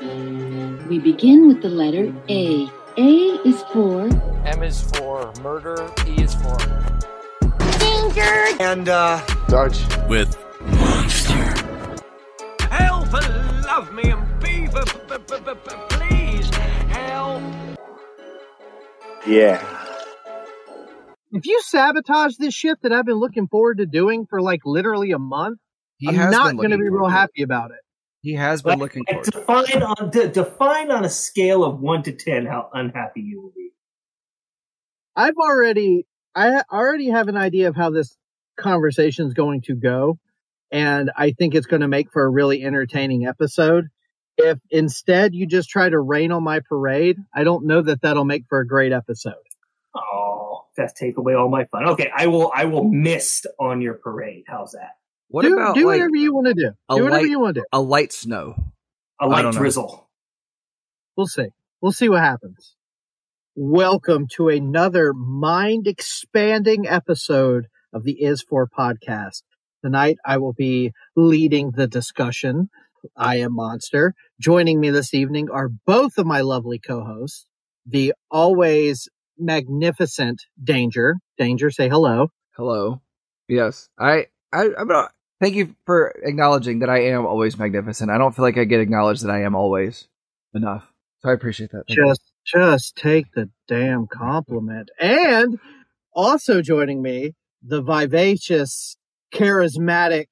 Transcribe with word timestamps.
We 0.00 0.98
begin 0.98 1.46
with 1.48 1.62
the 1.62 1.68
letter 1.68 2.12
A. 2.28 2.68
A 2.96 3.10
is 3.46 3.62
for 3.72 4.08
M 4.44 4.62
is 4.62 4.80
for 4.92 5.32
murder. 5.40 5.90
E 6.06 6.22
is 6.22 6.34
for 6.34 6.56
danger. 7.78 8.44
And, 8.60 8.88
uh, 8.88 9.24
Sarge. 9.48 9.78
with 10.08 10.36
Monster. 10.62 11.34
help! 12.70 13.12
Love 13.66 13.92
me 13.92 14.10
and 14.10 14.40
be, 14.40 14.66
b- 14.66 14.80
b- 15.08 15.16
b- 15.28 15.36
b- 15.44 15.54
b- 15.64 15.74
please 15.90 16.48
help. 16.90 17.42
Yeah. 19.26 19.62
If 21.32 21.46
you 21.46 21.60
sabotage 21.62 22.36
this 22.36 22.54
shit 22.54 22.78
that 22.82 22.92
I've 22.92 23.06
been 23.06 23.16
looking 23.18 23.48
forward 23.48 23.78
to 23.78 23.86
doing 23.86 24.26
for 24.26 24.40
like 24.40 24.60
literally 24.64 25.12
a 25.12 25.18
month, 25.18 25.58
He 25.98 26.08
I'm 26.08 26.30
not 26.30 26.56
going 26.56 26.70
to 26.70 26.76
be 26.78 26.82
real 26.84 26.92
forward 26.92 27.10
to 27.10 27.14
it. 27.16 27.18
happy 27.18 27.42
about 27.42 27.70
it. 27.70 27.78
He 28.24 28.32
has 28.34 28.62
been 28.62 28.78
looking 28.78 29.04
And 29.06 29.24
forward. 29.24 29.68
it. 29.68 29.72
define 29.72 29.82
on 29.82 30.10
de- 30.10 30.28
define 30.28 30.90
on 30.90 31.04
a 31.04 31.10
scale 31.10 31.62
of 31.62 31.78
one 31.78 32.02
to 32.04 32.12
ten 32.12 32.46
how 32.46 32.70
unhappy 32.72 33.20
you 33.20 33.42
will 33.42 33.52
be. 33.54 33.70
I've 35.14 35.36
already, 35.36 36.06
I 36.34 36.62
already 36.72 37.10
have 37.10 37.28
an 37.28 37.36
idea 37.36 37.68
of 37.68 37.76
how 37.76 37.90
this 37.90 38.16
conversation 38.56 39.26
is 39.26 39.34
going 39.34 39.60
to 39.62 39.74
go, 39.74 40.18
and 40.72 41.10
I 41.16 41.32
think 41.32 41.54
it's 41.54 41.66
going 41.66 41.82
to 41.82 41.88
make 41.88 42.10
for 42.12 42.24
a 42.24 42.28
really 42.28 42.64
entertaining 42.64 43.26
episode. 43.26 43.88
If 44.38 44.58
instead 44.70 45.34
you 45.34 45.46
just 45.46 45.68
try 45.68 45.88
to 45.88 46.00
rain 46.00 46.32
on 46.32 46.42
my 46.42 46.60
parade, 46.60 47.18
I 47.32 47.44
don't 47.44 47.66
know 47.66 47.82
that 47.82 48.00
that'll 48.02 48.24
make 48.24 48.46
for 48.48 48.58
a 48.60 48.66
great 48.66 48.90
episode. 48.92 49.34
Oh, 49.94 50.64
that's 50.76 50.92
take 50.94 51.18
away 51.18 51.34
all 51.34 51.48
my 51.50 51.66
fun. 51.66 51.84
Okay, 51.90 52.10
I 52.16 52.26
will 52.26 52.50
I 52.52 52.64
will 52.64 52.84
mist 52.84 53.46
on 53.60 53.80
your 53.82 53.94
parade. 53.94 54.44
How's 54.48 54.72
that? 54.72 54.96
What 55.28 55.42
do 55.42 55.54
about 55.54 55.74
do 55.74 55.86
like 55.86 55.96
whatever 55.98 56.16
you 56.16 56.34
want 56.34 56.46
to 56.48 56.54
do. 56.54 56.70
a 56.88 56.96
Do 56.96 57.04
whatever 57.04 57.22
light- 57.22 57.30
you 57.30 57.40
want 57.40 57.54
to 57.56 57.60
do. 57.62 57.66
a 57.72 57.80
light 57.80 58.12
snow? 58.12 58.54
A 59.20 59.24
I 59.24 59.26
light 59.42 59.52
drizzle. 59.52 60.08
We'll 61.16 61.26
see. 61.26 61.46
We'll 61.80 61.92
see 61.92 62.08
what 62.08 62.20
happens. 62.20 62.74
Welcome 63.56 64.26
to 64.34 64.48
another 64.48 65.12
mind 65.12 65.86
expanding 65.86 66.86
episode 66.88 67.66
of 67.92 68.02
the 68.04 68.20
Is 68.22 68.42
For 68.42 68.68
podcast. 68.68 69.42
Tonight 69.82 70.16
I 70.26 70.38
will 70.38 70.52
be 70.52 70.92
leading 71.14 71.70
the 71.72 71.86
discussion. 71.86 72.68
I 73.16 73.36
am 73.36 73.54
Monster. 73.54 74.14
Joining 74.40 74.80
me 74.80 74.90
this 74.90 75.14
evening 75.14 75.48
are 75.52 75.68
both 75.68 76.18
of 76.18 76.26
my 76.26 76.40
lovely 76.40 76.78
co-hosts, 76.78 77.46
the 77.86 78.14
always 78.30 79.08
magnificent 79.38 80.42
Danger. 80.62 81.16
Danger, 81.38 81.70
say 81.70 81.88
hello. 81.88 82.28
Hello. 82.56 83.00
Yes, 83.48 83.88
I. 83.98 84.26
I. 84.52 84.68
I'm 84.78 84.88
not. 84.88 85.12
Thank 85.44 85.56
you 85.56 85.76
for 85.84 86.14
acknowledging 86.22 86.78
that 86.78 86.88
I 86.88 87.02
am 87.02 87.26
always 87.26 87.58
magnificent. 87.58 88.10
I 88.10 88.16
don't 88.16 88.34
feel 88.34 88.46
like 88.46 88.56
I 88.56 88.64
get 88.64 88.80
acknowledged 88.80 89.24
that 89.24 89.30
I 89.30 89.42
am 89.42 89.54
always 89.54 90.08
enough. 90.54 90.90
So 91.18 91.28
I 91.28 91.34
appreciate 91.34 91.70
that. 91.72 91.84
Thank 91.86 91.98
you. 91.98 92.06
Just, 92.06 92.22
just 92.46 92.96
take 92.96 93.26
the 93.34 93.50
damn 93.68 94.06
compliment. 94.06 94.90
And 94.98 95.58
also 96.14 96.62
joining 96.62 97.02
me, 97.02 97.34
the 97.62 97.82
vivacious, 97.82 98.96
charismatic, 99.34 100.28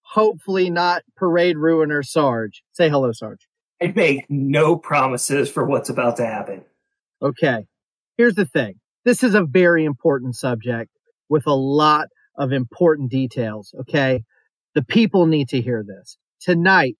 hopefully 0.00 0.70
not 0.70 1.02
parade 1.14 1.58
ruiner 1.58 2.02
Sarge. 2.02 2.62
Say 2.72 2.88
hello, 2.88 3.12
Sarge. 3.12 3.46
I 3.82 3.92
make 3.94 4.24
no 4.30 4.76
promises 4.76 5.50
for 5.50 5.66
what's 5.66 5.90
about 5.90 6.16
to 6.16 6.24
happen. 6.24 6.64
Okay. 7.20 7.66
Here's 8.16 8.34
the 8.34 8.46
thing. 8.46 8.76
This 9.04 9.22
is 9.22 9.34
a 9.34 9.44
very 9.44 9.84
important 9.84 10.36
subject 10.36 10.90
with 11.28 11.46
a 11.46 11.52
lot 11.52 12.08
of 12.38 12.50
important 12.50 13.10
details. 13.10 13.74
Okay. 13.80 14.24
The 14.74 14.82
people 14.82 15.26
need 15.26 15.50
to 15.50 15.60
hear 15.60 15.84
this. 15.86 16.18
Tonight, 16.40 16.96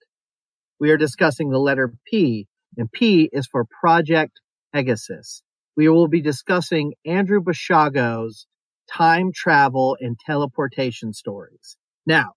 we 0.78 0.90
are 0.90 0.96
discussing 0.96 1.50
the 1.50 1.58
letter 1.58 1.92
P, 2.06 2.46
and 2.76 2.90
P 2.90 3.28
is 3.32 3.46
for 3.46 3.64
Project 3.80 4.40
Pegasus. 4.72 5.42
We 5.76 5.88
will 5.88 6.06
be 6.06 6.20
discussing 6.20 6.94
Andrew 7.04 7.40
Bashago's 7.40 8.46
time 8.92 9.32
travel 9.34 9.96
and 10.00 10.16
teleportation 10.24 11.12
stories. 11.12 11.76
Now, 12.06 12.34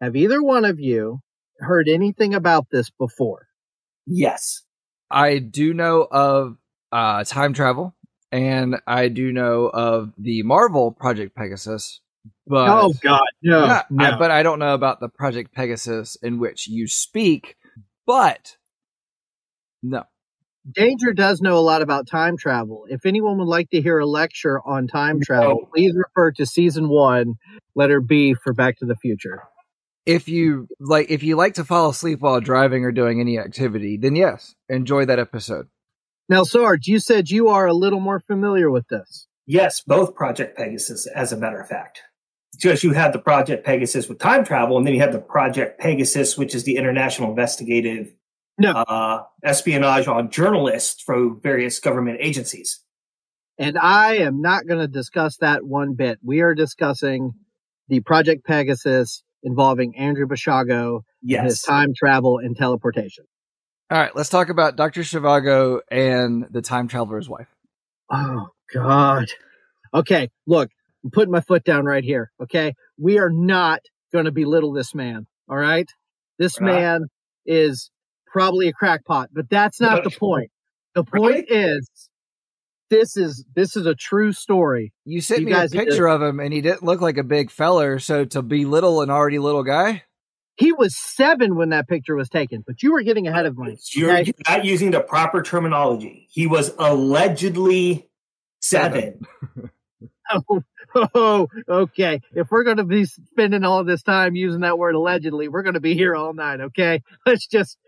have 0.00 0.14
either 0.14 0.42
one 0.42 0.64
of 0.64 0.78
you 0.78 1.20
heard 1.58 1.88
anything 1.88 2.34
about 2.34 2.66
this 2.70 2.90
before? 2.90 3.46
Yes. 4.06 4.62
I 5.10 5.38
do 5.38 5.72
know 5.72 6.06
of 6.10 6.56
uh, 6.92 7.24
time 7.24 7.54
travel, 7.54 7.94
and 8.30 8.76
I 8.86 9.08
do 9.08 9.32
know 9.32 9.70
of 9.72 10.12
the 10.18 10.42
Marvel 10.42 10.92
Project 10.92 11.34
Pegasus. 11.34 12.00
But 12.50 12.68
oh 12.68 12.92
God, 13.00 13.20
no, 13.44 13.64
Yeah, 13.66 13.82
no. 13.90 14.04
I, 14.04 14.18
but 14.18 14.32
I 14.32 14.42
don't 14.42 14.58
know 14.58 14.74
about 14.74 14.98
the 14.98 15.08
Project 15.08 15.54
Pegasus 15.54 16.16
in 16.20 16.40
which 16.40 16.66
you 16.66 16.88
speak. 16.88 17.56
But 18.06 18.56
no, 19.84 20.02
Danger 20.70 21.12
does 21.12 21.40
know 21.40 21.56
a 21.56 21.60
lot 21.60 21.80
about 21.80 22.08
time 22.08 22.36
travel. 22.36 22.86
If 22.90 23.06
anyone 23.06 23.38
would 23.38 23.46
like 23.46 23.70
to 23.70 23.80
hear 23.80 24.00
a 24.00 24.06
lecture 24.06 24.60
on 24.66 24.88
time 24.88 25.20
travel, 25.20 25.60
No. 25.60 25.68
please 25.72 25.94
refer 25.94 26.32
to 26.32 26.44
season 26.44 26.88
one, 26.88 27.34
letter 27.76 28.00
B 28.00 28.34
for 28.34 28.52
Back 28.52 28.78
to 28.80 28.84
the 28.84 28.96
Future. 28.96 29.44
if 30.06 30.28
you 30.28 30.66
like, 30.80 31.08
if 31.08 31.22
you 31.22 31.36
like 31.36 31.54
to 31.54 31.64
fall 31.64 31.90
asleep 31.90 32.18
while 32.20 32.40
driving 32.40 32.84
or 32.84 32.90
doing 32.90 33.20
any 33.20 33.38
activity, 33.38 33.96
then 33.96 34.16
yes, 34.16 34.56
enjoy 34.68 35.04
that 35.06 35.20
episode. 35.20 35.68
Now, 36.28 36.42
Sarge, 36.42 36.88
you 36.88 36.98
said 36.98 37.30
you 37.30 37.48
are 37.48 37.66
a 37.66 37.74
little 37.74 38.00
more 38.00 38.18
familiar 38.20 38.70
with 38.72 38.88
this. 38.88 39.28
Yes, 39.46 39.80
both 39.86 40.14
Project 40.16 40.56
Pegasus, 40.56 41.06
as 41.06 41.32
a 41.32 41.36
matter 41.36 41.60
of 41.60 41.68
fact. 41.68 42.02
Because 42.60 42.84
you 42.84 42.92
have 42.92 43.12
the 43.12 43.18
Project 43.18 43.64
Pegasus 43.64 44.08
with 44.08 44.18
time 44.18 44.44
travel, 44.44 44.76
and 44.76 44.86
then 44.86 44.94
you 44.94 45.00
have 45.00 45.12
the 45.12 45.20
Project 45.20 45.80
Pegasus, 45.80 46.36
which 46.36 46.54
is 46.54 46.64
the 46.64 46.76
international 46.76 47.30
investigative 47.30 48.12
No. 48.58 48.72
uh, 48.72 49.22
espionage 49.42 50.06
on 50.06 50.30
journalists 50.30 51.02
from 51.02 51.40
various 51.40 51.78
government 51.78 52.18
agencies. 52.20 52.80
And 53.58 53.78
I 53.78 54.16
am 54.16 54.40
not 54.40 54.66
going 54.66 54.80
to 54.80 54.88
discuss 54.88 55.36
that 55.38 55.64
one 55.64 55.94
bit. 55.94 56.18
We 56.22 56.40
are 56.40 56.54
discussing 56.54 57.32
the 57.88 58.00
Project 58.00 58.46
Pegasus 58.46 59.22
involving 59.42 59.96
Andrew 59.96 60.26
Bashago 60.26 61.00
and 61.22 61.44
his 61.46 61.62
time 61.62 61.92
travel 61.96 62.38
and 62.38 62.56
teleportation. 62.56 63.24
All 63.90 63.98
right, 63.98 64.14
let's 64.14 64.28
talk 64.28 64.50
about 64.50 64.76
Doctor 64.76 65.00
Shivago 65.00 65.80
and 65.90 66.46
the 66.50 66.62
time 66.62 66.88
traveler's 66.88 67.28
wife. 67.28 67.48
Oh 68.10 68.48
God. 68.72 69.26
Okay, 69.92 70.30
look, 70.46 70.70
I'm 71.04 71.10
putting 71.10 71.32
my 71.32 71.40
foot 71.40 71.64
down 71.64 71.84
right 71.84 72.04
here. 72.04 72.30
Okay, 72.42 72.74
we 72.98 73.18
are 73.18 73.30
not 73.30 73.80
going 74.12 74.26
to 74.26 74.32
belittle 74.32 74.72
this 74.72 74.94
man. 74.94 75.26
All 75.48 75.56
right, 75.56 75.88
this 76.38 76.60
man 76.60 77.06
is 77.46 77.90
probably 78.26 78.68
a 78.68 78.72
crackpot, 78.72 79.30
but 79.32 79.48
that's 79.50 79.80
not 79.80 80.04
the 80.04 80.10
point. 80.10 80.50
The 80.94 81.04
point 81.04 81.46
is, 81.48 81.88
this 82.90 83.16
is 83.16 83.44
this 83.54 83.76
is 83.76 83.86
a 83.86 83.94
true 83.94 84.32
story. 84.32 84.92
You 85.04 85.20
sent 85.20 85.40
You 85.40 85.46
me 85.46 85.52
a 85.52 85.68
picture 85.68 86.08
of 86.08 86.20
him, 86.20 86.40
and 86.40 86.52
he 86.52 86.60
didn't 86.60 86.82
look 86.82 87.00
like 87.00 87.16
a 87.16 87.24
big 87.24 87.50
feller. 87.50 87.98
So 87.98 88.24
to 88.26 88.42
belittle 88.42 89.00
an 89.00 89.10
already 89.10 89.38
little 89.38 89.62
guy, 89.64 90.02
He 90.56 90.72
was 90.72 90.96
seven 90.98 91.56
when 91.56 91.70
that 91.70 91.88
picture 91.88 92.14
was 92.14 92.28
taken, 92.28 92.62
but 92.66 92.82
you 92.82 92.92
were 92.92 93.02
getting 93.02 93.26
ahead 93.26 93.46
of 93.46 93.56
me. 93.56 93.76
You're 93.94 94.18
okay? 94.18 94.32
not 94.48 94.64
using 94.64 94.90
the 94.90 95.00
proper 95.00 95.42
terminology. 95.42 96.28
He 96.30 96.46
was 96.46 96.72
allegedly 96.78 98.08
seven. 98.60 99.20
Oh, 100.48 100.62
oh, 100.94 101.48
okay. 101.68 102.20
If 102.32 102.50
we're 102.50 102.64
going 102.64 102.78
to 102.78 102.84
be 102.84 103.04
spending 103.04 103.64
all 103.64 103.84
this 103.84 104.02
time 104.02 104.34
using 104.34 104.60
that 104.60 104.78
word 104.78 104.94
allegedly, 104.94 105.48
we're 105.48 105.62
going 105.62 105.74
to 105.74 105.80
be 105.80 105.94
here 105.94 106.14
all 106.14 106.32
night. 106.32 106.60
Okay, 106.60 107.02
let's 107.26 107.46
just 107.46 107.78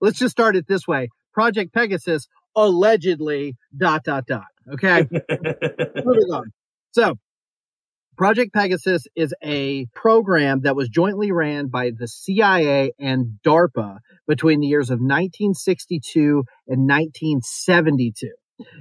let's 0.00 0.18
just 0.18 0.32
start 0.32 0.56
it 0.56 0.66
this 0.66 0.86
way. 0.86 1.08
Project 1.32 1.72
Pegasus 1.72 2.28
allegedly 2.54 3.56
dot 3.76 4.04
dot 4.04 4.26
dot. 4.26 4.46
Okay, 4.72 5.06
moving 5.10 6.30
on. 6.32 6.52
So, 6.92 7.16
Project 8.16 8.52
Pegasus 8.52 9.06
is 9.16 9.34
a 9.42 9.86
program 9.94 10.60
that 10.62 10.76
was 10.76 10.88
jointly 10.88 11.32
ran 11.32 11.68
by 11.68 11.90
the 11.96 12.06
CIA 12.06 12.92
and 12.98 13.38
DARPA 13.44 13.98
between 14.28 14.60
the 14.60 14.66
years 14.66 14.90
of 14.90 14.98
1962 14.98 16.44
and 16.68 16.88
1972. 16.88 18.28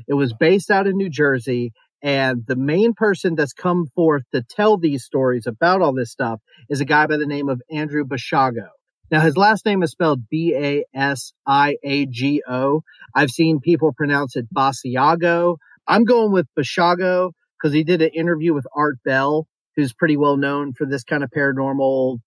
It 0.07 0.13
was 0.13 0.33
based 0.33 0.69
out 0.69 0.85
in 0.85 0.97
New 0.97 1.09
Jersey, 1.09 1.71
and 2.01 2.43
the 2.47 2.55
main 2.55 2.93
person 2.93 3.35
that's 3.35 3.53
come 3.53 3.87
forth 3.95 4.23
to 4.33 4.41
tell 4.41 4.77
these 4.77 5.03
stories 5.03 5.45
about 5.45 5.81
all 5.81 5.93
this 5.93 6.11
stuff 6.11 6.39
is 6.69 6.81
a 6.81 6.85
guy 6.85 7.05
by 7.05 7.17
the 7.17 7.27
name 7.27 7.49
of 7.49 7.61
Andrew 7.69 8.03
Bashago. 8.03 8.69
Now, 9.11 9.19
his 9.19 9.35
last 9.35 9.65
name 9.65 9.83
is 9.83 9.91
spelled 9.91 10.29
B 10.29 10.55
A 10.55 10.85
S 10.95 11.33
I 11.45 11.75
A 11.83 12.05
G 12.05 12.41
O. 12.47 12.81
I've 13.13 13.29
seen 13.29 13.59
people 13.59 13.91
pronounce 13.93 14.35
it 14.35 14.47
Basiago. 14.53 15.57
I'm 15.85 16.05
going 16.05 16.31
with 16.31 16.47
Bashago 16.57 17.31
because 17.61 17.73
he 17.73 17.83
did 17.83 18.01
an 18.01 18.11
interview 18.15 18.53
with 18.53 18.65
Art 18.75 18.97
Bell, 19.03 19.47
who's 19.75 19.93
pretty 19.93 20.15
well 20.17 20.37
known 20.37 20.73
for 20.73 20.87
this 20.87 21.03
kind 21.03 21.23
of 21.23 21.29
paranormal 21.29 22.19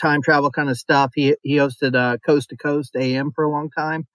time 0.00 0.22
travel 0.22 0.50
kind 0.50 0.70
of 0.70 0.78
stuff. 0.78 1.12
He 1.14 1.36
he 1.42 1.56
hosted 1.56 1.94
uh, 1.94 2.16
Coast 2.24 2.48
to 2.48 2.56
Coast 2.56 2.96
AM 2.96 3.30
for 3.34 3.44
a 3.44 3.50
long 3.50 3.70
time, 3.70 4.06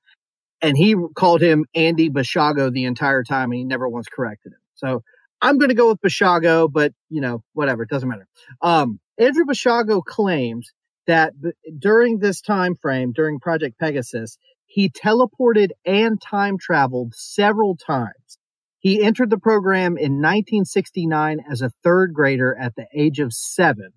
and 0.62 0.76
he 0.76 0.96
called 1.16 1.42
him 1.42 1.66
Andy 1.76 2.10
Bashago 2.10 2.74
the 2.74 2.86
entire 2.86 3.24
time, 3.24 3.52
and 3.52 3.60
he 3.60 3.64
never 3.64 3.88
once 3.88 4.08
corrected 4.08 4.54
him. 4.54 4.60
So 4.78 5.04
I'm 5.42 5.58
going 5.58 5.70
to 5.70 5.76
go 5.76 5.90
with 5.90 6.02
Bashago, 6.02 6.72
but 6.72 6.94
you 7.10 7.22
know 7.22 7.44
whatever, 7.54 7.84
it 7.84 7.90
doesn't 7.90 8.10
matter. 8.10 8.28
Um, 8.62 9.00
Andrew 9.18 9.46
Bashago 9.46 10.04
claims 10.04 10.72
that 11.06 11.34
b- 11.40 11.52
during 11.78 12.20
this 12.20 12.42
time 12.42 12.76
frame, 12.76 13.12
during 13.14 13.40
Project 13.40 13.80
Pegasus, 13.80 14.38
he 14.66 14.90
teleported 14.90 15.70
and 15.86 16.22
time 16.22 16.58
traveled 16.58 17.14
several 17.16 17.76
times. 17.76 18.38
He 18.80 19.02
entered 19.02 19.30
the 19.30 19.40
program 19.40 19.98
in 19.98 20.22
1969 20.22 21.40
as 21.50 21.62
a 21.62 21.72
third 21.84 22.14
grader 22.14 22.56
at 22.56 22.76
the 22.76 22.86
age 22.94 23.20
of 23.20 23.34
seven. 23.34 23.92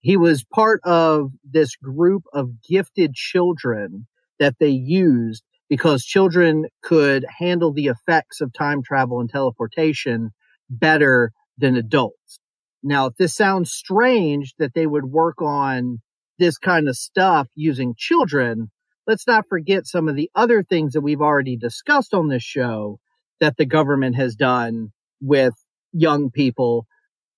He 0.00 0.16
was 0.16 0.44
part 0.44 0.80
of 0.84 1.30
this 1.44 1.76
group 1.76 2.24
of 2.32 2.62
gifted 2.68 3.14
children 3.14 4.06
that 4.40 4.56
they 4.58 4.70
used 4.70 5.44
because 5.72 6.04
children 6.04 6.66
could 6.82 7.24
handle 7.38 7.72
the 7.72 7.86
effects 7.86 8.42
of 8.42 8.52
time 8.52 8.82
travel 8.82 9.20
and 9.20 9.30
teleportation 9.30 10.28
better 10.68 11.32
than 11.56 11.76
adults. 11.76 12.38
Now, 12.82 13.06
if 13.06 13.14
this 13.16 13.34
sounds 13.34 13.72
strange 13.72 14.52
that 14.58 14.74
they 14.74 14.86
would 14.86 15.06
work 15.06 15.40
on 15.40 16.02
this 16.38 16.58
kind 16.58 16.90
of 16.90 16.96
stuff 16.96 17.48
using 17.54 17.94
children, 17.96 18.70
let's 19.06 19.26
not 19.26 19.48
forget 19.48 19.86
some 19.86 20.10
of 20.10 20.14
the 20.14 20.30
other 20.34 20.62
things 20.62 20.92
that 20.92 21.00
we've 21.00 21.22
already 21.22 21.56
discussed 21.56 22.12
on 22.12 22.28
this 22.28 22.42
show 22.42 22.98
that 23.40 23.56
the 23.56 23.64
government 23.64 24.14
has 24.14 24.34
done 24.34 24.92
with 25.22 25.54
young 25.90 26.30
people. 26.30 26.84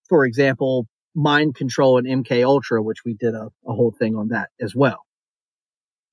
For 0.08 0.24
example, 0.24 0.88
mind 1.14 1.54
control 1.54 1.98
and 1.98 2.24
MK 2.26 2.44
Ultra, 2.44 2.82
which 2.82 3.04
we 3.04 3.14
did 3.14 3.34
a, 3.34 3.50
a 3.64 3.72
whole 3.72 3.94
thing 3.96 4.16
on 4.16 4.30
that 4.30 4.48
as 4.60 4.74
well. 4.74 5.04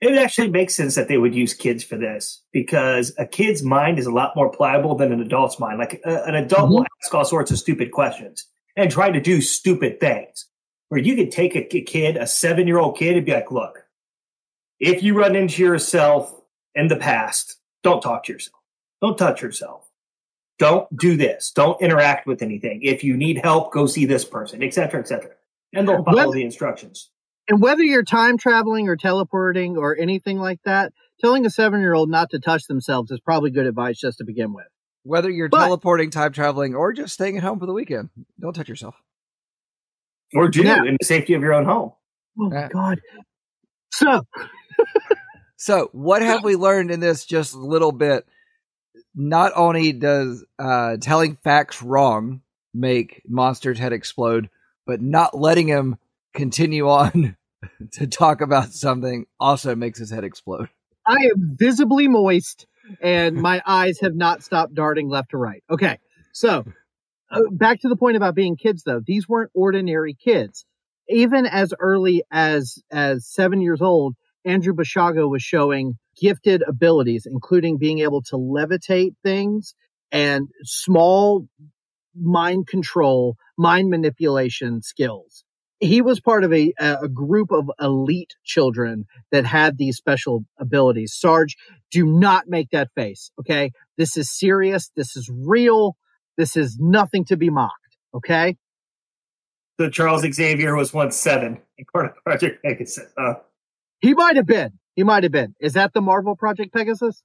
It 0.02 0.18
actually 0.18 0.50
makes 0.50 0.74
sense 0.74 0.96
that 0.96 1.08
they 1.08 1.20
would 1.20 1.36
use 1.36 1.54
kids 1.54 1.84
for 1.84 1.96
this 1.96 2.42
because 2.52 3.14
a 3.20 3.26
kid's 3.26 3.62
mind 3.62 4.00
is 4.00 4.08
a 4.08 4.12
lot 4.12 4.36
more 4.36 4.50
pliable 4.50 4.96
than 4.96 5.12
an 5.12 5.22
adult's 5.22 5.60
mind. 5.60 5.78
Like 5.78 6.02
uh, 6.06 6.24
an 6.26 6.34
adult 6.34 6.72
will 6.72 6.86
ask 7.04 7.14
all 7.14 7.24
sorts 7.24 7.52
of 7.52 7.60
stupid 7.60 7.92
questions 7.92 8.48
and 8.76 8.90
try 8.90 9.12
to 9.12 9.22
do 9.22 9.42
stupid 9.42 10.00
things. 10.00 10.48
Where 10.90 11.00
you 11.00 11.16
could 11.16 11.32
take 11.32 11.56
a 11.56 11.62
ki- 11.64 11.84
kid, 11.84 12.18
a 12.18 12.26
seven 12.28 12.68
year 12.68 12.80
old 12.80 12.98
kid, 12.98 13.16
and 13.16 13.26
be 13.26 13.32
like, 13.32 13.52
look, 13.52 13.86
if 14.80 15.04
you 15.04 15.14
run 15.18 15.36
into 15.36 15.62
yourself 15.62 16.34
in 16.76 16.88
the 16.88 16.98
past, 16.98 17.58
don't 17.84 18.02
talk 18.02 18.26
to 18.26 18.34
yourself. 18.34 18.60
Don't 19.02 19.18
touch 19.18 19.42
yourself. 19.42 19.88
Don't 20.60 20.88
do 20.98 21.16
this. 21.16 21.52
Don't 21.56 21.82
interact 21.82 22.28
with 22.28 22.42
anything. 22.42 22.82
If 22.84 23.04
you 23.04 23.16
need 23.16 23.38
help, 23.38 23.72
go 23.72 23.86
see 23.86 24.06
this 24.06 24.26
person, 24.26 24.62
et 24.64 24.74
cetera, 24.74 25.00
et 25.00 25.08
cetera. 25.08 25.32
And 25.74 25.88
they'll 25.88 26.04
follow 26.04 26.18
Well- 26.18 26.32
the 26.32 26.44
instructions. 26.44 27.10
And 27.50 27.62
whether 27.62 27.84
you're 27.84 28.04
time 28.04 28.38
traveling 28.38 28.88
or 28.88 28.96
teleporting 28.96 29.78
or 29.78 29.98
anything 30.00 30.38
like 30.40 30.60
that, 30.66 30.94
telling 31.20 31.46
a 31.46 31.50
seven 31.50 31.82
year 31.82 31.94
old 31.94 32.10
not 32.10 32.30
to 32.32 32.40
touch 32.40 32.66
themselves 32.68 33.12
is 33.12 33.20
probably 33.20 33.52
good 33.52 33.66
advice 33.66 34.00
just 34.00 34.20
to 34.20 34.24
begin 34.26 34.54
with. 34.54 34.68
Whether 35.04 35.30
you're 35.30 35.50
But- 35.50 35.60
teleporting, 35.66 36.12
time 36.12 36.32
traveling, 36.32 36.76
or 36.76 36.94
just 36.94 37.14
staying 37.14 37.38
at 37.38 37.44
home 37.44 37.60
for 37.60 37.66
the 37.66 37.74
weekend, 37.74 38.10
don't 38.40 38.54
touch 38.54 38.70
yourself. 38.70 38.96
Or 40.36 40.48
do 40.48 40.62
Yeah. 40.64 40.84
in 40.86 40.96
the 41.00 41.06
safety 41.06 41.34
of 41.34 41.42
your 41.42 41.54
own 41.54 41.66
home. 41.66 41.92
Oh 42.40 42.50
my 42.50 42.68
God. 42.70 43.02
So, 43.92 44.26
So, 45.58 45.90
what 45.92 46.24
have 46.24 46.44
we 46.44 46.56
learned 46.56 46.90
in 46.90 47.00
this 47.02 47.24
just 47.26 47.54
little 47.54 47.92
bit? 47.92 48.26
Not 49.14 49.52
only 49.56 49.92
does 49.92 50.44
uh, 50.58 50.98
telling 51.00 51.36
facts 51.44 51.84
wrong 51.84 52.42
make 52.74 53.22
Monster's 53.28 53.78
head 53.78 53.94
explode, 53.94 54.50
but 54.88 55.02
not 55.04 55.38
letting 55.38 55.68
him 55.68 55.98
continue 56.34 56.88
on 56.88 57.36
to 57.94 58.08
talk 58.08 58.42
about 58.42 58.72
something 58.72 59.26
also 59.40 59.76
makes 59.76 60.00
his 60.00 60.12
head 60.12 60.24
explode. 60.24 60.70
I 61.06 61.16
am 61.16 61.56
visibly 61.60 62.08
moist 62.08 62.68
and 63.02 63.36
my 63.36 63.62
eyes 63.68 64.00
have 64.02 64.16
not 64.16 64.44
stopped 64.44 64.74
darting 64.74 65.10
left 65.10 65.32
to 65.32 65.38
right. 65.38 65.64
Okay. 65.70 65.98
So, 66.34 66.66
uh, 67.30 67.42
back 67.52 67.82
to 67.82 67.90
the 67.90 67.96
point 67.96 68.18
about 68.18 68.36
being 68.36 68.56
kids 68.56 68.84
though. 68.84 69.02
These 69.06 69.28
weren't 69.28 69.52
ordinary 69.54 70.14
kids. 70.14 70.66
Even 71.08 71.46
as 71.46 71.74
early 71.80 72.24
as 72.32 72.80
as 72.92 73.28
7 73.28 73.62
years 73.62 73.82
old, 73.82 74.16
Andrew 74.46 74.74
Bashago 74.74 75.30
was 75.30 75.42
showing 75.42 75.98
gifted 76.20 76.62
abilities 76.68 77.26
including 77.26 77.78
being 77.78 78.00
able 78.00 78.22
to 78.22 78.36
levitate 78.36 79.16
things 79.24 79.74
and 80.12 80.50
small 80.64 81.48
mind 82.20 82.68
control, 82.68 83.38
mind 83.58 83.90
manipulation 83.90 84.82
skills. 84.82 85.46
He 85.82 86.02
was 86.02 86.20
part 86.20 86.44
of 86.44 86.54
a 86.54 86.74
a 86.80 87.08
group 87.10 87.52
of 87.52 87.70
elite 87.80 88.36
children 88.44 89.06
that 89.32 89.46
had 89.46 89.78
these 89.78 89.98
special 89.98 90.46
abilities. 90.60 91.14
Sarge, 91.14 91.58
do 91.90 92.06
not 92.06 92.48
make 92.48 92.70
that 92.70 92.90
face. 92.96 93.32
Okay. 93.40 93.72
This 93.98 94.16
is 94.16 94.32
serious. 94.32 94.92
This 94.96 95.16
is 95.18 95.30
real. 95.30 95.98
This 96.38 96.56
is 96.56 96.78
nothing 96.80 97.26
to 97.26 97.36
be 97.36 97.50
mocked. 97.50 97.98
Okay. 98.14 98.58
So 99.80 99.90
Charles 99.90 100.22
Xavier 100.22 100.76
was 100.76 100.94
once 100.94 101.16
seven 101.16 101.60
in 101.78 101.86
part 101.92 102.06
of 102.06 102.24
Project 102.24 102.64
Pegasus. 102.64 103.12
Uh, 103.18 103.34
He 104.00 104.14
might 104.14 104.36
have 104.36 104.46
been. 104.46 104.74
He 104.96 105.04
might 105.04 105.24
have 105.24 105.32
been. 105.32 105.56
Is 105.60 105.74
that 105.74 105.94
the 105.94 106.02
Marvel 106.02 106.36
Project 106.36 106.74
Pegasus? 106.74 107.24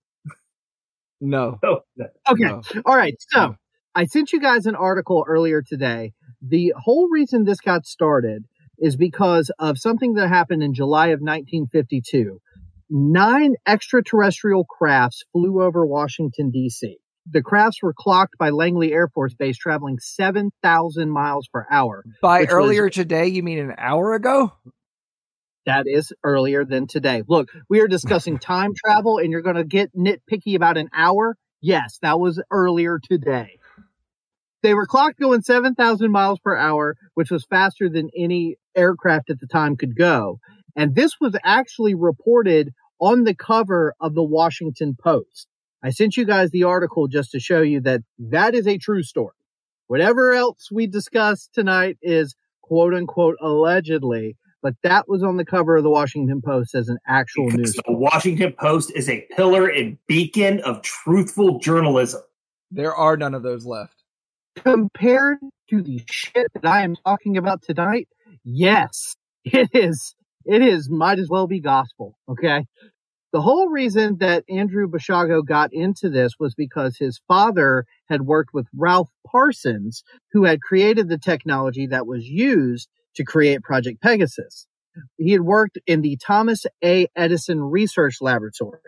No. 1.20 1.58
oh, 1.62 1.80
no. 1.96 2.06
Okay. 2.30 2.44
no. 2.44 2.62
All 2.84 2.96
right. 2.96 3.14
So 3.30 3.40
No. 3.40 3.56
I 3.94 4.04
sent 4.06 4.32
you 4.32 4.40
guys 4.40 4.66
an 4.66 4.74
article 4.74 5.24
earlier 5.26 5.62
today. 5.62 6.12
The 6.48 6.72
whole 6.76 7.08
reason 7.10 7.44
this 7.44 7.60
got 7.60 7.86
started 7.86 8.44
is 8.78 8.96
because 8.96 9.50
of 9.58 9.78
something 9.78 10.14
that 10.14 10.28
happened 10.28 10.62
in 10.62 10.74
July 10.74 11.08
of 11.08 11.20
1952. 11.20 12.38
Nine 12.88 13.54
extraterrestrial 13.66 14.64
crafts 14.64 15.24
flew 15.32 15.62
over 15.62 15.84
Washington, 15.86 16.50
D.C. 16.50 16.98
The 17.28 17.42
crafts 17.42 17.82
were 17.82 17.94
clocked 17.96 18.38
by 18.38 18.50
Langley 18.50 18.92
Air 18.92 19.08
Force 19.08 19.34
Base 19.34 19.58
traveling 19.58 19.98
7,000 19.98 21.10
miles 21.10 21.48
per 21.52 21.66
hour. 21.70 22.04
By 22.22 22.40
Which 22.40 22.48
was- 22.48 22.54
earlier 22.54 22.90
today, 22.90 23.26
you 23.26 23.42
mean 23.42 23.58
an 23.58 23.74
hour 23.78 24.14
ago? 24.14 24.52
That 25.64 25.86
is 25.88 26.12
earlier 26.22 26.64
than 26.64 26.86
today. 26.86 27.24
Look, 27.26 27.48
we 27.68 27.80
are 27.80 27.88
discussing 27.88 28.38
time 28.38 28.72
travel 28.84 29.18
and 29.18 29.32
you're 29.32 29.42
going 29.42 29.56
to 29.56 29.64
get 29.64 29.90
nitpicky 29.96 30.54
about 30.54 30.76
an 30.76 30.88
hour. 30.94 31.36
Yes, 31.60 31.98
that 32.02 32.20
was 32.20 32.40
earlier 32.52 33.00
today. 33.02 33.58
They 34.66 34.74
were 34.74 34.84
clocked 34.84 35.20
going 35.20 35.42
7,000 35.42 36.10
miles 36.10 36.40
per 36.40 36.56
hour, 36.56 36.96
which 37.14 37.30
was 37.30 37.46
faster 37.48 37.88
than 37.88 38.10
any 38.18 38.56
aircraft 38.76 39.30
at 39.30 39.38
the 39.38 39.46
time 39.46 39.76
could 39.76 39.96
go. 39.96 40.40
And 40.74 40.96
this 40.96 41.12
was 41.20 41.36
actually 41.44 41.94
reported 41.94 42.72
on 42.98 43.22
the 43.22 43.34
cover 43.36 43.94
of 44.00 44.16
the 44.16 44.24
Washington 44.24 44.96
Post. 45.00 45.46
I 45.84 45.90
sent 45.90 46.16
you 46.16 46.24
guys 46.24 46.50
the 46.50 46.64
article 46.64 47.06
just 47.06 47.30
to 47.30 47.38
show 47.38 47.62
you 47.62 47.80
that 47.82 48.00
that 48.18 48.56
is 48.56 48.66
a 48.66 48.76
true 48.76 49.04
story. 49.04 49.36
Whatever 49.86 50.32
else 50.32 50.68
we 50.72 50.88
discuss 50.88 51.48
tonight 51.54 51.96
is 52.02 52.34
quote 52.60 52.92
unquote 52.92 53.36
allegedly, 53.40 54.36
but 54.64 54.74
that 54.82 55.08
was 55.08 55.22
on 55.22 55.36
the 55.36 55.44
cover 55.44 55.76
of 55.76 55.84
the 55.84 55.90
Washington 55.90 56.42
Post 56.44 56.74
as 56.74 56.88
an 56.88 56.98
actual 57.06 57.46
Because 57.46 57.76
news. 57.76 57.82
the 57.86 57.92
Washington 57.92 58.52
Post 58.58 58.90
is 58.96 59.08
a 59.08 59.24
pillar 59.36 59.68
and 59.68 59.96
beacon 60.08 60.58
of 60.62 60.82
truthful 60.82 61.60
journalism. 61.60 62.22
There 62.72 62.96
are 62.96 63.16
none 63.16 63.32
of 63.32 63.44
those 63.44 63.64
left. 63.64 63.92
Compared 64.56 65.38
to 65.70 65.82
the 65.82 66.02
shit 66.10 66.46
that 66.54 66.66
I 66.66 66.82
am 66.82 66.96
talking 66.96 67.36
about 67.36 67.62
tonight, 67.62 68.08
yes, 68.44 69.16
it 69.44 69.70
is. 69.72 70.14
It 70.44 70.62
is 70.62 70.88
might 70.88 71.18
as 71.18 71.28
well 71.28 71.46
be 71.46 71.60
gospel. 71.60 72.16
Okay. 72.28 72.64
The 73.32 73.42
whole 73.42 73.68
reason 73.68 74.18
that 74.20 74.44
Andrew 74.48 74.88
Bashago 74.88 75.44
got 75.44 75.70
into 75.72 76.08
this 76.08 76.34
was 76.38 76.54
because 76.54 76.96
his 76.96 77.20
father 77.28 77.84
had 78.08 78.22
worked 78.22 78.54
with 78.54 78.66
Ralph 78.74 79.10
Parsons, 79.26 80.04
who 80.32 80.44
had 80.44 80.62
created 80.62 81.08
the 81.08 81.18
technology 81.18 81.88
that 81.88 82.06
was 82.06 82.24
used 82.26 82.88
to 83.16 83.24
create 83.24 83.62
Project 83.62 84.00
Pegasus. 84.00 84.66
He 85.18 85.32
had 85.32 85.42
worked 85.42 85.78
in 85.86 86.00
the 86.00 86.16
Thomas 86.16 86.64
A. 86.82 87.08
Edison 87.14 87.60
Research 87.60 88.18
Laboratory. 88.20 88.78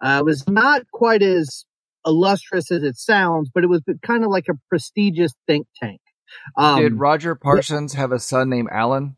Uh, 0.00 0.18
it 0.20 0.24
was 0.24 0.48
not 0.48 0.82
quite 0.92 1.22
as 1.22 1.64
illustrious 2.06 2.70
as 2.70 2.82
it 2.82 2.96
sounds, 2.96 3.50
but 3.52 3.64
it 3.64 3.68
was 3.68 3.82
kind 4.02 4.24
of 4.24 4.30
like 4.30 4.46
a 4.48 4.54
prestigious 4.68 5.34
think 5.46 5.66
tank. 5.76 6.00
Um, 6.56 6.80
Did 6.80 6.94
Roger 6.94 7.34
Parsons 7.34 7.94
have 7.94 8.12
a 8.12 8.18
son 8.18 8.50
named 8.50 8.68
Alan? 8.70 9.16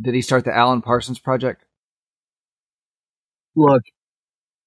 Did 0.00 0.14
he 0.14 0.22
start 0.22 0.44
the 0.44 0.56
Alan 0.56 0.82
Parsons 0.82 1.18
Project? 1.18 1.64
look, 3.56 3.82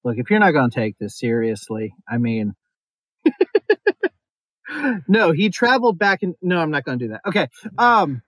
look, 0.04 0.18
if 0.18 0.30
you're 0.30 0.40
not 0.40 0.52
going 0.52 0.70
to 0.70 0.80
take 0.80 0.98
this 0.98 1.18
seriously, 1.18 1.94
I 2.08 2.18
mean, 2.18 2.54
no, 5.08 5.32
he 5.32 5.50
traveled 5.50 6.00
back 6.00 6.24
and 6.24 6.36
no, 6.42 6.60
I'm 6.60 6.72
not 6.72 6.84
going 6.84 7.00
to 7.00 7.06
do 7.06 7.12
that. 7.12 7.22
Okay. 7.26 7.48
Um, 7.78 8.22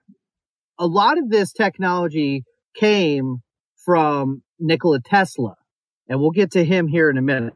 a 0.78 0.86
lot 0.86 1.18
of 1.18 1.28
this 1.28 1.52
technology 1.52 2.44
came 2.74 3.42
from 3.84 4.42
Nikola 4.58 5.00
Tesla, 5.00 5.56
and 6.08 6.20
we'll 6.20 6.30
get 6.30 6.52
to 6.52 6.64
him 6.64 6.88
here 6.88 7.10
in 7.10 7.18
a 7.18 7.22
minute 7.22 7.54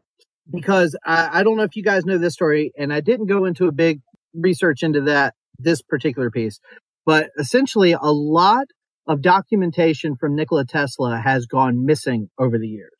because 0.51 0.97
I, 1.05 1.41
I 1.41 1.43
don't 1.43 1.57
know 1.57 1.63
if 1.63 1.77
you 1.77 1.83
guys 1.83 2.05
know 2.05 2.19
this 2.19 2.35
story, 2.35 2.73
and 2.77 2.93
I 2.93 3.01
didn't 3.01 3.27
go 3.27 3.45
into 3.45 3.67
a 3.67 3.73
big 3.73 4.01
research 4.35 4.83
into 4.83 5.03
that, 5.03 5.35
this 5.59 5.83
particular 5.83 6.31
piece, 6.31 6.61
but 7.07 7.31
essentially 7.39 7.93
a 7.93 8.13
lot 8.13 8.67
of 9.07 9.23
documentation 9.23 10.17
from 10.17 10.35
Nikola 10.35 10.65
Tesla 10.65 11.21
has 11.23 11.47
gone 11.47 11.85
missing 11.85 12.31
over 12.39 12.59
the 12.59 12.69
years. 12.69 12.91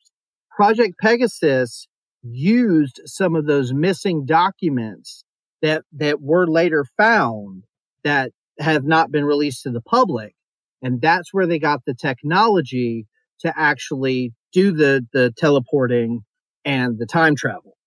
Project 0.55 0.95
Pegasus 1.01 1.87
used 2.21 3.01
some 3.05 3.35
of 3.35 3.45
those 3.45 3.73
missing 3.73 4.25
documents 4.25 5.23
that, 5.61 5.83
that 5.93 6.21
were 6.21 6.47
later 6.47 6.85
found 6.97 7.63
that 8.03 8.31
have 8.59 8.83
not 8.83 9.11
been 9.11 9.25
released 9.25 9.63
to 9.63 9.71
the 9.71 9.81
public. 9.81 10.33
And 10.81 11.01
that's 11.01 11.33
where 11.33 11.47
they 11.47 11.59
got 11.59 11.81
the 11.85 11.95
technology 11.95 13.07
to 13.39 13.53
actually 13.55 14.31
do 14.53 14.71
the, 14.71 15.05
the 15.11 15.33
teleporting 15.35 16.21
and 16.65 16.97
the 16.97 17.05
time 17.05 17.35
travel. 17.35 17.77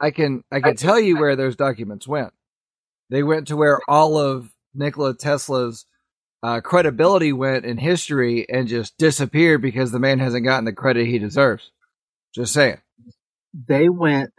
I 0.00 0.10
can 0.10 0.42
I 0.50 0.60
can 0.60 0.76
tell 0.76 0.98
you 0.98 1.18
where 1.18 1.36
those 1.36 1.56
documents 1.56 2.08
went. 2.08 2.32
They 3.10 3.22
went 3.22 3.48
to 3.48 3.56
where 3.56 3.78
all 3.86 4.18
of 4.18 4.50
Nikola 4.74 5.14
Tesla's 5.14 5.86
uh, 6.42 6.60
credibility 6.60 7.32
went 7.32 7.64
in 7.64 7.78
history 7.78 8.48
and 8.50 8.66
just 8.66 8.98
disappeared 8.98 9.62
because 9.62 9.92
the 9.92 9.98
man 9.98 10.18
hasn't 10.18 10.44
gotten 10.44 10.64
the 10.64 10.72
credit 10.72 11.06
he 11.06 11.18
deserves. 11.18 11.70
Just 12.34 12.52
saying. 12.52 12.78
They 13.68 13.88
went 13.88 14.32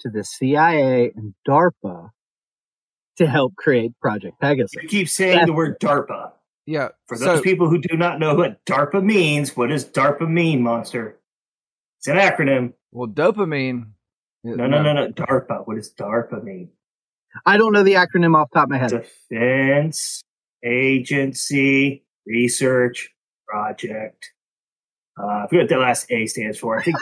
to 0.00 0.10
the 0.10 0.24
CIA 0.24 1.12
and 1.14 1.34
DARPA 1.46 2.10
to 3.18 3.26
help 3.26 3.54
create 3.56 3.92
Project 4.00 4.40
Pegasus. 4.40 4.82
You 4.82 4.88
keep 4.88 5.08
saying 5.08 5.46
the 5.46 5.52
word 5.52 5.78
DARPA. 5.78 6.32
Yeah. 6.66 6.88
For 7.06 7.18
those 7.18 7.38
so, 7.38 7.42
people 7.42 7.68
who 7.68 7.78
do 7.78 7.96
not 7.96 8.18
know 8.18 8.34
what 8.34 8.64
DARPA 8.64 9.02
means, 9.02 9.56
what 9.56 9.68
does 9.68 9.84
DARPA 9.84 10.28
mean, 10.28 10.62
Monster? 10.62 11.18
It's 11.98 12.08
an 12.08 12.16
acronym. 12.16 12.72
Well, 12.92 13.08
dopamine. 13.08 13.86
No, 14.44 14.66
no, 14.66 14.82
no, 14.82 14.92
no. 14.92 15.08
DARPA. 15.12 15.66
What 15.66 15.76
does 15.76 15.92
DARPA 15.94 16.42
mean? 16.42 16.70
I 17.46 17.56
don't 17.56 17.72
know 17.72 17.82
the 17.82 17.94
acronym 17.94 18.36
off 18.36 18.50
the 18.50 18.60
top 18.60 18.64
of 18.64 18.70
my 18.70 18.78
head. 18.78 18.90
Defense 18.90 20.22
Agency 20.64 22.04
Research 22.26 23.10
Project. 23.48 24.32
Uh, 25.18 25.26
I 25.26 25.46
forget 25.48 25.62
what 25.62 25.68
the 25.68 25.76
last 25.78 26.10
A 26.10 26.26
stands 26.26 26.58
for. 26.58 26.78
I 26.78 26.82
think 26.82 26.96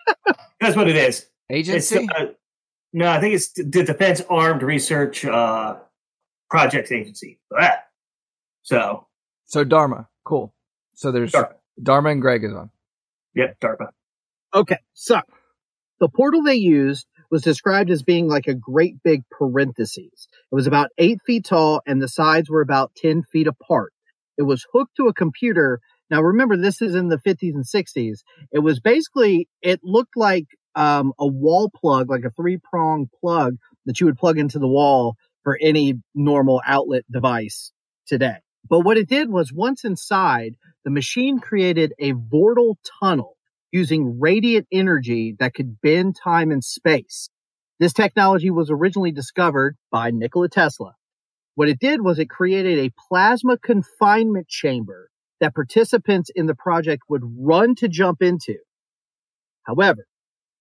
that's 0.60 0.76
what 0.76 0.88
it 0.88 0.96
is. 0.96 1.26
Agency. 1.50 2.08
uh, 2.16 2.26
no, 2.92 3.08
I 3.08 3.20
think 3.20 3.34
it's 3.34 3.52
the 3.52 3.84
Defense 3.84 4.22
Armed 4.28 4.62
Research 4.62 5.24
uh, 5.24 5.76
Projects 6.50 6.92
Agency. 6.92 7.38
Ah. 7.58 7.78
So, 8.62 9.06
so 9.46 9.64
Dharma. 9.64 10.08
Cool. 10.24 10.54
So 10.94 11.10
there's 11.10 11.32
DARPA. 11.32 11.54
Dharma 11.82 12.10
and 12.10 12.20
Greg 12.20 12.44
is 12.44 12.52
on. 12.52 12.70
Yep, 13.34 13.60
DARPA. 13.60 13.88
Okay, 14.54 14.78
so 14.92 15.20
the 15.98 16.08
portal 16.08 16.42
they 16.42 16.56
used 16.56 17.06
was 17.30 17.42
described 17.42 17.90
as 17.90 18.02
being 18.02 18.28
like 18.28 18.46
a 18.46 18.54
great 18.54 19.02
big 19.02 19.22
parentheses. 19.30 20.28
It 20.50 20.54
was 20.54 20.66
about 20.66 20.90
eight 20.98 21.18
feet 21.24 21.46
tall 21.46 21.80
and 21.86 22.02
the 22.02 22.08
sides 22.08 22.50
were 22.50 22.60
about 22.60 22.94
10 22.96 23.22
feet 23.32 23.46
apart. 23.46 23.94
It 24.36 24.42
was 24.42 24.66
hooked 24.72 24.96
to 24.96 25.08
a 25.08 25.14
computer. 25.14 25.80
Now 26.10 26.20
remember, 26.20 26.58
this 26.58 26.82
is 26.82 26.94
in 26.94 27.08
the 27.08 27.16
50s 27.16 27.54
and 27.54 27.64
60s. 27.64 28.18
It 28.52 28.58
was 28.58 28.80
basically, 28.80 29.48
it 29.62 29.80
looked 29.82 30.16
like 30.16 30.46
um, 30.74 31.14
a 31.18 31.26
wall 31.26 31.70
plug, 31.74 32.10
like 32.10 32.24
a 32.24 32.30
three 32.30 32.58
prong 32.58 33.08
plug 33.20 33.56
that 33.86 34.00
you 34.00 34.06
would 34.06 34.18
plug 34.18 34.38
into 34.38 34.58
the 34.58 34.68
wall 34.68 35.16
for 35.44 35.58
any 35.62 35.94
normal 36.14 36.60
outlet 36.66 37.04
device 37.10 37.72
today. 38.06 38.36
But 38.68 38.80
what 38.80 38.98
it 38.98 39.08
did 39.08 39.30
was 39.30 39.50
once 39.50 39.84
inside, 39.84 40.56
the 40.84 40.90
machine 40.90 41.38
created 41.38 41.94
a 41.98 42.12
vortal 42.12 42.76
tunnel 43.00 43.36
using 43.72 44.20
radiant 44.20 44.66
energy 44.70 45.34
that 45.40 45.54
could 45.54 45.80
bend 45.80 46.16
time 46.22 46.50
and 46.50 46.62
space. 46.62 47.30
This 47.80 47.92
technology 47.92 48.50
was 48.50 48.70
originally 48.70 49.10
discovered 49.10 49.76
by 49.90 50.10
Nikola 50.10 50.48
Tesla. 50.48 50.92
What 51.54 51.68
it 51.68 51.80
did 51.80 52.02
was 52.02 52.18
it 52.18 52.30
created 52.30 52.78
a 52.78 52.92
plasma 53.08 53.58
confinement 53.58 54.46
chamber 54.48 55.08
that 55.40 55.54
participants 55.54 56.30
in 56.34 56.46
the 56.46 56.54
project 56.54 57.02
would 57.08 57.22
run 57.38 57.74
to 57.76 57.88
jump 57.88 58.22
into. 58.22 58.56
However, 59.64 60.06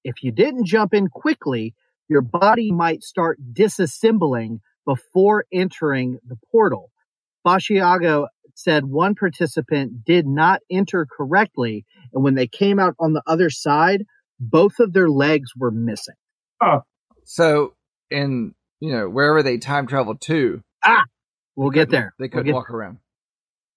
if 0.03 0.23
you 0.23 0.31
didn't 0.31 0.65
jump 0.65 0.93
in 0.93 1.07
quickly, 1.07 1.75
your 2.09 2.21
body 2.21 2.71
might 2.71 3.03
start 3.03 3.39
disassembling 3.53 4.59
before 4.85 5.45
entering 5.53 6.17
the 6.27 6.37
portal. 6.51 6.91
Bashiago 7.45 8.27
said 8.61 8.85
one 8.85 9.15
participant 9.15 10.05
did 10.05 10.25
not 10.25 10.61
enter 10.69 11.05
correctly, 11.05 11.85
and 12.13 12.23
when 12.23 12.35
they 12.35 12.47
came 12.47 12.79
out 12.79 12.95
on 12.99 13.13
the 13.13 13.23
other 13.27 13.49
side, 13.49 14.03
both 14.39 14.79
of 14.79 14.93
their 14.93 15.09
legs 15.09 15.51
were 15.55 15.71
missing. 15.71 16.15
Oh. 16.61 16.81
So 17.23 17.73
in 18.09 18.53
you 18.79 18.91
know 18.91 19.09
wherever 19.09 19.43
they 19.43 19.57
time 19.57 19.87
traveled 19.87 20.21
to, 20.21 20.61
Ah, 20.83 21.03
We'll 21.55 21.69
get 21.69 21.89
there. 21.89 22.13
They 22.17 22.23
We'll 22.23 22.29
couldn't 22.43 22.53
walk 22.53 22.69
around. 22.69 22.97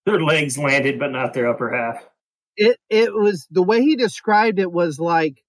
Their 0.07 0.21
legs 0.21 0.59
landed, 0.59 0.99
but 0.99 1.12
not 1.12 1.35
their 1.35 1.49
upper 1.49 1.71
half. 1.71 2.05
It 2.57 2.79
it 2.88 3.12
was 3.12 3.47
the 3.50 3.62
way 3.62 3.83
he 3.83 3.97
described 3.97 4.59
it 4.59 4.71
was 4.71 4.99
like 4.99 5.43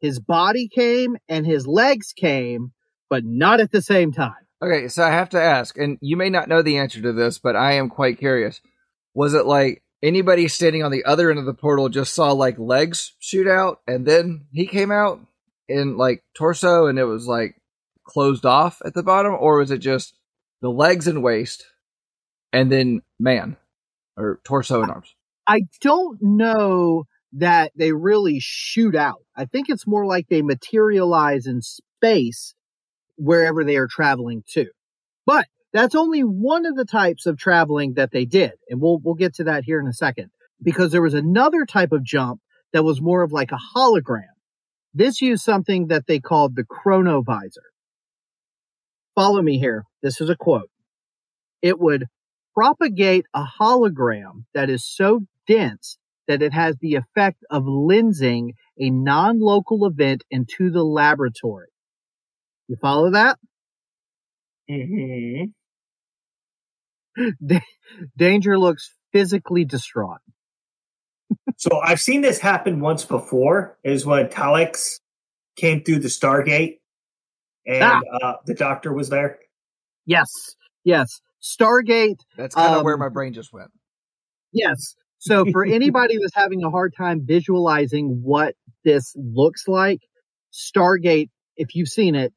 his 0.00 0.20
body 0.20 0.68
came 0.68 1.16
and 1.28 1.46
his 1.46 1.66
legs 1.66 2.12
came, 2.12 2.72
but 3.10 3.24
not 3.24 3.60
at 3.60 3.70
the 3.70 3.82
same 3.82 4.12
time. 4.12 4.34
Okay, 4.62 4.88
so 4.88 5.02
I 5.04 5.10
have 5.10 5.28
to 5.30 5.40
ask, 5.40 5.76
and 5.76 5.98
you 6.00 6.16
may 6.16 6.30
not 6.30 6.48
know 6.48 6.62
the 6.62 6.78
answer 6.78 7.02
to 7.02 7.12
this, 7.12 7.38
but 7.38 7.56
I 7.56 7.72
am 7.72 7.90
quite 7.90 8.18
curious. 8.18 8.62
Was 9.16 9.32
it 9.32 9.46
like 9.46 9.82
anybody 10.02 10.46
standing 10.46 10.82
on 10.82 10.92
the 10.92 11.06
other 11.06 11.30
end 11.30 11.38
of 11.38 11.46
the 11.46 11.54
portal 11.54 11.88
just 11.88 12.12
saw 12.12 12.32
like 12.32 12.58
legs 12.58 13.14
shoot 13.18 13.48
out 13.48 13.80
and 13.86 14.04
then 14.04 14.44
he 14.52 14.66
came 14.66 14.92
out 14.92 15.20
in 15.70 15.96
like 15.96 16.22
torso 16.34 16.86
and 16.86 16.98
it 16.98 17.06
was 17.06 17.26
like 17.26 17.56
closed 18.04 18.44
off 18.44 18.82
at 18.84 18.92
the 18.92 19.02
bottom? 19.02 19.34
Or 19.34 19.58
was 19.58 19.70
it 19.70 19.78
just 19.78 20.18
the 20.60 20.68
legs 20.68 21.08
and 21.08 21.22
waist 21.22 21.64
and 22.52 22.70
then 22.70 23.00
man 23.18 23.56
or 24.18 24.38
torso 24.44 24.82
and 24.82 24.92
arms? 24.92 25.14
I 25.46 25.62
don't 25.80 26.18
know 26.20 27.04
that 27.32 27.72
they 27.74 27.92
really 27.92 28.36
shoot 28.38 28.94
out. 28.94 29.22
I 29.34 29.46
think 29.46 29.70
it's 29.70 29.86
more 29.86 30.04
like 30.04 30.28
they 30.28 30.42
materialize 30.42 31.46
in 31.46 31.62
space 31.62 32.54
wherever 33.16 33.64
they 33.64 33.76
are 33.76 33.88
traveling 33.88 34.44
to. 34.50 34.66
But 35.24 35.46
that's 35.76 35.94
only 35.94 36.20
one 36.20 36.64
of 36.64 36.76
the 36.76 36.84
types 36.84 37.26
of 37.26 37.38
traveling 37.38 37.94
that 37.94 38.10
they 38.12 38.24
did. 38.24 38.52
And 38.68 38.80
we'll, 38.80 38.98
we'll 38.98 39.14
get 39.14 39.34
to 39.34 39.44
that 39.44 39.64
here 39.64 39.80
in 39.80 39.86
a 39.86 39.92
second 39.92 40.30
because 40.62 40.92
there 40.92 41.02
was 41.02 41.14
another 41.14 41.66
type 41.66 41.92
of 41.92 42.04
jump 42.04 42.40
that 42.72 42.84
was 42.84 43.00
more 43.00 43.22
of 43.22 43.32
like 43.32 43.52
a 43.52 43.58
hologram. 43.76 44.24
This 44.94 45.20
used 45.20 45.44
something 45.44 45.88
that 45.88 46.06
they 46.06 46.20
called 46.20 46.56
the 46.56 46.64
chronovisor. 46.64 47.66
Follow 49.14 49.42
me 49.42 49.58
here. 49.58 49.84
This 50.02 50.20
is 50.20 50.30
a 50.30 50.36
quote. 50.36 50.70
It 51.62 51.78
would 51.78 52.06
propagate 52.54 53.26
a 53.34 53.44
hologram 53.60 54.44
that 54.54 54.70
is 54.70 54.84
so 54.84 55.26
dense 55.46 55.98
that 56.26 56.42
it 56.42 56.52
has 56.52 56.76
the 56.80 56.94
effect 56.94 57.44
of 57.50 57.64
lensing 57.64 58.52
a 58.80 58.90
non-local 58.90 59.86
event 59.86 60.24
into 60.30 60.70
the 60.70 60.82
laboratory. 60.82 61.68
You 62.68 62.76
follow 62.80 63.10
that? 63.12 63.38
Mm-hmm. 64.70 65.44
Da- 67.46 67.60
Danger 68.16 68.58
looks 68.58 68.92
physically 69.12 69.64
distraught. 69.64 70.20
So 71.58 71.80
I've 71.80 72.00
seen 72.00 72.20
this 72.20 72.38
happen 72.38 72.80
once 72.80 73.04
before. 73.04 73.78
Is 73.82 74.04
when 74.06 74.28
Talix 74.28 75.00
came 75.56 75.82
through 75.82 76.00
the 76.00 76.08
Stargate, 76.08 76.78
and 77.66 77.82
Ah. 77.82 78.00
uh, 78.22 78.32
the 78.44 78.54
Doctor 78.54 78.92
was 78.92 79.08
there. 79.08 79.38
Yes, 80.04 80.28
yes. 80.84 81.20
Stargate, 81.42 82.18
That's 82.36 82.54
kind 82.54 82.74
of 82.76 82.84
where 82.84 82.94
Um, 82.94 83.00
my 83.00 83.08
brain 83.08 83.32
just 83.32 83.52
went. 83.52 83.70
yes. 84.52 84.94
So 85.18 85.44
for 85.50 85.64
anybody 85.80 86.16
that's 86.20 86.34
having 86.34 86.62
a 86.62 86.70
hard 86.70 86.92
time 86.96 87.22
visualizing 87.24 88.20
what 88.22 88.54
this 88.84 89.14
looks 89.16 89.66
like, 89.66 90.00
Stargate, 90.52 91.30
if 91.56 91.74
you've 91.74 91.88
seen 91.88 92.14
it, 92.14 92.32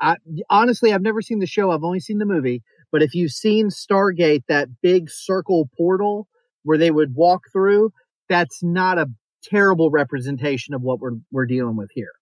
I, 0.00 0.16
honestly, 0.50 0.92
I've 0.92 1.02
never 1.02 1.22
seen 1.22 1.38
the 1.40 1.46
show. 1.46 1.70
I've 1.70 1.82
only 1.84 2.00
seen 2.00 2.18
the 2.18 2.26
movie. 2.26 2.62
But 2.90 3.02
if 3.02 3.14
you've 3.14 3.32
seen 3.32 3.68
Stargate, 3.68 4.44
that 4.48 4.68
big 4.82 5.10
circle 5.10 5.68
portal 5.76 6.26
where 6.62 6.78
they 6.78 6.90
would 6.90 7.14
walk 7.14 7.42
through, 7.52 7.92
that's 8.28 8.62
not 8.62 8.98
a 8.98 9.08
terrible 9.44 9.90
representation 9.90 10.74
of 10.74 10.82
what 10.82 11.00
we're 11.00 11.18
we're 11.30 11.46
dealing 11.46 11.76
with 11.76 11.90
here. 11.94 12.12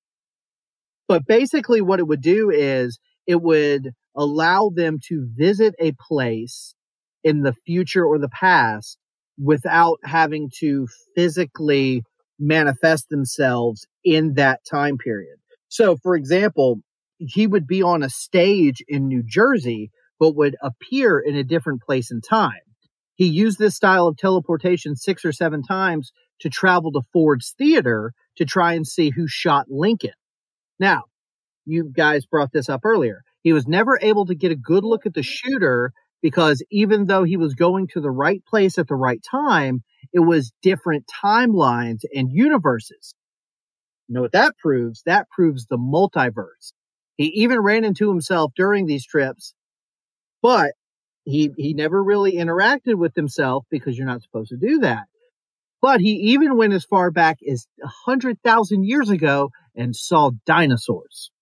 But 1.08 1.26
basically, 1.26 1.80
what 1.80 2.00
it 2.00 2.06
would 2.06 2.22
do 2.22 2.50
is 2.50 2.98
it 3.26 3.42
would 3.42 3.90
allow 4.16 4.70
them 4.74 4.98
to 5.08 5.28
visit 5.36 5.74
a 5.78 5.92
place 5.92 6.74
in 7.22 7.42
the 7.42 7.54
future 7.66 8.04
or 8.04 8.18
the 8.18 8.28
past 8.28 8.98
without 9.38 9.98
having 10.04 10.50
to 10.58 10.88
physically 11.14 12.02
manifest 12.38 13.08
themselves 13.08 13.86
in 14.04 14.34
that 14.34 14.60
time 14.68 14.96
period. 14.96 15.36
So, 15.68 15.96
for 16.02 16.16
example, 16.16 16.80
he 17.18 17.46
would 17.46 17.66
be 17.66 17.82
on 17.82 18.02
a 18.02 18.10
stage 18.10 18.82
in 18.88 19.08
New 19.08 19.22
Jersey, 19.26 19.90
but 20.18 20.36
would 20.36 20.56
appear 20.62 21.18
in 21.18 21.36
a 21.36 21.44
different 21.44 21.82
place 21.82 22.10
and 22.10 22.22
time. 22.22 22.60
He 23.14 23.26
used 23.26 23.58
this 23.58 23.76
style 23.76 24.06
of 24.06 24.16
teleportation 24.16 24.94
six 24.96 25.24
or 25.24 25.32
seven 25.32 25.62
times 25.62 26.12
to 26.40 26.50
travel 26.50 26.92
to 26.92 27.02
Ford's 27.12 27.54
Theater 27.56 28.12
to 28.36 28.44
try 28.44 28.74
and 28.74 28.86
see 28.86 29.10
who 29.10 29.26
shot 29.26 29.66
Lincoln. 29.70 30.12
Now, 30.78 31.04
you 31.64 31.90
guys 31.94 32.26
brought 32.26 32.52
this 32.52 32.68
up 32.68 32.82
earlier. 32.84 33.22
He 33.42 33.52
was 33.52 33.66
never 33.66 33.98
able 34.02 34.26
to 34.26 34.34
get 34.34 34.52
a 34.52 34.56
good 34.56 34.84
look 34.84 35.06
at 35.06 35.14
the 35.14 35.22
shooter 35.22 35.92
because 36.22 36.62
even 36.70 37.06
though 37.06 37.24
he 37.24 37.36
was 37.36 37.54
going 37.54 37.88
to 37.88 38.00
the 38.00 38.10
right 38.10 38.42
place 38.46 38.78
at 38.78 38.88
the 38.88 38.94
right 38.94 39.20
time, 39.28 39.82
it 40.12 40.20
was 40.20 40.52
different 40.62 41.04
timelines 41.22 42.00
and 42.14 42.30
universes. 42.30 43.14
You 44.08 44.14
know 44.14 44.22
what 44.22 44.32
that 44.32 44.56
proves? 44.58 45.02
That 45.06 45.28
proves 45.30 45.66
the 45.66 45.78
multiverse. 45.78 46.72
He 47.16 47.26
even 47.26 47.60
ran 47.60 47.84
into 47.84 48.08
himself 48.08 48.52
during 48.56 48.86
these 48.86 49.06
trips, 49.06 49.54
but 50.46 50.74
he 51.24 51.50
he 51.56 51.74
never 51.74 52.00
really 52.00 52.34
interacted 52.34 52.94
with 52.94 53.16
himself 53.16 53.64
because 53.68 53.98
you're 53.98 54.06
not 54.06 54.22
supposed 54.22 54.50
to 54.50 54.56
do 54.56 54.78
that. 54.78 55.06
But 55.82 56.00
he 56.00 56.12
even 56.32 56.56
went 56.56 56.72
as 56.72 56.84
far 56.84 57.10
back 57.10 57.38
as 57.50 57.66
a 57.82 57.88
hundred 57.88 58.40
thousand 58.44 58.84
years 58.84 59.10
ago 59.10 59.50
and 59.74 59.96
saw 59.96 60.30
dinosaurs. 60.46 61.32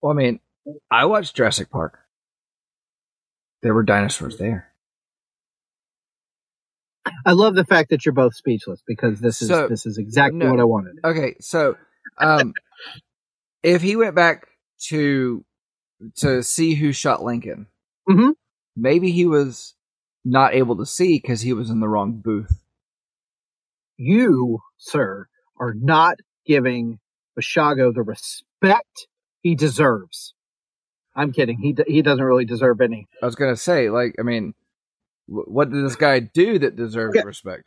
Well, 0.00 0.12
I 0.12 0.16
mean, 0.16 0.40
I 0.90 1.04
watched 1.04 1.36
Jurassic 1.36 1.68
Park. 1.70 1.98
There 3.60 3.74
were 3.74 3.82
dinosaurs 3.82 4.38
there. 4.38 4.72
I 7.26 7.32
love 7.32 7.54
the 7.54 7.66
fact 7.66 7.90
that 7.90 8.06
you're 8.06 8.14
both 8.14 8.34
speechless 8.34 8.82
because 8.86 9.20
this 9.20 9.42
is 9.42 9.48
So- 9.48 9.68
this 9.68 9.84
is 9.84 9.98
exactly 9.98 10.38
no. 10.38 10.50
what 10.50 10.60
I 10.60 10.64
wanted. 10.64 11.00
Okay, 11.04 11.34
so 11.38 11.76
um, 12.16 12.54
if 13.62 13.82
he 13.82 13.94
went 13.94 14.14
back 14.14 14.46
to 14.88 15.44
to 16.16 16.42
see 16.42 16.74
who 16.74 16.92
shot 16.92 17.22
Lincoln, 17.22 17.66
Mhm. 18.08 18.34
maybe 18.76 19.10
he 19.12 19.26
was 19.26 19.74
not 20.24 20.54
able 20.54 20.76
to 20.76 20.86
see 20.86 21.18
because 21.18 21.40
he 21.42 21.52
was 21.52 21.70
in 21.70 21.80
the 21.80 21.88
wrong 21.88 22.14
booth. 22.20 22.62
You, 23.96 24.60
sir, 24.78 25.28
are 25.58 25.74
not 25.74 26.18
giving 26.46 26.98
Bashago 27.38 27.94
the 27.94 28.02
respect 28.02 29.06
he 29.40 29.54
deserves. 29.54 30.34
I'm 31.14 31.32
kidding. 31.32 31.58
He 31.58 31.72
d- 31.72 31.84
he 31.86 32.02
doesn't 32.02 32.24
really 32.24 32.44
deserve 32.44 32.80
any. 32.80 33.06
I 33.22 33.26
was 33.26 33.36
gonna 33.36 33.56
say, 33.56 33.88
like, 33.90 34.16
I 34.18 34.22
mean, 34.22 34.54
wh- 35.26 35.46
what 35.48 35.70
did 35.70 35.84
this 35.84 35.96
guy 35.96 36.18
do 36.20 36.58
that 36.58 36.74
deserves 36.76 37.16
Okay. 37.16 37.24
respect? 37.24 37.64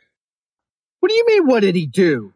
What 1.00 1.08
do 1.10 1.14
you 1.16 1.26
mean? 1.26 1.46
What 1.46 1.60
did 1.60 1.74
he 1.74 1.86
do? 1.86 2.34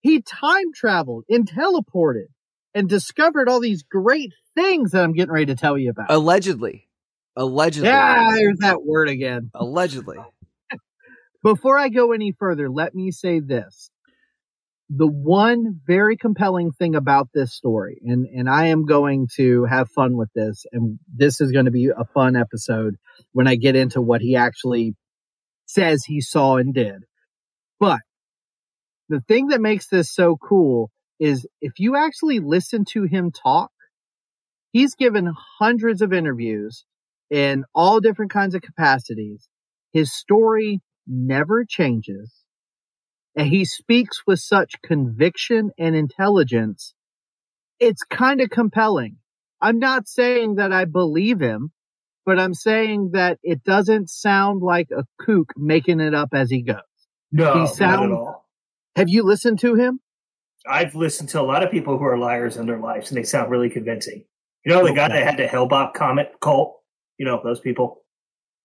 He 0.00 0.22
time 0.22 0.72
traveled 0.72 1.24
and 1.28 1.46
teleported 1.46 2.28
and 2.74 2.88
discovered 2.88 3.48
all 3.48 3.60
these 3.60 3.82
great 3.82 4.32
things 4.54 4.92
that 4.92 5.02
I'm 5.02 5.12
getting 5.12 5.32
ready 5.32 5.46
to 5.46 5.56
tell 5.56 5.76
you 5.76 5.90
about. 5.90 6.10
Allegedly, 6.10 6.85
allegedly, 7.36 7.88
yeah, 7.88 8.30
there's 8.34 8.58
that 8.58 8.82
word 8.84 9.08
again. 9.08 9.50
allegedly. 9.54 10.18
Before 11.42 11.78
I 11.78 11.88
go 11.88 12.12
any 12.12 12.32
further, 12.32 12.68
let 12.68 12.94
me 12.94 13.10
say 13.10 13.40
this. 13.40 13.90
The 14.88 15.06
one 15.06 15.80
very 15.84 16.16
compelling 16.16 16.70
thing 16.70 16.94
about 16.94 17.28
this 17.34 17.52
story, 17.52 18.00
and, 18.04 18.26
and 18.26 18.48
I 18.48 18.68
am 18.68 18.86
going 18.86 19.28
to 19.36 19.64
have 19.64 19.90
fun 19.90 20.16
with 20.16 20.28
this, 20.32 20.64
and 20.72 21.00
this 21.12 21.40
is 21.40 21.50
going 21.50 21.64
to 21.64 21.72
be 21.72 21.88
a 21.96 22.04
fun 22.14 22.36
episode 22.36 22.94
when 23.32 23.48
I 23.48 23.56
get 23.56 23.74
into 23.74 24.00
what 24.00 24.20
he 24.20 24.36
actually 24.36 24.94
says 25.66 26.04
he 26.04 26.20
saw 26.20 26.56
and 26.56 26.72
did. 26.72 27.02
But 27.80 28.00
the 29.08 29.20
thing 29.20 29.48
that 29.48 29.60
makes 29.60 29.88
this 29.88 30.12
so 30.12 30.36
cool 30.36 30.90
is 31.18 31.46
if 31.60 31.78
you 31.78 31.96
actually 31.96 32.40
listen 32.40 32.84
to 32.92 33.04
him 33.04 33.32
talk, 33.32 33.70
he's 34.72 34.94
given 34.94 35.32
hundreds 35.58 36.02
of 36.02 36.12
interviews 36.12 36.84
in 37.30 37.64
all 37.74 38.00
different 38.00 38.30
kinds 38.30 38.54
of 38.54 38.62
capacities. 38.62 39.48
His 39.92 40.12
story 40.14 40.80
never 41.06 41.64
changes. 41.64 42.32
And 43.34 43.48
he 43.48 43.64
speaks 43.64 44.22
with 44.26 44.40
such 44.40 44.74
conviction 44.82 45.70
and 45.78 45.94
intelligence. 45.94 46.94
It's 47.78 48.02
kind 48.04 48.40
of 48.40 48.50
compelling. 48.50 49.16
I'm 49.60 49.78
not 49.78 50.08
saying 50.08 50.56
that 50.56 50.72
I 50.72 50.84
believe 50.84 51.40
him, 51.40 51.72
but 52.24 52.38
I'm 52.38 52.54
saying 52.54 53.10
that 53.12 53.38
it 53.42 53.62
doesn't 53.62 54.10
sound 54.10 54.62
like 54.62 54.88
a 54.90 55.04
kook 55.18 55.52
making 55.56 56.00
it 56.00 56.14
up 56.14 56.30
as 56.32 56.50
he 56.50 56.62
goes. 56.62 56.76
No, 57.30 57.52
He 57.52 57.84
not 57.84 58.02
at 58.02 58.10
all. 58.10 58.46
Have 58.96 59.08
you 59.08 59.22
listened 59.22 59.58
to 59.60 59.74
him? 59.74 60.00
I've 60.68 60.94
listened 60.94 61.28
to 61.30 61.40
a 61.40 61.42
lot 61.42 61.62
of 61.62 61.70
people 61.70 61.98
who 61.98 62.04
are 62.04 62.18
liars 62.18 62.56
in 62.56 62.66
their 62.66 62.80
lives, 62.80 63.10
and 63.10 63.18
they 63.18 63.22
sound 63.22 63.50
really 63.50 63.70
convincing. 63.70 64.24
You 64.64 64.72
know, 64.72 64.84
the 64.84 64.94
guy 64.94 65.08
that 65.08 65.22
had 65.22 65.36
the 65.36 65.46
Hale-Bopp 65.46 65.94
Comet 65.94 66.32
cult. 66.40 66.75
You 67.18 67.26
know 67.26 67.40
those 67.42 67.60
people. 67.60 68.02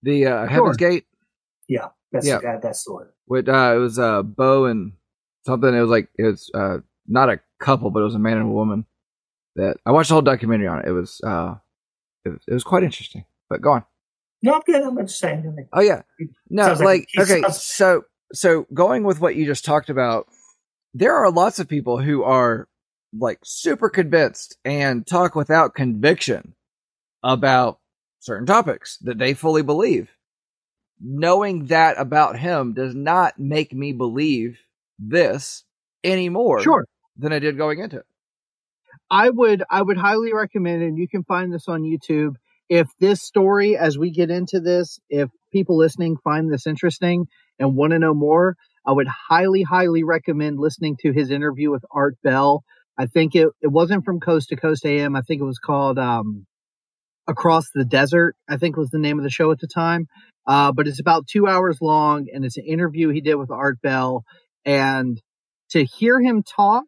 The 0.04 0.26
uh, 0.28 0.48
Heaven's 0.48 0.78
Gate. 0.78 1.06
That's 2.14 2.28
Yeah. 2.28 2.38
the 2.38 2.44
guy. 2.44 2.58
That's 2.62 2.84
the 2.84 2.94
one. 2.94 3.08
With 3.28 3.48
uh, 3.48 3.74
it 3.76 3.80
was 3.80 3.98
uh, 3.98 4.22
Bo 4.24 4.66
and 4.66 4.94
something. 5.46 5.74
It 5.74 5.80
was 5.80 5.90
like 5.90 6.10
it 6.18 6.24
was 6.24 6.52
uh, 6.54 6.80
not 7.08 7.30
a 7.30 7.40
couple, 7.60 7.90
but 7.90 8.02
it 8.02 8.06
was 8.06 8.16
a 8.16 8.20
man 8.20 8.38
and 8.38 8.50
a 8.50 8.52
woman. 8.52 8.86
That 9.56 9.78
I 9.86 9.92
watched 9.92 10.10
the 10.10 10.16
whole 10.16 10.22
documentary 10.22 10.68
on 10.68 10.80
it. 10.80 10.88
It 10.88 10.92
was 10.92 11.22
uh, 11.24 11.56
it 12.26 12.30
was, 12.30 12.40
it 12.48 12.54
was 12.54 12.64
quite 12.66 12.84
interesting. 12.84 13.24
But 13.50 13.62
go 13.62 13.72
on. 13.72 13.86
No, 14.44 14.56
I'm 14.56 14.62
good. 14.66 14.82
I'm 14.82 14.96
not 14.96 15.10
saying 15.10 15.44
anything. 15.46 15.68
Oh 15.72 15.82
yeah, 15.82 16.02
no, 16.50 16.64
Sounds 16.64 16.82
like, 16.82 17.08
like- 17.16 17.30
okay. 17.30 17.42
sounds- 17.42 17.62
So 17.62 18.04
so 18.34 18.66
going 18.74 19.04
with 19.04 19.22
what 19.22 19.36
you 19.36 19.46
just 19.46 19.64
talked 19.64 19.90
about, 19.90 20.28
there 20.94 21.16
are 21.16 21.32
lots 21.32 21.60
of 21.60 21.68
people 21.70 21.98
who 22.02 22.24
are 22.24 22.68
like 23.18 23.40
super 23.44 23.90
convinced 23.90 24.58
and 24.66 25.06
talk 25.06 25.36
without 25.36 25.76
conviction 25.76 26.56
about 27.24 27.80
certain 28.22 28.46
topics 28.46 28.98
that 29.02 29.18
they 29.18 29.34
fully 29.34 29.64
believe. 29.64 30.10
Knowing 31.04 31.66
that 31.66 32.00
about 32.00 32.38
him 32.38 32.74
does 32.74 32.96
not 32.96 33.38
make 33.40 33.74
me 33.74 33.92
believe 33.92 34.60
this 35.00 35.64
anymore 36.04 36.62
Sure. 36.62 36.86
than 37.18 37.34
I 37.34 37.40
did 37.40 37.58
going 37.58 37.80
into 37.80 37.98
it. 37.98 38.06
I 39.10 39.30
would 39.30 39.64
I 39.70 39.82
would 39.82 39.98
highly 39.98 40.32
recommend, 40.34 40.84
and 40.84 40.98
you 40.98 41.08
can 41.08 41.24
find 41.24 41.52
this 41.52 41.68
on 41.68 41.82
YouTube. 41.82 42.36
If 42.70 42.88
this 43.00 43.22
story, 43.22 43.76
as 43.76 43.98
we 43.98 44.12
get 44.12 44.30
into 44.30 44.60
this, 44.62 45.00
if 45.10 45.30
people 45.52 45.78
listening 45.78 46.16
find 46.24 46.52
this 46.52 46.66
interesting 46.68 47.28
and 47.60 47.76
want 47.76 47.92
to 47.92 48.00
know 48.00 48.14
more, 48.14 48.56
I 48.86 48.94
would 48.94 49.08
highly, 49.08 49.64
highly 49.64 50.04
recommend 50.04 50.60
listening 50.60 50.96
to 51.02 51.12
his 51.12 51.32
interview 51.32 51.72
with 51.72 51.84
Art 51.92 52.16
Bell. 52.24 52.64
I 52.98 53.08
think 53.08 53.36
it, 53.36 53.50
it 53.62 53.68
wasn't 53.68 54.06
from 54.06 54.20
Coast 54.20 54.50
to 54.50 54.56
Coast 54.56 54.86
AM. 54.86 55.16
I 55.16 55.22
think 55.22 55.42
it 55.42 55.46
was 55.46 55.60
called 55.60 55.98
um, 56.00 56.46
Across 57.32 57.72
the 57.74 57.86
Desert, 57.86 58.36
I 58.48 58.58
think 58.58 58.78
was 58.78 58.90
the 58.90 59.00
name 59.00 59.18
of 59.18 59.24
the 59.24 59.30
show 59.30 59.52
at 59.52 59.60
the 59.60 59.68
time. 59.68 60.08
Uh, 60.46 60.72
but 60.72 60.88
it's 60.88 61.00
about 61.00 61.28
two 61.28 61.48
hours 61.48 61.78
long 61.82 62.28
and 62.34 62.44
it's 62.44 62.58
an 62.58 62.66
interview 62.66 63.10
he 63.10 63.22
did 63.22 63.36
with 63.36 63.52
Art 63.52 63.82
Bell. 63.82 64.24
And 64.66 65.22
to 65.72 65.84
hear 65.84 66.20
him 66.20 66.44
talk, 66.44 66.86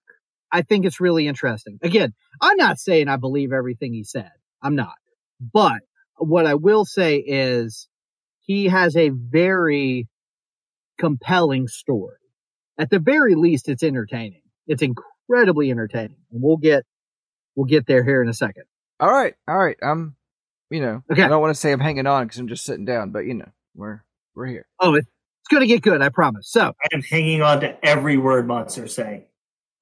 I 0.52 0.62
think 0.62 0.86
it's 0.86 1.00
really 1.00 1.28
interesting. 1.28 1.80
Again, 1.82 2.14
I'm 2.42 2.58
not 2.58 2.78
saying 2.80 3.08
I 3.08 3.18
believe 3.18 3.52
everything 3.52 3.94
he 3.94 4.04
said. 4.04 4.32
I'm 4.62 4.76
not. 4.76 4.96
But 5.40 5.82
what 6.18 6.46
I 6.46 6.56
will 6.56 6.86
say 6.86 7.18
is 7.18 7.88
he 8.42 8.66
has 8.66 8.96
a 8.96 9.10
very 9.10 10.08
compelling 11.00 11.68
story. 11.68 12.18
At 12.78 12.90
the 12.90 13.00
very 13.00 13.36
least, 13.36 13.70
it's 13.70 13.84
entertaining. 13.84 14.42
It's 14.68 14.84
incredibly 14.84 15.72
entertaining. 15.72 16.18
And 16.32 16.42
we'll 16.42 16.58
get, 16.58 16.84
we'll 17.56 17.66
get 17.66 17.88
there 17.88 18.04
here 18.04 18.22
in 18.22 18.30
a 18.30 18.34
second. 18.34 18.64
All 19.00 19.12
right, 19.12 19.36
all 19.48 19.58
right. 19.58 19.78
I'm, 19.82 20.16
you 20.74 20.82
know, 20.82 21.04
Okay. 21.12 21.22
I 21.24 21.28
don't 21.28 21.42
want 21.42 21.54
to 21.54 21.60
say 21.60 21.72
I'm 21.72 21.80
hanging 21.80 22.08
on 22.08 22.26
because 22.26 22.40
I'm 22.40 22.48
just 22.48 22.66
sitting 22.66 22.86
down, 22.86 23.12
but 23.12 23.20
you 23.20 23.36
know, 23.36 23.50
we're 23.76 24.04
we're 24.36 24.48
here. 24.48 24.66
Oh, 24.80 24.96
it's 24.96 25.08
going 25.50 25.62
to 25.62 25.68
get 25.68 25.82
good. 25.82 26.02
I 26.02 26.10
promise. 26.10 26.50
So, 26.50 26.74
I 26.82 26.88
am 26.94 27.02
hanging 27.04 27.42
on 27.42 27.60
to 27.62 27.86
every 27.86 28.18
word 28.18 28.48
Monster's 28.48 28.94
saying. 28.96 29.26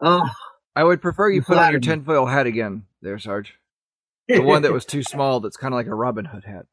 oh, 0.01 0.29
I 0.75 0.83
would 0.83 1.01
prefer 1.01 1.29
you 1.29 1.35
You 1.35 1.41
put 1.43 1.57
on 1.57 1.71
your 1.71 1.79
tinfoil 1.79 2.25
hat 2.25 2.47
again, 2.47 2.83
there, 3.01 3.17
Sarge. 3.19 3.53
The 4.27 4.41
one 4.41 4.61
that 4.63 4.73
was 4.73 4.85
too 4.85 5.03
small. 5.03 5.39
That's 5.39 5.57
kind 5.57 5.73
of 5.73 5.77
like 5.77 5.87
a 5.87 5.95
Robin 5.95 6.25
Hood 6.25 6.43
hat. 6.45 6.65